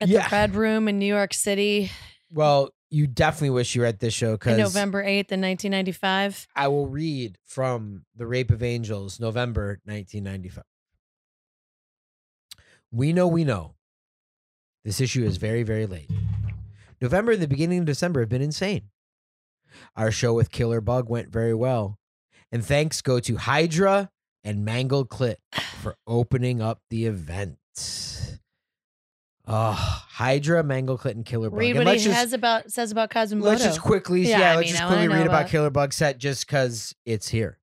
At 0.00 0.08
Yeah. 0.08 0.28
the 0.28 0.34
Red 0.34 0.54
Room 0.54 0.88
in 0.88 0.98
New 0.98 1.06
York 1.06 1.32
City 1.34 1.90
Well, 2.30 2.70
you 2.90 3.06
definitely 3.06 3.50
wish 3.50 3.74
you 3.74 3.82
were 3.82 3.86
at 3.86 4.00
this 4.00 4.12
show 4.14 4.32
because 4.32 4.58
November 4.58 5.02
8th 5.02 5.30
in 5.32 5.40
1995. 5.40 6.46
I 6.56 6.68
will 6.68 6.86
read 6.88 7.38
from 7.44 8.04
The 8.16 8.26
Rape 8.26 8.50
of 8.50 8.62
Angels, 8.62 9.18
November 9.20 9.80
1995. 9.84 10.64
We 12.90 13.12
know, 13.12 13.26
we 13.26 13.44
know. 13.44 13.74
This 14.84 15.00
issue 15.00 15.24
is 15.24 15.36
very, 15.38 15.62
very 15.62 15.86
late. 15.86 16.10
November 17.00 17.32
and 17.32 17.42
the 17.42 17.48
beginning 17.48 17.80
of 17.80 17.84
December 17.86 18.20
have 18.20 18.28
been 18.28 18.42
insane. 18.42 18.90
Our 19.96 20.10
show 20.12 20.32
with 20.34 20.50
Killer 20.52 20.80
Bug 20.80 21.08
went 21.08 21.30
very 21.30 21.54
well. 21.54 21.98
And 22.52 22.64
thanks 22.64 23.02
go 23.02 23.18
to 23.20 23.36
Hydra 23.36 24.10
and 24.44 24.64
Mangled 24.64 25.08
Clit 25.08 25.36
for 25.80 25.96
opening 26.06 26.60
up 26.60 26.80
the 26.90 27.06
event. 27.06 27.58
Oh, 29.46 29.72
Hydra, 29.72 30.62
Mangled 30.62 31.00
Clit, 31.00 31.12
and 31.12 31.26
Killer 31.26 31.50
Bug. 31.50 31.58
Read 31.58 31.76
And 31.76 31.84
what 31.84 31.86
he 31.86 31.92
let's 31.92 32.04
just- 32.04 32.16
has 32.16 32.32
about 32.32 32.70
says 32.70 32.90
about 32.92 33.10
Kazumoto. 33.10 33.42
Let's 33.42 33.62
just 33.62 33.80
quickly, 33.82 34.22
yeah, 34.22 34.38
Yeah, 34.38 34.52
I 34.52 34.56
let's 34.56 34.66
mean, 34.68 34.76
just 34.76 34.86
quickly 34.86 35.08
read 35.08 35.26
about, 35.26 35.40
about- 35.42 35.48
Killer 35.50 35.70
Bug 35.70 35.92
set 35.92 36.18
just 36.18 36.46
because 36.46 36.94
it's 37.04 37.28
here. 37.28 37.58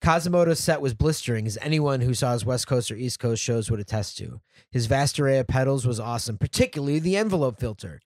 Kazumoto's 0.00 0.60
set 0.60 0.80
was 0.80 0.92
blistering, 0.94 1.46
as 1.46 1.56
anyone 1.62 2.02
who 2.02 2.14
saw 2.14 2.34
his 2.34 2.44
West 2.44 2.66
Coast 2.66 2.90
or 2.90 2.94
East 2.94 3.18
Coast 3.18 3.42
shows 3.42 3.70
would 3.70 3.80
attest 3.80 4.18
to. 4.18 4.40
His 4.70 4.86
vast 4.86 5.18
array 5.18 5.38
of 5.38 5.46
pedals 5.48 5.86
was 5.86 5.98
awesome, 5.98 6.36
particularly 6.38 6.98
the 6.98 7.16
envelope 7.16 7.58
filter. 7.58 8.00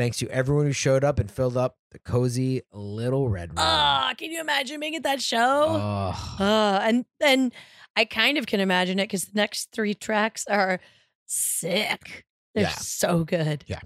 Thanks 0.00 0.16
to 0.20 0.28
everyone 0.30 0.64
who 0.64 0.72
showed 0.72 1.04
up 1.04 1.18
and 1.18 1.30
filled 1.30 1.58
up 1.58 1.76
the 1.90 1.98
cozy 1.98 2.62
little 2.72 3.28
red 3.28 3.50
room. 3.50 3.58
Ah, 3.58 4.14
can 4.16 4.30
you 4.30 4.40
imagine 4.40 4.80
being 4.80 4.96
at 4.96 5.02
that 5.02 5.20
show? 5.20 5.66
Oh. 5.68 6.36
Uh, 6.42 6.80
and 6.82 7.04
and 7.20 7.52
I 7.94 8.06
kind 8.06 8.38
of 8.38 8.46
can 8.46 8.60
imagine 8.60 8.98
it 8.98 9.04
because 9.08 9.26
the 9.26 9.36
next 9.36 9.72
three 9.72 9.92
tracks 9.92 10.46
are 10.46 10.80
sick. 11.26 12.24
They're 12.54 12.62
Yeah. 12.62 12.70
so 12.70 13.24
good. 13.24 13.62
Yeah. 13.66 13.80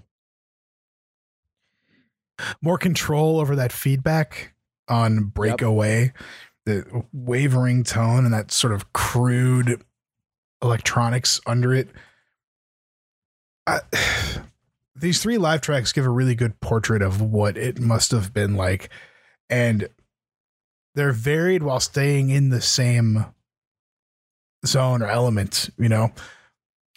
More 2.61 2.77
control 2.77 3.41
over 3.41 3.53
that 3.57 3.73
feedback 3.73 4.53
on 4.87 5.25
breakaway, 5.25 6.13
the 6.65 7.03
wavering 7.11 7.83
tone 7.83 8.23
and 8.23 8.33
that 8.33 8.51
sort 8.53 8.71
of 8.71 8.93
crude 8.93 9.83
electronics 10.61 11.41
under 11.45 11.73
it. 11.73 11.89
I, 13.67 13.81
these 14.95 15.21
three 15.21 15.37
live 15.37 15.61
tracks 15.61 15.91
give 15.91 16.05
a 16.05 16.09
really 16.09 16.35
good 16.35 16.59
portrait 16.61 17.01
of 17.01 17.21
what 17.21 17.57
it 17.57 17.79
must 17.79 18.11
have 18.11 18.33
been 18.33 18.55
like. 18.55 18.89
And 19.49 19.89
they're 20.95 21.11
varied 21.11 21.63
while 21.63 21.79
staying 21.81 22.29
in 22.29 22.49
the 22.49 22.61
same 22.61 23.25
zone 24.65 25.01
or 25.01 25.07
element, 25.07 25.69
you 25.77 25.89
know. 25.89 26.11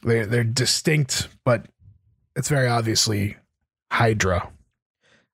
They're 0.04 0.26
they're 0.26 0.44
distinct, 0.44 1.28
but 1.44 1.66
it's 2.36 2.48
very 2.48 2.68
obviously 2.68 3.36
Hydra. 3.92 4.48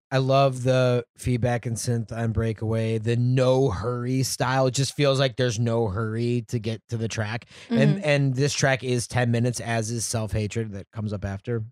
I 0.10 0.18
love 0.20 0.62
the 0.64 1.04
feedback 1.18 1.66
and 1.66 1.76
synth 1.76 2.12
on 2.12 2.34
Breakaway. 2.34 3.00
The 3.00 3.16
no 3.18 3.70
hurry 3.72 4.22
style 4.22 4.70
just 4.70 4.96
feels 4.96 5.20
like 5.20 5.38
there's 5.38 5.60
no 5.60 5.88
hurry 5.88 6.46
to 6.50 6.60
get 6.60 6.82
to 6.90 6.98
the 6.98 7.08
track. 7.08 7.46
Mhm. 7.70 7.78
and 7.82 8.04
and 8.06 8.36
this 8.36 8.54
track 8.54 8.84
is 8.84 9.08
10 9.08 9.32
minutes 9.32 9.60
as 9.60 9.92
is 9.92 10.06
self-hatred 10.06 10.72
that 10.74 10.90
comes 10.92 11.12
up 11.14 11.26
after 11.26 11.64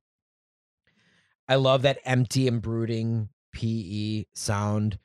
i 1.52 1.56
love 1.56 1.82
that 1.82 2.00
empty 2.06 2.48
and 2.48 2.62
brooding 2.62 3.30
pe 3.54 4.24
sound 4.34 4.98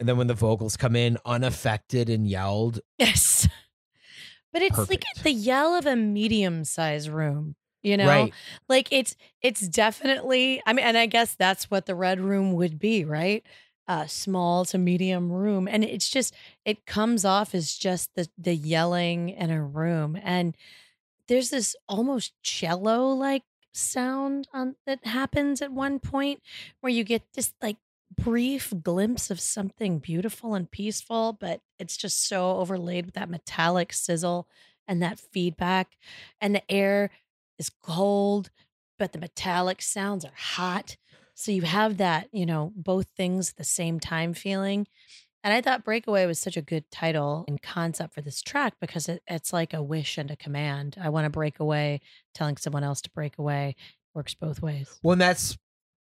and 0.00 0.08
then 0.08 0.16
when 0.16 0.26
the 0.26 0.34
vocals 0.34 0.76
come 0.76 0.96
in 0.96 1.16
unaffected 1.24 2.08
and 2.10 2.26
yelled 2.26 2.80
yes, 2.98 3.48
but 4.52 4.62
it's 4.62 4.90
like 4.90 5.04
the 5.22 5.32
yell 5.32 5.74
of 5.74 5.86
a 5.86 5.96
medium-sized 5.96 7.08
room. 7.08 7.56
You 7.82 7.98
know, 7.98 8.06
right 8.06 8.32
like 8.66 8.88
it's 8.92 9.14
it's 9.42 9.60
definitely. 9.68 10.62
I 10.64 10.72
mean, 10.72 10.86
and 10.86 10.96
I 10.96 11.04
guess 11.04 11.34
that's 11.34 11.70
what 11.70 11.84
the 11.84 11.94
red 11.94 12.18
room 12.18 12.54
would 12.54 12.78
be, 12.78 13.04
right? 13.04 13.44
Uh, 13.86 14.06
small 14.06 14.64
to 14.66 14.78
medium 14.78 15.30
room, 15.30 15.68
and 15.68 15.84
it's 15.84 16.08
just 16.08 16.34
it 16.64 16.86
comes 16.86 17.26
off 17.26 17.54
as 17.54 17.74
just 17.74 18.14
the 18.14 18.26
the 18.38 18.54
yelling 18.54 19.28
in 19.28 19.50
a 19.50 19.62
room, 19.62 20.18
and 20.22 20.56
there's 21.28 21.50
this 21.50 21.76
almost 21.86 22.32
cello 22.42 23.08
like 23.08 23.42
sound 23.74 24.48
on 24.52 24.76
that 24.86 25.06
happens 25.06 25.60
at 25.62 25.72
one 25.72 25.98
point 25.98 26.40
where 26.80 26.92
you 26.92 27.04
get 27.04 27.22
this 27.34 27.52
like 27.62 27.76
brief 28.16 28.72
glimpse 28.82 29.30
of 29.30 29.40
something 29.40 29.98
beautiful 29.98 30.54
and 30.54 30.70
peaceful, 30.70 31.36
but 31.38 31.60
it's 31.78 31.96
just 31.96 32.28
so 32.28 32.58
overlaid 32.58 33.06
with 33.06 33.14
that 33.14 33.30
metallic 33.30 33.92
sizzle 33.92 34.46
and 34.86 35.02
that 35.02 35.18
feedback, 35.18 35.96
and 36.40 36.54
the 36.54 36.70
air 36.70 37.10
is 37.58 37.70
cold, 37.82 38.50
but 38.98 39.12
the 39.12 39.18
metallic 39.18 39.80
sounds 39.80 40.24
are 40.24 40.34
hot. 40.36 40.96
So 41.34 41.50
you 41.50 41.62
have 41.62 41.96
that, 41.96 42.28
you 42.32 42.46
know, 42.46 42.72
both 42.76 43.06
things 43.16 43.50
at 43.50 43.56
the 43.56 43.64
same 43.64 43.98
time 43.98 44.34
feeling. 44.34 44.86
And 45.44 45.52
I 45.52 45.60
thought 45.60 45.84
Breakaway 45.84 46.24
was 46.24 46.38
such 46.40 46.56
a 46.56 46.62
good 46.62 46.90
title 46.90 47.44
and 47.46 47.60
concept 47.60 48.14
for 48.14 48.22
this 48.22 48.40
track 48.40 48.74
because 48.80 49.08
it, 49.10 49.22
it's 49.26 49.52
like 49.52 49.74
a 49.74 49.82
wish 49.82 50.16
and 50.16 50.30
a 50.30 50.36
command. 50.36 50.96
I 51.00 51.10
want 51.10 51.26
to 51.26 51.30
break 51.30 51.60
away, 51.60 52.00
telling 52.34 52.56
someone 52.56 52.82
else 52.82 53.02
to 53.02 53.10
break 53.10 53.36
away 53.38 53.76
works 54.14 54.34
both 54.34 54.62
ways. 54.62 54.88
well 55.02 55.12
and 55.12 55.20
that's 55.20 55.56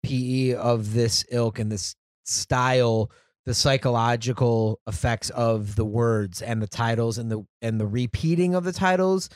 pe 0.04 0.54
of 0.54 0.94
this 0.94 1.24
ilk 1.32 1.58
and 1.60 1.72
this 1.72 1.96
style 2.26 3.10
the 3.46 3.54
psychological 3.54 4.80
effects 4.88 5.30
of 5.32 5.76
the 5.76 5.86
words 5.86 6.42
and 6.42 6.62
the 6.62 6.68
titles 6.68 7.18
and 7.18 7.32
the 7.32 7.42
and 7.62 7.80
the 7.80 7.86
repeating 7.88 8.56
of 8.56 8.64
the 8.64 8.72
titles 8.74 9.30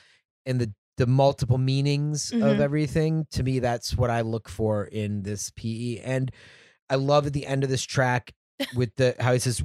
and 0.46 0.60
the 0.60 0.74
the 0.98 1.08
multiple 1.08 1.58
meanings 1.58 2.32
of 2.32 2.40
Mhm. 2.40 2.60
everything 2.60 3.26
to 3.32 3.44
me 3.44 3.60
that's 3.60 3.96
what 3.98 4.10
i 4.10 4.22
look 4.22 4.48
for 4.50 4.86
in 4.86 5.24
this 5.24 5.52
pe 5.56 6.00
and 6.00 6.32
i 6.90 6.96
love 6.96 7.28
at 7.28 7.34
the 7.34 7.46
end 7.48 7.64
of 7.64 7.70
this 7.70 7.84
track 7.84 8.34
with 8.76 8.96
the 8.96 9.16
how 9.20 9.34
he 9.34 9.40
says 9.40 9.64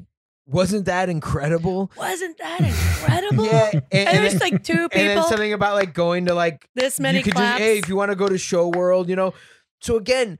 wasn't 0.51 0.87
that 0.87 1.09
incredible 1.11 1.91
Wasn't 1.97 2.39
that 2.39 2.61
incredible? 2.61 3.45
yeah 3.53 3.71
and, 3.73 3.83
And 3.93 4.09
and 4.09 4.19
there's 4.19 4.41
like 4.41 4.65
two 4.65 4.73
and 4.73 4.91
then 4.93 5.17
people, 5.17 5.29
something 5.29 5.53
about 5.53 5.75
like 5.75 5.93
going 5.95 6.25
to 6.27 6.35
like 6.35 6.67
this 6.75 6.99
many 6.99 7.19
you 7.19 7.25
could 7.25 7.35
claps. 7.35 7.59
just 7.59 7.63
hey 7.63 7.79
if 7.79 7.89
you 7.89 7.97
want 7.97 8.11
to 8.11 8.17
go 8.17 8.29
to 8.29 8.39
show 8.39 8.69
world 8.69 9.09
you 9.09 9.17
know 9.17 9.35
so 9.81 9.97
again 9.97 10.39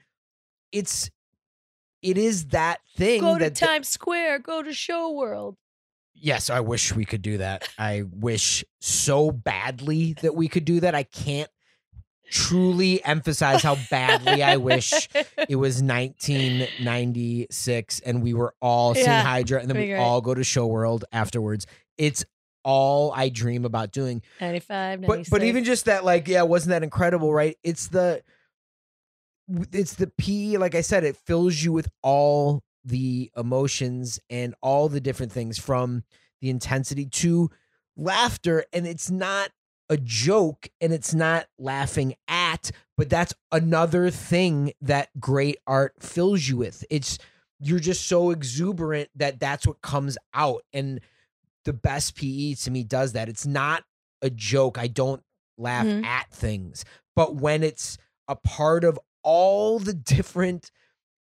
it's 0.73 1.11
it 2.03 2.17
is 2.17 2.47
that 2.49 2.79
thing 2.97 3.21
go 3.21 3.37
to 3.39 3.51
Times 3.51 3.89
Square, 3.89 4.39
go 4.41 4.63
to 4.63 4.73
Show 4.73 5.13
World. 5.13 5.57
yes 6.15 6.49
i 6.51 6.61
wish 6.61 6.95
we 6.95 7.05
could 7.05 7.23
do 7.23 7.39
that 7.39 7.69
i 7.79 8.03
wish 8.11 8.65
so 8.81 9.31
badly 9.31 10.15
that 10.23 10.35
we 10.35 10.49
could 10.49 10.65
do 10.65 10.81
that 10.81 10.95
i 10.95 11.03
can't 11.03 11.51
truly 12.31 13.05
emphasize 13.05 13.63
how 13.63 13.77
badly 13.91 14.43
i 14.43 14.57
wish 14.71 15.09
it 15.49 15.57
was 15.57 15.83
1996 15.83 18.01
and 18.01 18.23
we 18.23 18.35
were 18.35 18.55
all 18.61 18.95
seeing 18.95 19.07
Yeah, 19.07 19.23
hydra 19.23 19.61
and 19.61 19.71
then 19.71 19.77
we 19.77 19.95
all 19.95 20.21
go 20.21 20.35
to 20.35 20.45
show 20.45 20.67
world 20.67 21.05
afterwards. 21.13 21.67
It's 21.97 22.25
all 22.65 23.13
i 23.17 23.29
dream 23.29 23.65
about 23.65 23.93
doing. 23.93 24.23
95, 24.41 25.03
but 25.03 25.31
but 25.31 25.43
even 25.43 25.65
just 25.65 25.87
that 25.87 26.05
like 26.05 26.29
yeah 26.29 26.43
wasn't 26.43 26.71
that 26.71 26.83
incredible 26.83 27.33
right? 27.33 27.57
It's 27.63 27.89
the 27.89 28.23
it's 29.73 29.95
the 29.95 30.09
p 30.19 30.59
like 30.59 30.75
i 30.75 30.83
said 30.83 31.05
it 31.05 31.17
fills 31.17 31.63
you 31.63 31.73
with 31.73 31.89
all 32.03 32.63
the 32.85 33.31
emotions 33.37 34.21
and 34.29 34.55
all 34.61 34.91
the 34.91 35.01
different 35.01 35.33
things 35.33 35.59
from 35.59 36.03
the 36.43 36.51
intensity 36.51 37.07
to 37.07 37.49
laughter 37.97 38.65
and 38.75 38.87
it's 38.87 39.11
not 39.11 39.51
a 39.91 39.97
joke 39.97 40.69
and 40.81 40.93
it's 40.93 41.15
not 41.15 41.47
laughing 41.59 42.15
at, 42.29 42.71
but 42.97 43.09
that's 43.09 43.35
another 43.53 44.11
thing 44.11 44.73
that 44.83 45.09
great 45.19 45.59
art 45.67 45.95
fills 46.01 46.47
you 46.49 46.57
with. 46.59 46.85
It's 46.91 47.19
you're 47.61 47.79
just 47.81 48.07
so 48.07 48.31
exuberant 48.31 49.09
that 49.17 49.41
that's 49.41 49.67
what 49.67 49.81
comes 49.83 50.17
out 50.35 50.63
and 50.73 51.01
the 51.65 51.73
best 51.73 52.15
PE 52.17 52.55
to 52.55 52.71
me 52.71 52.85
does 52.85 53.13
that. 53.13 53.29
It's 53.29 53.47
not 53.47 53.85
a 54.23 54.31
joke. 54.31 54.79
I 54.79 54.87
don't 54.87 55.23
laugh 55.57 55.87
Mhm. 55.87 56.05
at 56.05 56.31
things, 56.31 56.85
but 57.17 57.35
when 57.37 57.63
it's 57.63 57.99
a 58.29 58.37
part 58.37 58.85
of 58.85 58.99
all 59.23 59.79
the 59.79 59.95
different 59.95 60.71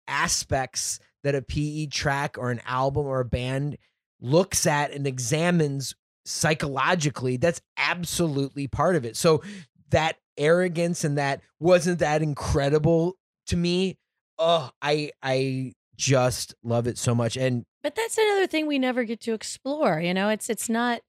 aspects 0.09 0.99
that 1.25 1.35
a 1.35 1.43
PE 1.43 1.87
track 1.87 2.37
or 2.39 2.51
an 2.51 2.61
album 2.67 3.07
or 3.07 3.21
a 3.21 3.25
band 3.25 3.79
looks 4.21 4.67
at 4.67 4.93
and 4.93 5.07
examines 5.07 5.95
psychologically, 6.27 7.37
that's 7.37 7.61
absolutely 7.77 8.66
part 8.68 8.97
of 8.97 9.05
it. 9.05 9.16
So 9.16 9.43
that 9.91 10.16
arrogance 10.37 11.05
and 11.05 11.16
that 11.16 11.41
wasn't 11.61 12.01
that 12.01 12.22
incredible 12.22 13.14
to 13.47 13.57
me. 13.57 13.97
Oh, 14.39 14.70
I 14.83 15.12
I 15.22 15.72
just 15.97 16.55
love 16.62 16.87
it 16.87 16.99
so 16.99 17.14
much. 17.14 17.37
And 17.37 17.64
But 17.83 17.95
that's 17.95 18.18
another 18.18 18.47
thing 18.47 18.66
we 18.66 18.79
never 18.79 19.05
get 19.05 19.20
to 19.22 19.33
explore. 19.33 20.01
You 20.01 20.12
know, 20.12 20.29
it's 20.29 20.51
it's 20.51 20.68
not 20.68 21.01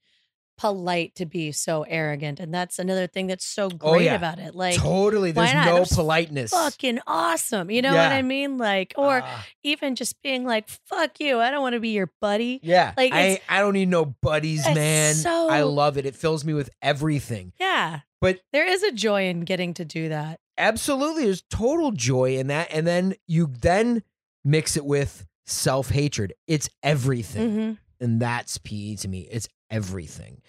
polite 0.57 1.13
to 1.15 1.25
be 1.25 1.51
so 1.51 1.83
arrogant, 1.83 2.39
and 2.39 2.53
that's 2.53 2.79
another 2.79 3.05
thing 3.07 3.27
that's 3.27 3.45
so 3.45 3.69
great 3.69 3.89
Oh, 3.89 3.97
yeah. 3.99 4.15
about 4.15 4.39
it. 4.39 4.55
Like 4.55 4.75
totally, 4.75 5.31
there's 5.31 5.53
no 5.53 5.77
That's 5.79 5.93
politeness. 5.95 6.51
fucking 6.51 6.99
awesome. 7.07 7.69
You 7.71 7.81
know 7.81 7.93
what 7.95 8.11
I 8.11 8.21
mean? 8.21 8.57
Like, 8.57 8.93
or 8.97 9.21
Ah, 9.23 9.45
even 9.63 9.95
just 9.95 10.21
being 10.21 10.45
like, 10.45 10.67
"Fuck 10.67 11.19
you! 11.19 11.39
I 11.39 11.51
don't 11.51 11.61
want 11.61 11.73
to 11.73 11.79
be 11.79 11.89
your 11.89 12.11
buddy." 12.19 12.59
yeah, 12.63 12.93
like, 12.97 13.13
I 13.13 13.39
I 13.47 13.59
don't 13.59 13.73
need 13.73 13.89
no 13.89 14.05
buddies, 14.05 14.65
man. 14.65 15.13
so- 15.15 15.49
I 15.49 15.61
love 15.61 15.97
it. 15.97 16.05
It 16.05 16.15
fills 16.15 16.43
me 16.43 16.53
with 16.53 16.69
everything. 16.81 17.53
Yeah, 17.59 17.99
But 18.19 18.39
there 18.51 18.65
is 18.67 18.81
a 18.83 18.91
joy 18.91 19.27
in 19.27 19.41
getting 19.41 19.73
to 19.75 19.85
do 19.85 20.09
that. 20.09 20.39
absolutely 20.57 21.25
there's 21.25 21.43
total 21.51 21.91
joy 21.91 22.35
in 22.37 22.47
that 22.47 22.67
and 22.71 22.87
then 22.87 23.13
you 23.27 23.45
then 23.61 24.01
mix 24.43 24.75
it 24.75 24.83
with 24.83 25.27
self-hatred 25.45 26.33
it's 26.47 26.67
everything 26.81 27.51
hmm 27.51 27.71
and 27.99 28.19
that's 28.19 28.57
pe 28.59 28.95
to 28.95 29.07
me 29.07 29.27
it's 29.31 29.47
everything. 29.69 30.41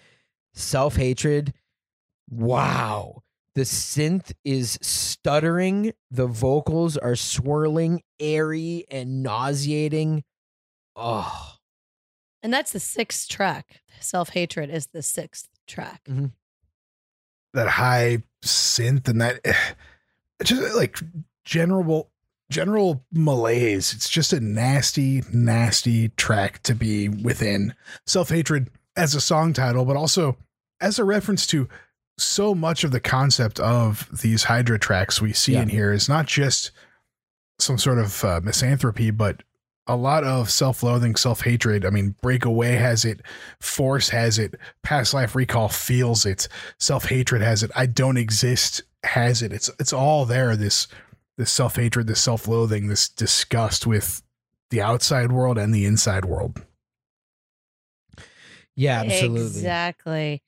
Self-hatred 0.53 1.53
wow. 2.29 3.23
The 3.55 3.61
synth 3.61 4.31
is 4.45 4.77
stuttering 4.81 5.93
the 6.11 6.27
vocals 6.27 6.97
are 6.97 7.15
swirling 7.15 8.01
airy 8.19 8.85
and 8.89 9.23
nauseating. 9.23 10.23
Oh 10.95 11.55
And 12.43 12.53
that's 12.53 12.71
the 12.71 12.79
sixth 12.79 13.27
track. 13.27 13.81
Self 13.99 14.29
hatred 14.29 14.69
is 14.69 14.87
the 14.87 15.01
sixth 15.01 15.49
track. 15.67 16.01
Mm-hmm. 16.07 16.27
that 17.53 17.67
high 17.67 18.23
synth 18.43 19.07
and 19.07 19.21
that 19.21 19.39
eh, 19.43 19.53
just 20.43 20.61
eh, 20.61 20.73
like 20.73 20.99
general 21.43 22.11
general 22.49 23.03
malaise. 23.11 23.93
It's 23.93 24.09
just 24.09 24.33
a 24.33 24.39
nasty 24.39 25.23
nasty 25.33 26.09
track 26.09 26.63
to 26.63 26.75
be 26.75 27.09
within. 27.09 27.73
Self-hatred 28.05 28.69
as 28.95 29.15
a 29.15 29.21
song 29.21 29.53
title 29.53 29.85
but 29.85 29.95
also 29.95 30.37
as 30.81 30.99
a 30.99 31.03
reference 31.03 31.45
to 31.47 31.67
so 32.17 32.53
much 32.53 32.83
of 32.83 32.91
the 32.91 32.99
concept 32.99 33.59
of 33.59 34.09
these 34.21 34.43
hydra 34.43 34.77
tracks 34.77 35.21
we 35.21 35.31
see 35.33 35.53
Yeah. 35.53 35.61
in 35.61 35.69
here. 35.69 35.93
Is 35.93 36.09
not 36.09 36.25
just 36.27 36.71
some 37.59 37.77
sort 37.77 37.97
of 37.97 38.23
uh, 38.25 38.41
misanthropy 38.43 39.09
but 39.11 39.43
a 39.87 39.95
lot 39.95 40.23
of 40.23 40.51
self-loathing 40.51 41.15
self-hatred. 41.15 41.85
I 41.85 41.89
mean 41.89 42.15
breakaway 42.21 42.73
has 42.75 43.05
it 43.05 43.21
force 43.61 44.09
has 44.09 44.37
it 44.37 44.55
past 44.83 45.13
life 45.13 45.33
recall 45.35 45.67
feels 45.69 46.25
it 46.25 46.47
self-hatred 46.77 47.41
has 47.41 47.63
it 47.63 47.71
i 47.75 47.85
don't 47.85 48.17
exist 48.17 48.81
has 49.03 49.41
it. 49.41 49.53
It's 49.53 49.69
it's 49.79 49.93
all 49.93 50.25
there 50.25 50.55
this 50.57 50.87
this 51.37 51.51
self-hatred 51.51 52.05
this 52.07 52.21
self-loathing 52.21 52.87
this 52.89 53.07
disgust 53.07 53.87
with 53.87 54.21
the 54.71 54.81
outside 54.81 55.31
world 55.31 55.57
and 55.57 55.73
the 55.73 55.85
inside 55.85 56.25
world 56.25 56.61
yeah 58.79 59.01
absolutely 59.01 59.59
Exactly. 59.59 60.43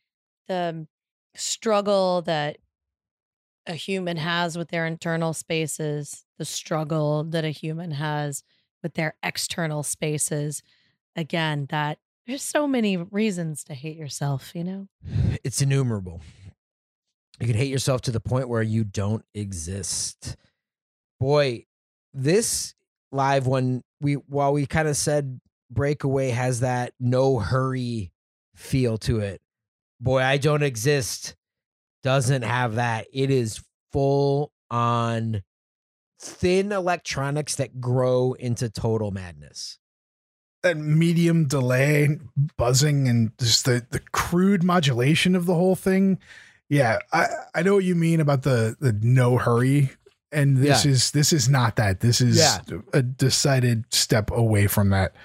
The 0.47 0.87
struggle 1.35 2.21
that 2.23 2.57
a 3.67 3.73
human 3.73 4.17
has 4.17 4.57
with 4.57 4.69
their 4.69 4.85
internal 4.85 5.33
spaces, 5.33 6.25
the 6.37 6.45
struggle 6.45 7.23
that 7.25 7.45
a 7.45 7.49
human 7.49 7.91
has 7.91 8.43
with 8.81 8.95
their 8.95 9.15
external 9.21 9.83
spaces. 9.83 10.63
Again, 11.15 11.67
that 11.69 11.99
there's 12.25 12.41
so 12.41 12.67
many 12.67 12.97
reasons 12.97 13.63
to 13.65 13.73
hate 13.73 13.97
yourself, 13.97 14.55
you 14.55 14.63
know? 14.63 14.87
it's 15.43 15.61
innumerable. 15.61 16.21
You 17.39 17.47
can 17.47 17.55
hate 17.55 17.69
yourself 17.69 18.01
to 18.01 18.11
the 18.11 18.19
point 18.19 18.47
where 18.47 18.61
you 18.61 18.83
don't 18.83 19.25
exist. 19.33 20.37
Boy, 21.19 21.65
this 22.13 22.75
live 23.11 23.45
one 23.45 23.83
we 23.99 24.13
while 24.13 24.53
we 24.53 24.65
kind 24.65 24.87
of 24.87 24.95
said 24.95 25.41
breakaway 25.69 26.29
has 26.29 26.61
that 26.61 26.93
no 26.99 27.39
hurry 27.39 28.11
feel 28.55 28.97
to 28.99 29.19
it. 29.19 29.41
Boy, 29.99 30.21
I 30.21 30.37
don't 30.37 30.63
exist 30.63 31.35
doesn't 32.03 32.41
have 32.41 32.75
that. 32.75 33.05
It 33.13 33.29
is 33.29 33.63
full 33.91 34.51
on 34.71 35.43
thin 36.19 36.71
electronics 36.71 37.55
that 37.55 37.79
grow 37.81 38.33
into 38.33 38.69
total 38.69 39.11
madness. 39.11 39.77
that 40.63 40.77
medium 40.77 41.47
delay 41.47 42.19
buzzing 42.57 43.07
and 43.07 43.31
just 43.39 43.65
the 43.65 43.85
the 43.89 43.99
crude 44.11 44.63
modulation 44.63 45.35
of 45.35 45.47
the 45.47 45.55
whole 45.55 45.75
thing 45.75 46.19
yeah 46.69 46.99
i 47.11 47.25
i 47.55 47.63
know 47.63 47.73
what 47.73 47.83
you 47.83 47.95
mean 47.95 48.19
about 48.19 48.43
the 48.43 48.75
the 48.79 48.93
no 49.01 49.39
hurry 49.39 49.89
and 50.31 50.57
this 50.57 50.85
Yeah. 50.85 50.91
is 50.91 51.09
this 51.11 51.33
is 51.33 51.49
not 51.49 51.77
that 51.77 52.01
this 52.01 52.21
is 52.21 52.37
Yeah. 52.37 52.59
a 52.93 53.01
decided 53.01 53.85
step 53.91 54.29
away 54.29 54.67
from 54.67 54.89
that 54.91 55.15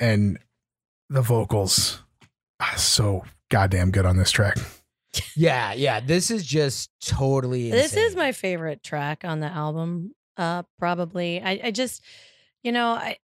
and 0.00 0.38
the 1.08 1.22
vocals 1.22 2.02
so 2.76 3.22
goddamn 3.50 3.90
good 3.90 4.06
on 4.06 4.16
this 4.16 4.30
track 4.30 4.56
Yeah, 5.34 5.72
yeah. 5.72 6.00
This 6.00 6.30
is 6.30 6.44
just 6.44 6.90
totally 7.00 7.70
This 7.70 7.96
is 7.96 8.14
my 8.14 8.32
favorite 8.32 8.82
track 8.82 9.24
on 9.24 9.40
the 9.40 9.46
album. 9.46 10.14
Uh 10.36 10.62
probably. 10.78 11.40
I, 11.40 11.60
I 11.64 11.70
just 11.70 12.02
you 12.62 12.70
know, 12.72 12.88
I 12.90 13.16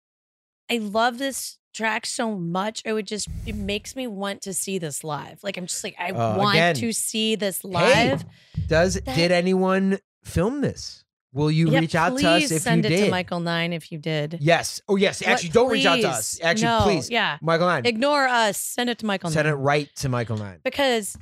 I 0.70 0.78
love 0.78 1.18
this 1.18 1.58
track 1.74 2.06
so 2.06 2.36
much. 2.36 2.82
It 2.84 2.92
would 2.92 3.06
just 3.08 3.28
it 3.44 3.56
makes 3.56 3.96
me 3.96 4.06
want 4.06 4.42
to 4.42 4.54
see 4.54 4.78
this 4.78 5.02
live. 5.02 5.42
Like 5.42 5.56
I'm 5.56 5.66
just 5.66 5.82
like 5.82 5.96
I 5.98 6.10
Uh, 6.10 6.36
want 6.38 6.54
again, 6.56 6.74
to 6.76 6.92
see 6.92 7.34
this 7.34 7.62
Hey, 7.62 7.68
live. 8.10 8.24
does 8.68 8.94
That- 8.94 9.16
did 9.16 9.32
anyone 9.32 9.98
film 10.22 10.60
this? 10.60 11.04
Will 11.32 11.50
you 11.50 11.70
Yeah, 11.70 11.80
reach 11.80 11.94
out 11.94 12.18
to 12.18 12.28
us 12.28 12.42
if 12.42 12.42
you 12.42 12.48
did? 12.48 12.48
please 12.48 12.62
send 12.62 12.84
you 12.84 12.90
it 12.90 12.96
did? 12.96 13.04
to 13.04 13.10
Michael 13.10 13.40
Nine 13.40 13.72
if 13.72 13.92
you 13.92 13.98
did. 13.98 14.38
Yes. 14.40 14.80
Oh, 14.88 14.96
yes. 14.96 15.20
What- 15.20 15.28
Actually, 15.30 15.50
don't 15.50 15.70
reach 15.70 15.86
out 15.86 15.96
to 16.00 16.08
us. 16.08 16.40
Actually, 16.42 16.64
No, 16.64 16.80
please. 16.82 17.08
Yeah. 17.10 17.38
Michael 17.40 17.66
Nine. 17.68 17.86
Ignore 17.86 18.26
us. 18.26 18.58
Send 18.58 18.90
it 18.90 18.98
to 18.98 19.06
Michael 19.06 19.30
Send 19.30 19.46
it 19.46 19.54
right 19.54 19.88
to 19.96 20.08
Michael 20.08 20.36
Nine. 20.38 20.58
because 20.64 21.16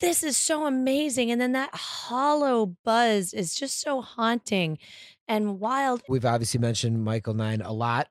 this 0.00 0.22
is 0.22 0.36
so 0.36 0.66
amazing. 0.66 1.30
And 1.30 1.40
then 1.40 1.52
that 1.52 1.74
hollow 1.74 2.76
buzz 2.84 3.32
is 3.32 3.54
just 3.54 3.80
so 3.80 4.02
haunting 4.02 4.78
and 5.26 5.58
wild. 5.58 6.02
We've 6.08 6.24
obviously 6.26 6.60
mentioned 6.60 7.02
Michael 7.02 7.34
Nine 7.34 7.62
a 7.62 7.72
lot. 7.72 8.08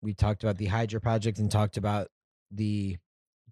We 0.00 0.14
talked 0.14 0.42
about 0.44 0.56
the 0.56 0.66
Hydra 0.66 1.00
Project 1.00 1.38
and 1.38 1.50
talked 1.50 1.76
about 1.76 2.08
the 2.50 2.96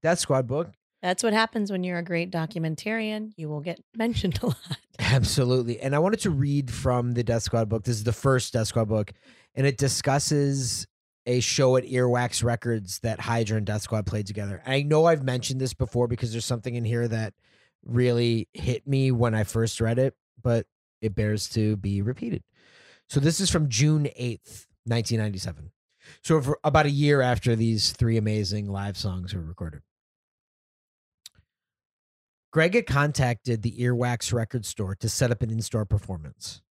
Death 0.03 0.21
Squad 0.21 0.47
book. 0.47 0.71
That's 1.07 1.23
what 1.23 1.35
happens 1.35 1.71
when 1.71 1.85
you're 1.85 1.99
a 1.99 2.03
great 2.03 2.33
documentarian. 2.33 3.31
You 3.37 3.49
will 3.49 3.61
get 3.61 3.81
mentioned 3.97 4.41
a 4.43 4.47
lot. 4.47 4.79
Absolutely. 4.99 5.79
And 5.79 5.95
I 5.95 6.01
wanted 6.01 6.19
to 6.23 6.31
read 6.31 6.69
from 6.69 7.13
the 7.13 7.23
Death 7.23 7.45
Squad 7.45 7.69
book. 7.69 7.85
This 7.85 7.95
is 7.95 8.03
the 8.03 8.13
first 8.13 8.53
Death 8.53 8.67
Squad 8.67 8.89
book, 8.89 9.13
and 9.55 9.69
it 9.69 9.79
discusses 9.79 10.85
a 11.25 11.39
show 11.39 11.77
at 11.77 11.85
Earwax 11.85 12.43
Records 12.43 12.99
that 13.05 13.21
Hydra 13.21 13.57
and 13.57 13.65
Death 13.65 13.83
Squad 13.83 14.05
played 14.05 14.27
together. 14.27 14.61
I 14.67 14.83
know 14.83 15.05
I've 15.05 15.23
mentioned 15.23 15.61
this 15.61 15.75
before 15.75 16.09
because 16.09 16.33
there's 16.33 16.45
something 16.45 16.75
in 16.75 16.85
here 16.85 17.07
that 17.07 17.35
really 17.85 18.49
hit 18.53 18.85
me 18.89 19.13
when 19.13 19.33
I 19.33 19.45
first 19.45 19.81
read 19.81 20.01
it, 20.01 20.15
but 20.43 20.67
it 21.01 21.15
bears 21.15 21.49
to 21.51 21.77
be 21.77 22.03
repeated. 22.03 22.43
So 23.09 23.21
this 23.21 23.39
is 23.39 23.49
from 23.49 23.69
June 23.69 24.09
8th, 24.19 24.67
1997. 24.87 25.71
So 26.25 26.41
for 26.41 26.59
about 26.65 26.87
a 26.87 26.91
year 26.91 27.21
after 27.21 27.55
these 27.55 27.93
three 27.93 28.17
amazing 28.17 28.69
live 28.69 28.97
songs 28.97 29.33
were 29.33 29.41
recorded. 29.41 29.83
Greg 32.53 32.75
had 32.75 32.87
contacted 32.87 33.63
the 33.63 33.77
Earwax 33.79 34.33
record 34.33 34.65
store 34.65 34.95
to 34.97 35.09
set 35.09 35.31
up 35.31 35.43
an 35.43 35.51
in 35.51 35.61
store 35.61 35.85
performance. 35.85 36.63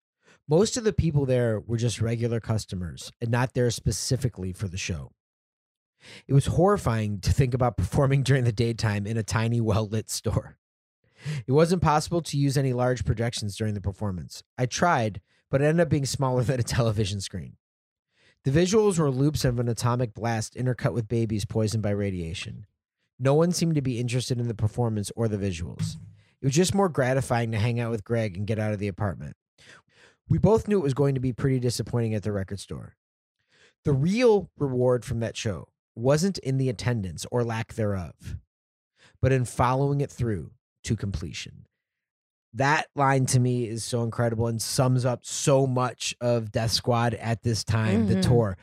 Most 0.47 0.77
of 0.77 0.83
the 0.83 0.93
people 0.93 1.25
there 1.25 1.59
were 1.59 1.77
just 1.77 2.01
regular 2.01 2.39
customers 2.39 3.11
and 3.19 3.31
not 3.31 3.53
there 3.53 3.69
specifically 3.71 4.53
for 4.53 4.67
the 4.67 4.77
show. 4.77 5.11
It 6.27 6.33
was 6.33 6.47
horrifying 6.47 7.19
to 7.21 7.33
think 7.33 7.53
about 7.53 7.77
performing 7.77 8.23
during 8.23 8.43
the 8.43 8.51
daytime 8.51 9.07
in 9.07 9.17
a 9.17 9.23
tiny, 9.23 9.59
well 9.59 9.87
lit 9.87 10.09
store. 10.09 10.57
It 11.47 11.51
wasn't 11.51 11.81
possible 11.81 12.21
to 12.21 12.37
use 12.37 12.57
any 12.57 12.73
large 12.73 13.05
projections 13.05 13.55
during 13.55 13.73
the 13.73 13.81
performance. 13.81 14.43
I 14.57 14.67
tried, 14.67 15.21
but 15.49 15.61
it 15.61 15.65
ended 15.65 15.81
up 15.81 15.89
being 15.89 16.05
smaller 16.05 16.43
than 16.43 16.59
a 16.59 16.63
television 16.63 17.21
screen. 17.21 17.57
The 18.43 18.51
visuals 18.51 18.99
were 18.99 19.09
loops 19.09 19.43
of 19.43 19.59
an 19.59 19.67
atomic 19.67 20.13
blast 20.13 20.53
intercut 20.53 20.93
with 20.93 21.07
babies 21.07 21.45
poisoned 21.45 21.81
by 21.81 21.89
radiation. 21.89 22.67
No 23.19 23.33
one 23.33 23.51
seemed 23.51 23.75
to 23.75 23.81
be 23.81 23.99
interested 23.99 24.39
in 24.39 24.47
the 24.47 24.53
performance 24.53 25.11
or 25.15 25.27
the 25.27 25.37
visuals. 25.37 25.95
It 26.41 26.45
was 26.45 26.53
just 26.53 26.75
more 26.75 26.89
gratifying 26.89 27.51
to 27.51 27.57
hang 27.59 27.79
out 27.79 27.91
with 27.91 28.03
Greg 28.03 28.37
and 28.37 28.45
get 28.45 28.59
out 28.59 28.73
of 28.73 28.79
the 28.79 28.87
apartment. 28.87 29.35
We 30.27 30.37
both 30.37 30.67
knew 30.67 30.79
it 30.79 30.83
was 30.83 30.93
going 30.93 31.15
to 31.15 31.21
be 31.21 31.33
pretty 31.33 31.59
disappointing 31.59 32.13
at 32.13 32.23
the 32.23 32.31
record 32.31 32.59
store. 32.59 32.95
The 33.83 33.93
real 33.93 34.49
reward 34.57 35.05
from 35.05 35.19
that 35.19 35.37
show 35.37 35.69
wasn't 35.95 36.39
in 36.39 36.57
the 36.57 36.69
attendance 36.69 37.25
or 37.31 37.43
lack 37.43 37.73
thereof, 37.75 38.37
but 39.21 39.31
in 39.31 39.45
following 39.45 40.01
it 40.01 40.11
through 40.11 40.51
to 40.83 40.95
completion. 40.95 41.67
That 42.53 42.87
line 42.95 43.25
to 43.27 43.39
me 43.39 43.67
is 43.67 43.83
so 43.83 44.01
incredible 44.03 44.47
and 44.47 44.61
sums 44.61 45.05
up 45.05 45.25
so 45.25 45.67
much 45.67 46.15
of 46.21 46.51
Death 46.51 46.71
Squad 46.71 47.13
at 47.15 47.43
this 47.43 47.63
time, 47.63 48.07
the 48.07 48.15
Mhm. 48.15 48.23
tour. 48.23 48.57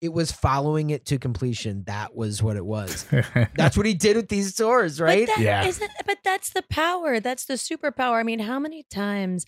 It 0.00 0.12
was 0.12 0.32
following 0.32 0.90
it 0.90 1.04
to 1.06 1.18
completion. 1.18 1.84
That 1.84 2.14
was 2.16 2.42
what 2.42 2.56
it 2.56 2.64
was. 2.64 3.06
That's 3.56 3.76
what 3.76 3.84
he 3.86 3.94
did 3.94 4.16
with 4.16 4.28
these 4.28 4.54
tours, 4.54 5.00
right? 5.00 5.26
But 5.26 5.36
that 5.36 5.42
Yeah. 5.42 5.70
not 5.80 5.90
but 6.06 6.18
that's 6.24 6.50
the 6.50 6.62
power. 6.62 7.20
That's 7.20 7.44
the 7.44 7.54
superpower. 7.54 8.18
I 8.18 8.22
mean, 8.22 8.38
how 8.40 8.58
many 8.58 8.82
times, 8.84 9.44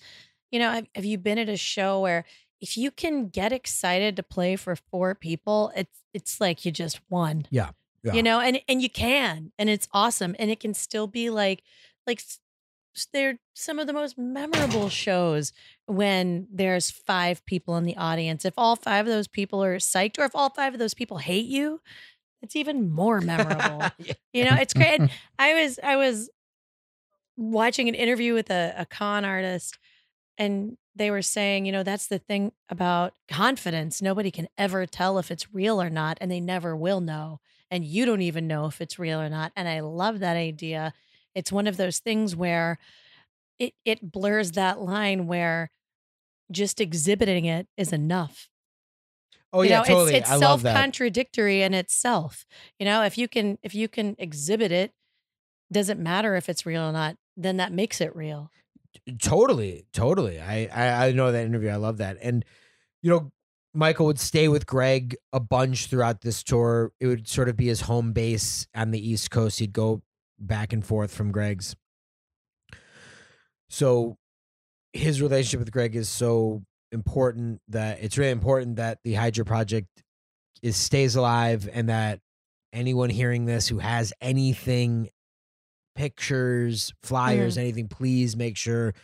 you 0.50 0.59
know, 0.59 0.70
have, 0.70 0.86
have 0.94 1.05
you 1.07 1.16
been 1.18 1.38
at 1.38 1.48
a 1.48 1.57
show 1.57 2.00
where 2.00 2.24
if 2.61 2.76
you 2.76 2.90
can 2.90 3.28
get 3.28 3.53
excited 3.53 4.14
to 4.16 4.22
play 4.22 4.57
for 4.57 4.76
four 4.76 5.14
people, 5.14 5.72
it's 5.74 6.00
it's 6.12 6.40
like 6.40 6.64
you 6.66 6.70
just 6.72 7.00
won. 7.09 7.46
Yeah. 7.50 7.70
Yeah. 8.05 8.12
You 8.14 8.22
know, 8.22 8.40
and 8.40 8.61
and 8.68 8.82
you 8.82 8.90
can, 8.90 9.53
and 9.59 9.70
it's 9.70 9.88
awesome, 9.92 10.36
and 10.38 10.50
it 10.50 10.61
can 10.61 10.74
still 10.74 11.07
be 11.07 11.30
like 11.30 11.62
like 12.07 12.18
s- 12.18 12.24
s- 12.34 12.40
they're 13.12 13.38
some 13.55 13.78
of 13.78 13.86
the 13.86 13.93
most 13.93 14.18
memorable 14.18 14.88
shows 14.88 15.53
when 15.86 16.47
there's 16.53 16.90
five 16.90 17.45
people 17.47 17.76
in 17.76 17.84
the 17.84 17.97
audience. 17.97 18.45
If 18.45 18.55
all 18.57 18.76
five 18.76 19.07
of 19.07 19.12
those 19.12 19.28
people 19.28 19.62
are 19.62 19.76
psyched, 19.78 20.18
or 20.18 20.24
if 20.24 20.34
all 20.34 20.51
five 20.51 20.72
of 20.72 20.78
those 20.78 20.95
people 20.95 21.18
hate 21.18 21.47
you, 21.47 21.80
it's 22.43 22.57
even 22.57 22.90
more 22.90 23.20
memorable. 23.20 23.84
Yeah. 23.99 24.14
You 24.32 24.45
know, 24.45 24.57
it's 24.61 24.74
great. 24.74 25.01
And 25.01 25.11
I 25.38 25.62
was 25.62 25.78
I 25.82 25.97
was 25.97 26.30
watching 27.36 27.88
an 27.88 27.95
interview 27.95 28.34
with 28.34 28.51
a, 28.51 28.74
a 28.76 28.86
con 28.86 29.24
artist 29.24 29.78
and 30.38 30.76
they 30.95 31.11
were 31.11 31.22
saying, 31.22 31.66
you 31.66 31.72
know, 31.72 31.82
that's 31.82 32.07
the 32.07 32.18
thing 32.18 32.53
about 32.68 33.14
confidence. 33.28 34.03
Nobody 34.03 34.30
can 34.30 34.49
ever 34.59 34.86
tell 34.86 35.18
if 35.18 35.30
it's 35.30 35.55
real 35.55 35.80
or 35.80 35.88
not, 35.88 36.18
and 36.20 36.30
they 36.30 36.40
never 36.40 36.76
will 36.76 37.01
know. 37.01 37.40
And 37.70 37.84
you 37.84 38.05
don't 38.05 38.20
even 38.20 38.47
know 38.47 38.66
if 38.66 38.80
it's 38.80 38.99
real 38.99 39.20
or 39.20 39.30
not. 39.30 39.53
And 39.57 39.68
I 39.68 39.80
love 39.80 40.18
that 40.18 40.36
idea. 40.36 40.93
It's 41.35 41.53
one 41.53 41.66
of 41.66 41.76
those 41.76 41.99
things 41.99 42.37
where 42.37 42.78
it 43.59 43.74
it 43.85 44.11
blurs 44.12 44.53
that 44.53 44.80
line 44.80 45.26
where 45.26 45.70
just 46.51 46.80
exhibiting 46.80 47.45
it 47.45 47.66
is 47.76 47.93
enough 47.93 48.49
Oh 49.53 49.62
you 49.62 49.70
yeah, 49.70 49.78
know, 49.78 49.85
totally. 49.85 50.14
it's 50.14 50.30
I 50.30 50.35
it's 50.35 50.43
love 50.43 50.62
that. 50.62 50.72
self-contradictory 50.72 51.62
in 51.62 51.74
itself. 51.74 52.47
You 52.78 52.87
know, 52.87 53.03
if 53.03 53.18
you 53.18 53.28
can 53.28 53.59
if 53.62 53.74
you 53.74 53.87
can 53.89 54.16
exhibit 54.18 54.72
it, 54.72 54.93
doesn't 55.70 56.01
matter 56.01 56.37
if 56.37 56.49
it's 56.49 56.64
real 56.64 56.83
or 56.83 56.93
not, 56.93 57.16
then 57.37 57.59
that 57.59 57.72
makes 57.72 58.01
it 58.01 58.14
real. 58.16 58.51
Totally, 59.20 59.85
totally. 59.93 60.41
I, 60.41 60.68
I 60.72 61.07
I 61.09 61.12
know 61.12 61.33
that 61.33 61.45
interview. 61.47 61.70
I 61.70 61.76
love 61.76 61.99
that. 61.99 62.18
And 62.22 62.45
you 63.03 63.11
know, 63.11 63.33
Michael 63.74 64.07
would 64.07 64.18
stay 64.18 64.49
with 64.49 64.66
Greg 64.66 65.16
a 65.33 65.41
bunch 65.41 65.87
throughout 65.87 66.20
this 66.22 66.43
tour. 66.43 66.93
It 67.01 67.07
would 67.07 67.28
sort 67.28 67.49
of 67.49 67.57
be 67.57 67.66
his 67.66 67.83
home 67.83 68.12
base 68.12 68.66
on 68.74 68.91
the 68.91 69.07
East 69.07 69.30
Coast. 69.30 69.59
He'd 69.59 69.72
go 69.72 70.03
back 70.47 70.72
and 70.72 70.84
forth 70.84 71.14
from 71.14 71.32
Greg's. 71.32 71.74
So 73.70 74.16
his 74.93 75.22
relationship 75.22 75.61
with 75.61 75.72
Greg 75.72 75.97
is 75.97 76.09
so 76.09 76.62
important 76.90 77.61
that 77.68 77.99
it's 78.03 78.18
really 78.18 78.30
important 78.32 78.76
that 78.76 78.99
the 79.05 79.14
Hydra 79.14 79.45
project 79.45 79.88
is 80.62 80.76
stays 80.76 81.16
alive 81.16 81.68
and 81.72 81.88
that 81.88 82.20
anyone 82.72 83.11
hearing 83.11 83.47
this 83.47 83.68
who 83.68 83.78
has 83.78 84.12
anything 84.20 85.09
pictures, 85.95 86.93
flyers, 87.03 87.55
mm-hmm. 87.55 87.62
anything, 87.62 87.88
please 87.88 88.36
make 88.36 88.57
sure 88.57 88.95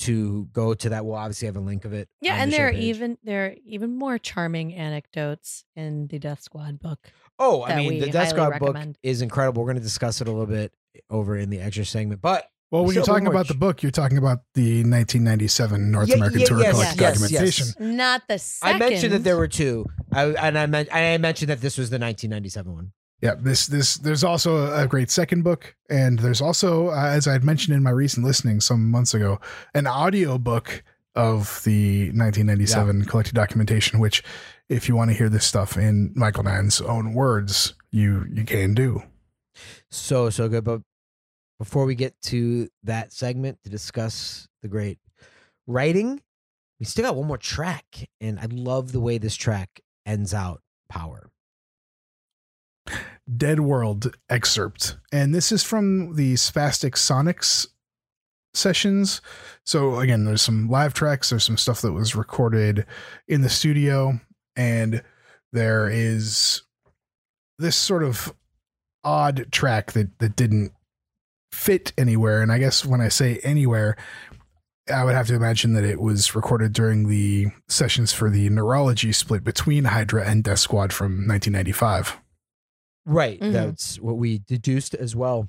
to 0.00 0.48
go 0.52 0.74
to 0.74 0.88
that. 0.90 1.04
We'll 1.04 1.14
obviously 1.16 1.46
have 1.46 1.56
a 1.56 1.60
link 1.60 1.84
of 1.84 1.92
it. 1.92 2.08
Yeah, 2.20 2.34
and 2.36 2.50
the 2.52 2.56
there 2.56 2.68
are 2.68 2.72
page. 2.72 2.82
even 2.84 3.18
there 3.22 3.46
are 3.46 3.54
even 3.64 3.96
more 3.96 4.18
charming 4.18 4.74
anecdotes 4.74 5.64
in 5.76 6.06
the 6.08 6.18
Death 6.18 6.42
Squad 6.42 6.78
book. 6.80 6.98
Oh, 7.38 7.62
I 7.64 7.76
mean, 7.76 8.00
the 8.00 8.10
Death 8.10 8.32
highly 8.32 8.56
Squad 8.56 8.58
book 8.60 8.76
is 9.02 9.22
incredible. 9.22 9.62
We're 9.62 9.68
going 9.68 9.76
to 9.78 9.82
discuss 9.82 10.20
it 10.20 10.28
a 10.28 10.30
little 10.30 10.46
bit 10.46 10.72
eh, 10.96 11.00
over 11.10 11.36
in 11.36 11.48
the 11.50 11.60
extra 11.60 11.84
segment, 11.84 12.20
but 12.20 12.46
Well, 12.70 12.82
when 12.84 12.90
So 12.94 13.00
you're 13.00 13.04
talking 13.06 13.24
much- 13.24 13.32
about 13.32 13.48
the 13.48 13.54
book, 13.54 13.82
you're 13.82 13.90
talking 13.90 14.18
about 14.18 14.40
the 14.54 14.84
1997 14.84 15.90
North 15.90 16.08
Yeah, 16.08 16.16
American 16.16 16.40
yeah, 16.40 16.46
Tour 16.46 16.60
yes, 16.60 16.70
Collected 16.72 17.00
yes, 17.00 17.12
Documentation. 17.20 17.66
yes. 17.66 17.76
Not 17.80 18.22
the 18.28 18.38
second. 18.38 18.76
I 18.76 18.78
mentioned 18.90 19.12
that 19.14 19.24
there 19.24 19.36
were 19.36 19.48
two, 19.48 19.86
I, 20.12 20.26
and 20.26 20.58
I 20.58 20.66
meant 20.66 20.88
I 20.94 21.16
mentioned 21.18 21.50
that 21.50 21.60
this 21.60 21.76
was 21.78 21.90
the 21.90 21.98
1997 21.98 22.72
one. 22.72 22.92
Yeah, 23.20 23.34
this 23.34 23.66
this 23.66 23.96
there's 23.96 24.24
also 24.24 24.74
a 24.74 24.86
great 24.86 25.10
second 25.10 25.42
book, 25.42 25.74
and 25.90 26.18
there's 26.18 26.40
also, 26.40 26.88
uh, 26.88 27.06
as 27.06 27.28
I 27.28 27.32
had 27.32 27.44
mentioned 27.44 27.76
in 27.76 27.82
my 27.82 27.90
recent 27.90 28.24
listening 28.24 28.60
some 28.60 28.90
months 28.90 29.12
ago, 29.12 29.40
an 29.74 29.86
audio 29.86 30.38
book 30.38 30.82
of 31.14 31.62
the 31.64 32.06
1997 32.12 33.04
collected 33.04 33.34
documentation. 33.34 33.98
Which, 33.98 34.22
if 34.70 34.88
you 34.88 34.96
want 34.96 35.10
to 35.10 35.16
hear 35.16 35.28
this 35.28 35.44
stuff 35.44 35.76
in 35.76 36.12
Michael 36.14 36.44
Mann's 36.44 36.80
own 36.80 37.12
words, 37.12 37.74
you 37.90 38.26
you 38.32 38.44
can 38.44 38.72
do. 38.72 39.02
So 39.90 40.30
so 40.30 40.48
good. 40.48 40.64
But 40.64 40.80
before 41.58 41.84
we 41.84 41.94
get 41.94 42.18
to 42.22 42.68
that 42.84 43.12
segment 43.12 43.58
to 43.64 43.70
discuss 43.70 44.48
the 44.62 44.68
great 44.68 44.98
writing, 45.66 46.22
we 46.78 46.86
still 46.86 47.04
got 47.04 47.16
one 47.16 47.26
more 47.26 47.36
track, 47.36 48.08
and 48.18 48.40
I 48.40 48.46
love 48.50 48.92
the 48.92 49.00
way 49.00 49.18
this 49.18 49.36
track 49.36 49.80
ends 50.06 50.32
out. 50.32 50.62
Power. 50.88 51.30
Dead 53.36 53.60
World 53.60 54.16
excerpt. 54.28 54.96
And 55.12 55.34
this 55.34 55.52
is 55.52 55.62
from 55.62 56.14
the 56.14 56.34
Spastic 56.34 56.92
Sonics 56.92 57.66
sessions. 58.54 59.20
So 59.64 60.00
again, 60.00 60.24
there's 60.24 60.42
some 60.42 60.68
live 60.68 60.94
tracks, 60.94 61.30
there's 61.30 61.44
some 61.44 61.56
stuff 61.56 61.82
that 61.82 61.92
was 61.92 62.16
recorded 62.16 62.86
in 63.28 63.42
the 63.42 63.48
studio, 63.48 64.20
and 64.56 65.02
there 65.52 65.88
is 65.88 66.62
this 67.58 67.76
sort 67.76 68.02
of 68.02 68.34
odd 69.04 69.46
track 69.52 69.92
that 69.92 70.18
that 70.18 70.36
didn't 70.36 70.72
fit 71.52 71.92
anywhere. 71.96 72.42
And 72.42 72.52
I 72.52 72.58
guess 72.58 72.84
when 72.84 73.00
I 73.00 73.08
say 73.08 73.40
anywhere, 73.42 73.96
I 74.92 75.04
would 75.04 75.14
have 75.14 75.28
to 75.28 75.34
imagine 75.34 75.74
that 75.74 75.84
it 75.84 76.00
was 76.00 76.34
recorded 76.34 76.72
during 76.72 77.08
the 77.08 77.48
sessions 77.68 78.12
for 78.12 78.30
the 78.30 78.48
neurology 78.48 79.12
split 79.12 79.44
between 79.44 79.84
Hydra 79.84 80.28
and 80.28 80.42
Death 80.42 80.58
Squad 80.58 80.92
from 80.92 81.28
1995. 81.28 82.19
Right. 83.06 83.40
Mhm. 83.40 83.52
That's 83.52 83.98
what 83.98 84.16
we 84.16 84.38
deduced 84.38 84.94
as 84.94 85.16
well. 85.16 85.48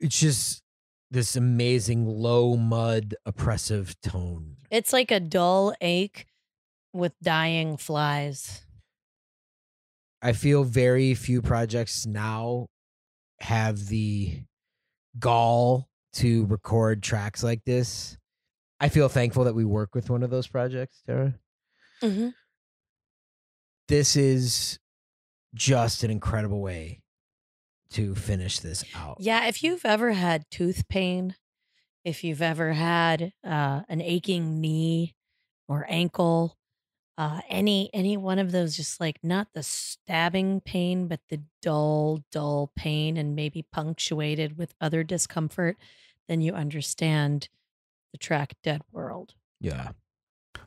It's 0.00 0.18
just 0.18 0.62
this 1.10 1.36
amazing 1.36 2.06
low 2.06 2.56
mud 2.56 3.14
oppressive 3.24 4.00
tone. 4.00 4.56
It's 4.70 4.92
like 4.92 5.10
a 5.10 5.20
dull 5.20 5.74
ache 5.80 6.26
with 6.92 7.12
dying 7.22 7.76
flies. 7.76 8.66
I 10.22 10.32
feel 10.32 10.64
very 10.64 11.14
few 11.14 11.42
projects 11.42 12.06
now 12.06 12.68
have 13.40 13.86
the 13.88 14.42
gall 15.18 15.88
to 16.14 16.46
record 16.46 17.02
tracks 17.02 17.42
like 17.42 17.64
this. 17.64 18.16
I 18.80 18.88
feel 18.88 19.08
thankful 19.08 19.44
that 19.44 19.54
we 19.54 19.64
work 19.64 19.94
with 19.94 20.10
one 20.10 20.22
of 20.22 20.30
those 20.30 20.46
projects, 20.46 21.02
Tara. 21.06 21.34
Mm-hmm. 22.02 22.28
This 23.88 24.16
is 24.16 24.78
just 25.54 26.02
an 26.02 26.10
incredible 26.10 26.60
way 26.60 27.00
to 27.90 28.14
finish 28.14 28.58
this 28.60 28.84
out. 28.94 29.16
Yeah, 29.20 29.46
if 29.46 29.62
you've 29.62 29.84
ever 29.84 30.12
had 30.12 30.44
tooth 30.50 30.88
pain, 30.88 31.34
if 32.04 32.24
you've 32.24 32.42
ever 32.42 32.72
had 32.72 33.32
uh, 33.44 33.82
an 33.88 34.00
aching 34.00 34.60
knee 34.60 35.14
or 35.68 35.84
ankle, 35.88 36.56
uh, 37.18 37.42
any 37.48 37.90
any 37.92 38.16
one 38.16 38.38
of 38.38 38.50
those, 38.52 38.74
just 38.76 38.98
like 38.98 39.18
not 39.22 39.48
the 39.54 39.62
stabbing 39.62 40.60
pain, 40.62 41.06
but 41.06 41.20
the 41.28 41.42
dull, 41.60 42.24
dull 42.32 42.72
pain, 42.74 43.16
and 43.18 43.36
maybe 43.36 43.62
punctuated 43.70 44.56
with 44.56 44.74
other 44.80 45.04
discomfort, 45.04 45.76
then 46.28 46.40
you 46.40 46.54
understand 46.54 47.48
the 48.12 48.18
track 48.18 48.54
"Dead 48.62 48.80
World." 48.90 49.34
Yeah. 49.60 49.90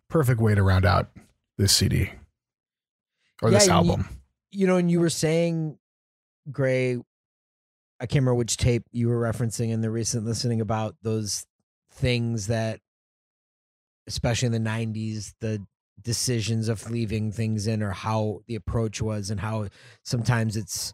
perfect 0.07 0.39
way 0.39 0.53
to 0.55 0.61
round 0.63 0.85
out 0.85 1.09
this 1.57 1.75
CD 1.75 2.11
or 3.41 3.49
this 3.49 3.65
Yeah, 3.67 3.77
and 3.79 3.85
you- 3.87 3.91
album. 3.93 4.21
You 4.55 4.67
know, 4.67 4.77
and 4.77 4.89
you 4.89 4.99
were 4.99 5.09
saying, 5.09 5.77
Gray, 6.51 6.95
I 7.99 8.05
can't 8.05 8.21
remember 8.21 8.35
which 8.35 8.57
tape 8.57 8.83
you 8.91 9.09
were 9.09 9.19
referencing 9.19 9.69
in 9.69 9.81
the 9.81 9.89
recent 9.89 10.25
listening 10.25 10.61
about 10.61 10.95
those 11.01 11.45
things 11.91 12.47
that, 12.47 12.79
especially 14.07 14.47
in 14.47 14.51
the 14.51 14.69
90s, 14.69 15.33
the 15.41 15.65
decisions 16.01 16.69
of 16.69 16.89
leaving 16.89 17.31
things 17.31 17.67
in 17.67 17.81
or 17.81 17.91
how 17.91 18.41
the 18.47 18.55
approach 18.55 19.01
was 19.01 19.29
and 19.29 19.39
how 19.39 19.67
sometimes 20.03 20.55
it's 20.55 20.93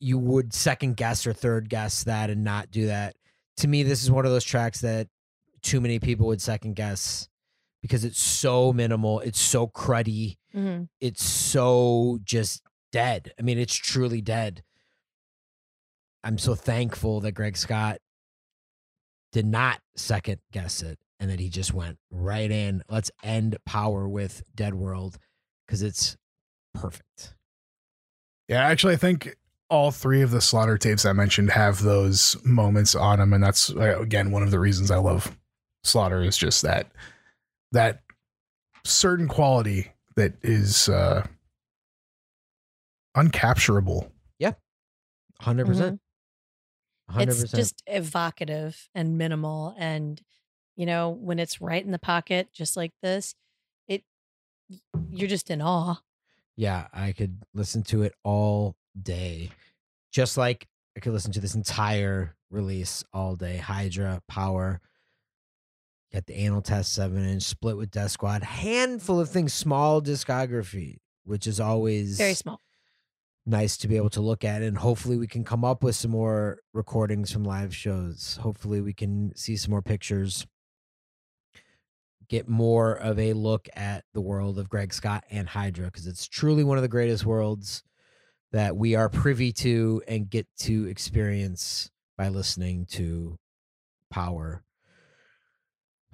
you 0.00 0.18
would 0.18 0.52
second 0.52 0.96
guess 0.96 1.26
or 1.26 1.32
third 1.32 1.68
guess 1.68 2.04
that 2.04 2.30
and 2.30 2.44
not 2.44 2.70
do 2.70 2.86
that. 2.86 3.16
To 3.58 3.68
me, 3.68 3.82
this 3.82 4.02
is 4.02 4.10
one 4.10 4.26
of 4.26 4.32
those 4.32 4.44
tracks 4.44 4.80
that 4.80 5.08
too 5.62 5.80
many 5.80 5.98
people 5.98 6.26
would 6.26 6.42
second 6.42 6.74
guess 6.74 7.28
because 7.84 8.02
it's 8.02 8.18
so 8.18 8.72
minimal, 8.72 9.20
it's 9.20 9.38
so 9.38 9.66
cruddy 9.66 10.36
Mm-hmm. 10.56 10.84
it's 11.00 11.22
so 11.22 12.18
just 12.24 12.62
dead. 12.92 13.32
I 13.38 13.42
mean, 13.42 13.58
it's 13.58 13.74
truly 13.74 14.22
dead. 14.22 14.62
I'm 16.22 16.38
so 16.38 16.54
thankful 16.54 17.20
that 17.22 17.32
Greg 17.32 17.56
Scott 17.56 17.98
did 19.32 19.46
not 19.46 19.80
second 19.96 20.38
guess 20.52 20.80
it 20.80 20.98
and 21.20 21.28
that 21.28 21.40
he 21.40 21.48
just 21.48 21.74
went 21.74 21.98
right 22.10 22.50
in. 22.50 22.82
Let's 22.88 23.10
end 23.24 23.56
power 23.66 24.08
with 24.08 24.44
Dead 24.54 24.74
World 24.74 25.18
because 25.66 25.82
it's 25.82 26.16
perfect. 26.72 27.34
Yeah, 28.48 28.64
actually, 28.64 28.94
I 28.94 28.98
think 28.98 29.36
all 29.68 29.90
three 29.90 30.22
of 30.22 30.30
the 30.30 30.40
slaughter 30.40 30.78
tapes 30.78 31.04
I 31.04 31.12
mentioned 31.12 31.50
have 31.50 31.82
those 31.82 32.36
moments 32.44 32.94
on 32.94 33.18
them, 33.18 33.32
and 33.32 33.42
that's 33.42 33.70
uh, 33.74 33.98
again 34.00 34.30
one 34.30 34.44
of 34.44 34.52
the 34.52 34.60
reasons 34.60 34.90
I 34.92 34.98
love 34.98 35.36
slaughter 35.82 36.22
is 36.22 36.36
just 36.38 36.62
that 36.62 36.86
that 37.74 38.00
certain 38.84 39.28
quality 39.28 39.92
that 40.16 40.34
is 40.42 40.88
uh 40.88 41.26
uncapturable. 43.16 44.10
100%. 45.42 45.66
percent 45.66 46.00
100. 47.06 47.28
It's 47.28 47.52
just 47.52 47.82
evocative 47.86 48.88
and 48.94 49.18
minimal. 49.18 49.74
And, 49.76 50.22
you 50.76 50.86
know, 50.86 51.10
when 51.10 51.38
it's 51.38 51.60
right 51.60 51.84
in 51.84 51.90
the 51.90 51.98
pocket, 51.98 52.48
just 52.52 52.76
like 52.76 52.92
this, 53.02 53.34
it 53.88 54.04
you're 55.10 55.28
just 55.28 55.50
in 55.50 55.60
awe. 55.60 55.96
yeah, 56.56 56.86
I 56.94 57.12
could 57.12 57.42
listen 57.52 57.82
to 57.84 58.04
it 58.04 58.14
all 58.22 58.76
day. 59.00 59.50
Just 60.12 60.36
like 60.38 60.66
I 60.96 61.00
could 61.00 61.12
listen 61.12 61.32
to 61.32 61.40
this 61.40 61.56
entire 61.56 62.36
release 62.50 63.04
all 63.12 63.34
day. 63.34 63.56
Hydra, 63.58 64.22
Power, 64.28 64.80
got 66.14 66.26
the 66.26 66.34
Anal 66.38 66.62
Test 66.62 66.92
7 66.92 67.28
inch, 67.28 67.42
split 67.42 67.76
with 67.76 67.90
Death 67.90 68.12
Squad, 68.12 68.44
handful 68.44 69.18
of 69.18 69.28
things, 69.28 69.52
small 69.52 70.00
discography, 70.00 70.98
which 71.24 71.44
is 71.48 71.58
always 71.58 72.18
Very 72.18 72.34
small. 72.34 72.60
nice 73.44 73.76
to 73.78 73.88
be 73.88 73.96
able 73.96 74.10
to 74.10 74.20
look 74.20 74.44
at. 74.44 74.62
And 74.62 74.78
hopefully 74.78 75.16
we 75.16 75.26
can 75.26 75.42
come 75.42 75.64
up 75.64 75.82
with 75.82 75.96
some 75.96 76.12
more 76.12 76.60
recordings 76.72 77.32
from 77.32 77.42
live 77.42 77.74
shows. 77.74 78.38
Hopefully 78.40 78.80
we 78.80 78.92
can 78.92 79.34
see 79.34 79.56
some 79.56 79.72
more 79.72 79.82
pictures, 79.82 80.46
get 82.28 82.48
more 82.48 82.92
of 82.94 83.18
a 83.18 83.32
look 83.32 83.68
at 83.74 84.04
the 84.14 84.20
world 84.20 84.56
of 84.60 84.68
Greg 84.68 84.94
Scott 84.94 85.24
and 85.30 85.48
Hydra, 85.48 85.86
because 85.86 86.06
it's 86.06 86.28
truly 86.28 86.62
one 86.62 86.78
of 86.78 86.82
the 86.82 86.88
greatest 86.88 87.26
worlds 87.26 87.82
that 88.52 88.76
we 88.76 88.94
are 88.94 89.08
privy 89.08 89.50
to 89.52 90.00
and 90.06 90.30
get 90.30 90.46
to 90.60 90.86
experience 90.86 91.90
by 92.16 92.28
listening 92.28 92.86
to 92.86 93.36
Power. 94.10 94.62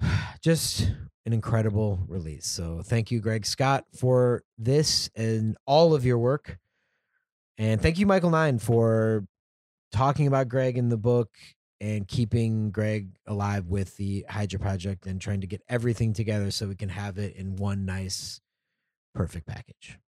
Just 0.41 0.91
an 1.25 1.33
incredible 1.33 1.99
release. 2.07 2.47
So 2.47 2.81
thank 2.83 3.11
you, 3.11 3.19
Greg 3.19 3.45
Scott, 3.45 3.85
for 3.95 4.43
this 4.57 5.09
and 5.15 5.55
all 5.65 5.93
of 5.93 6.05
your 6.05 6.17
work. 6.17 6.57
And 7.57 7.79
thank 7.79 7.99
you, 7.99 8.07
Michael 8.07 8.31
Nine, 8.31 8.57
for 8.57 9.25
talking 9.91 10.27
about 10.27 10.49
Greg 10.49 10.77
in 10.77 10.89
the 10.89 10.97
book 10.97 11.29
and 11.79 12.07
keeping 12.07 12.71
Greg 12.71 13.09
alive 13.27 13.67
with 13.67 13.97
the 13.97 14.25
Hydra 14.29 14.59
Project 14.59 15.05
and 15.05 15.21
trying 15.21 15.41
to 15.41 15.47
get 15.47 15.61
everything 15.67 16.13
together 16.13 16.51
so 16.51 16.67
we 16.67 16.75
can 16.75 16.89
have 16.89 17.17
it 17.17 17.35
in 17.35 17.55
one 17.55 17.85
nice, 17.85 18.39
perfect 19.13 19.47
package. 19.47 19.99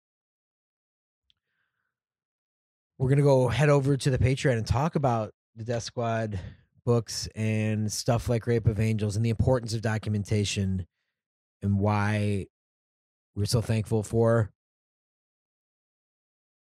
We're 2.98 3.10
going 3.10 3.18
to 3.18 3.24
go 3.24 3.48
head 3.48 3.70
over 3.70 3.98
to 3.98 4.10
the 4.10 4.20
Patreon 4.20 4.58
and 4.58 4.66
talk 4.66 4.96
about 4.96 5.34
the 5.56 5.64
Death 5.64 5.84
Squad 5.84 6.40
books 6.86 7.28
and 7.36 7.92
stuff 7.92 8.30
like 8.30 8.48
Rape 8.48 8.68
of 8.68 8.80
Angels 8.80 9.16
and 9.16 9.26
the 9.26 9.30
importance 9.30 9.74
of 9.74 9.82
documentation 9.82 10.86
and 11.62 11.80
why 11.80 12.48
we're 13.36 13.46
so 13.46 13.62
thankful 13.62 14.04
for 14.04 14.52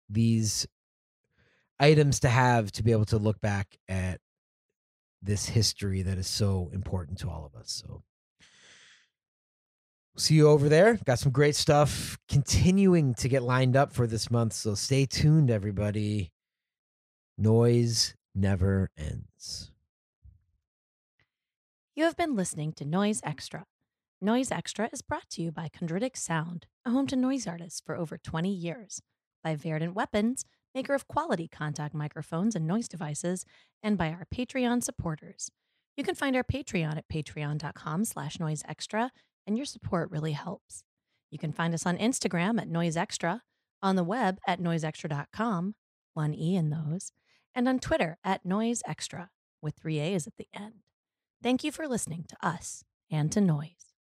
these 0.08 0.66
items 1.80 2.20
to 2.20 2.28
have 2.28 2.70
to 2.72 2.82
be 2.82 2.92
able 2.92 3.04
to 3.06 3.18
look 3.18 3.40
back 3.40 3.76
at 3.88 4.20
this 5.22 5.46
history 5.46 6.02
that 6.02 6.18
is 6.18 6.26
so 6.26 6.70
important 6.72 7.18
to 7.18 7.28
all 7.28 7.44
of 7.44 7.58
us. 7.58 7.82
So 7.84 8.02
see 10.16 10.34
you 10.34 10.48
over 10.48 10.68
there. 10.68 10.98
Got 11.04 11.18
some 11.18 11.32
great 11.32 11.56
stuff 11.56 12.18
continuing 12.28 13.14
to 13.14 13.28
get 13.28 13.42
lined 13.42 13.76
up 13.76 13.92
for 13.92 14.06
this 14.06 14.30
month. 14.30 14.52
So 14.52 14.74
stay 14.74 15.06
tuned, 15.06 15.50
everybody. 15.50 16.30
Noise 17.36 18.14
never 18.34 18.90
ends. 18.96 19.73
You 21.96 22.02
have 22.06 22.16
been 22.16 22.34
listening 22.34 22.72
to 22.72 22.84
Noise 22.84 23.20
Extra. 23.22 23.66
Noise 24.20 24.50
Extra 24.50 24.88
is 24.92 25.00
brought 25.00 25.30
to 25.30 25.42
you 25.42 25.52
by 25.52 25.68
Chondritic 25.68 26.16
Sound, 26.16 26.66
a 26.84 26.90
home 26.90 27.06
to 27.06 27.14
noise 27.14 27.46
artists 27.46 27.80
for 27.80 27.94
over 27.94 28.18
20 28.18 28.50
years, 28.50 29.00
by 29.44 29.54
Verdant 29.54 29.94
Weapons, 29.94 30.44
maker 30.74 30.94
of 30.94 31.06
quality 31.06 31.46
contact 31.46 31.94
microphones 31.94 32.56
and 32.56 32.66
noise 32.66 32.88
devices, 32.88 33.46
and 33.80 33.96
by 33.96 34.08
our 34.08 34.26
Patreon 34.34 34.82
supporters. 34.82 35.52
You 35.96 36.02
can 36.02 36.16
find 36.16 36.34
our 36.34 36.42
Patreon 36.42 36.96
at 36.96 37.08
patreon.com 37.08 38.04
slash 38.06 38.38
noiseextra, 38.38 39.10
and 39.46 39.56
your 39.56 39.64
support 39.64 40.10
really 40.10 40.32
helps. 40.32 40.82
You 41.30 41.38
can 41.38 41.52
find 41.52 41.72
us 41.74 41.86
on 41.86 41.96
Instagram 41.98 42.60
at 42.60 42.68
noiseextra, 42.68 43.38
on 43.84 43.94
the 43.94 44.02
web 44.02 44.40
at 44.48 44.60
noiseextra.com, 44.60 45.76
one 46.14 46.34
E 46.34 46.56
in 46.56 46.70
those, 46.70 47.12
and 47.54 47.68
on 47.68 47.78
Twitter 47.78 48.18
at 48.24 48.44
noiseextra, 48.44 49.28
with 49.62 49.76
three 49.76 50.00
A's 50.00 50.26
at 50.26 50.36
the 50.38 50.48
end. 50.52 50.80
Thank 51.44 51.62
you 51.62 51.70
for 51.70 51.86
listening 51.86 52.24
to 52.30 52.36
us 52.42 52.84
and 53.10 53.30
to 53.32 53.38
Noise. 53.38 53.93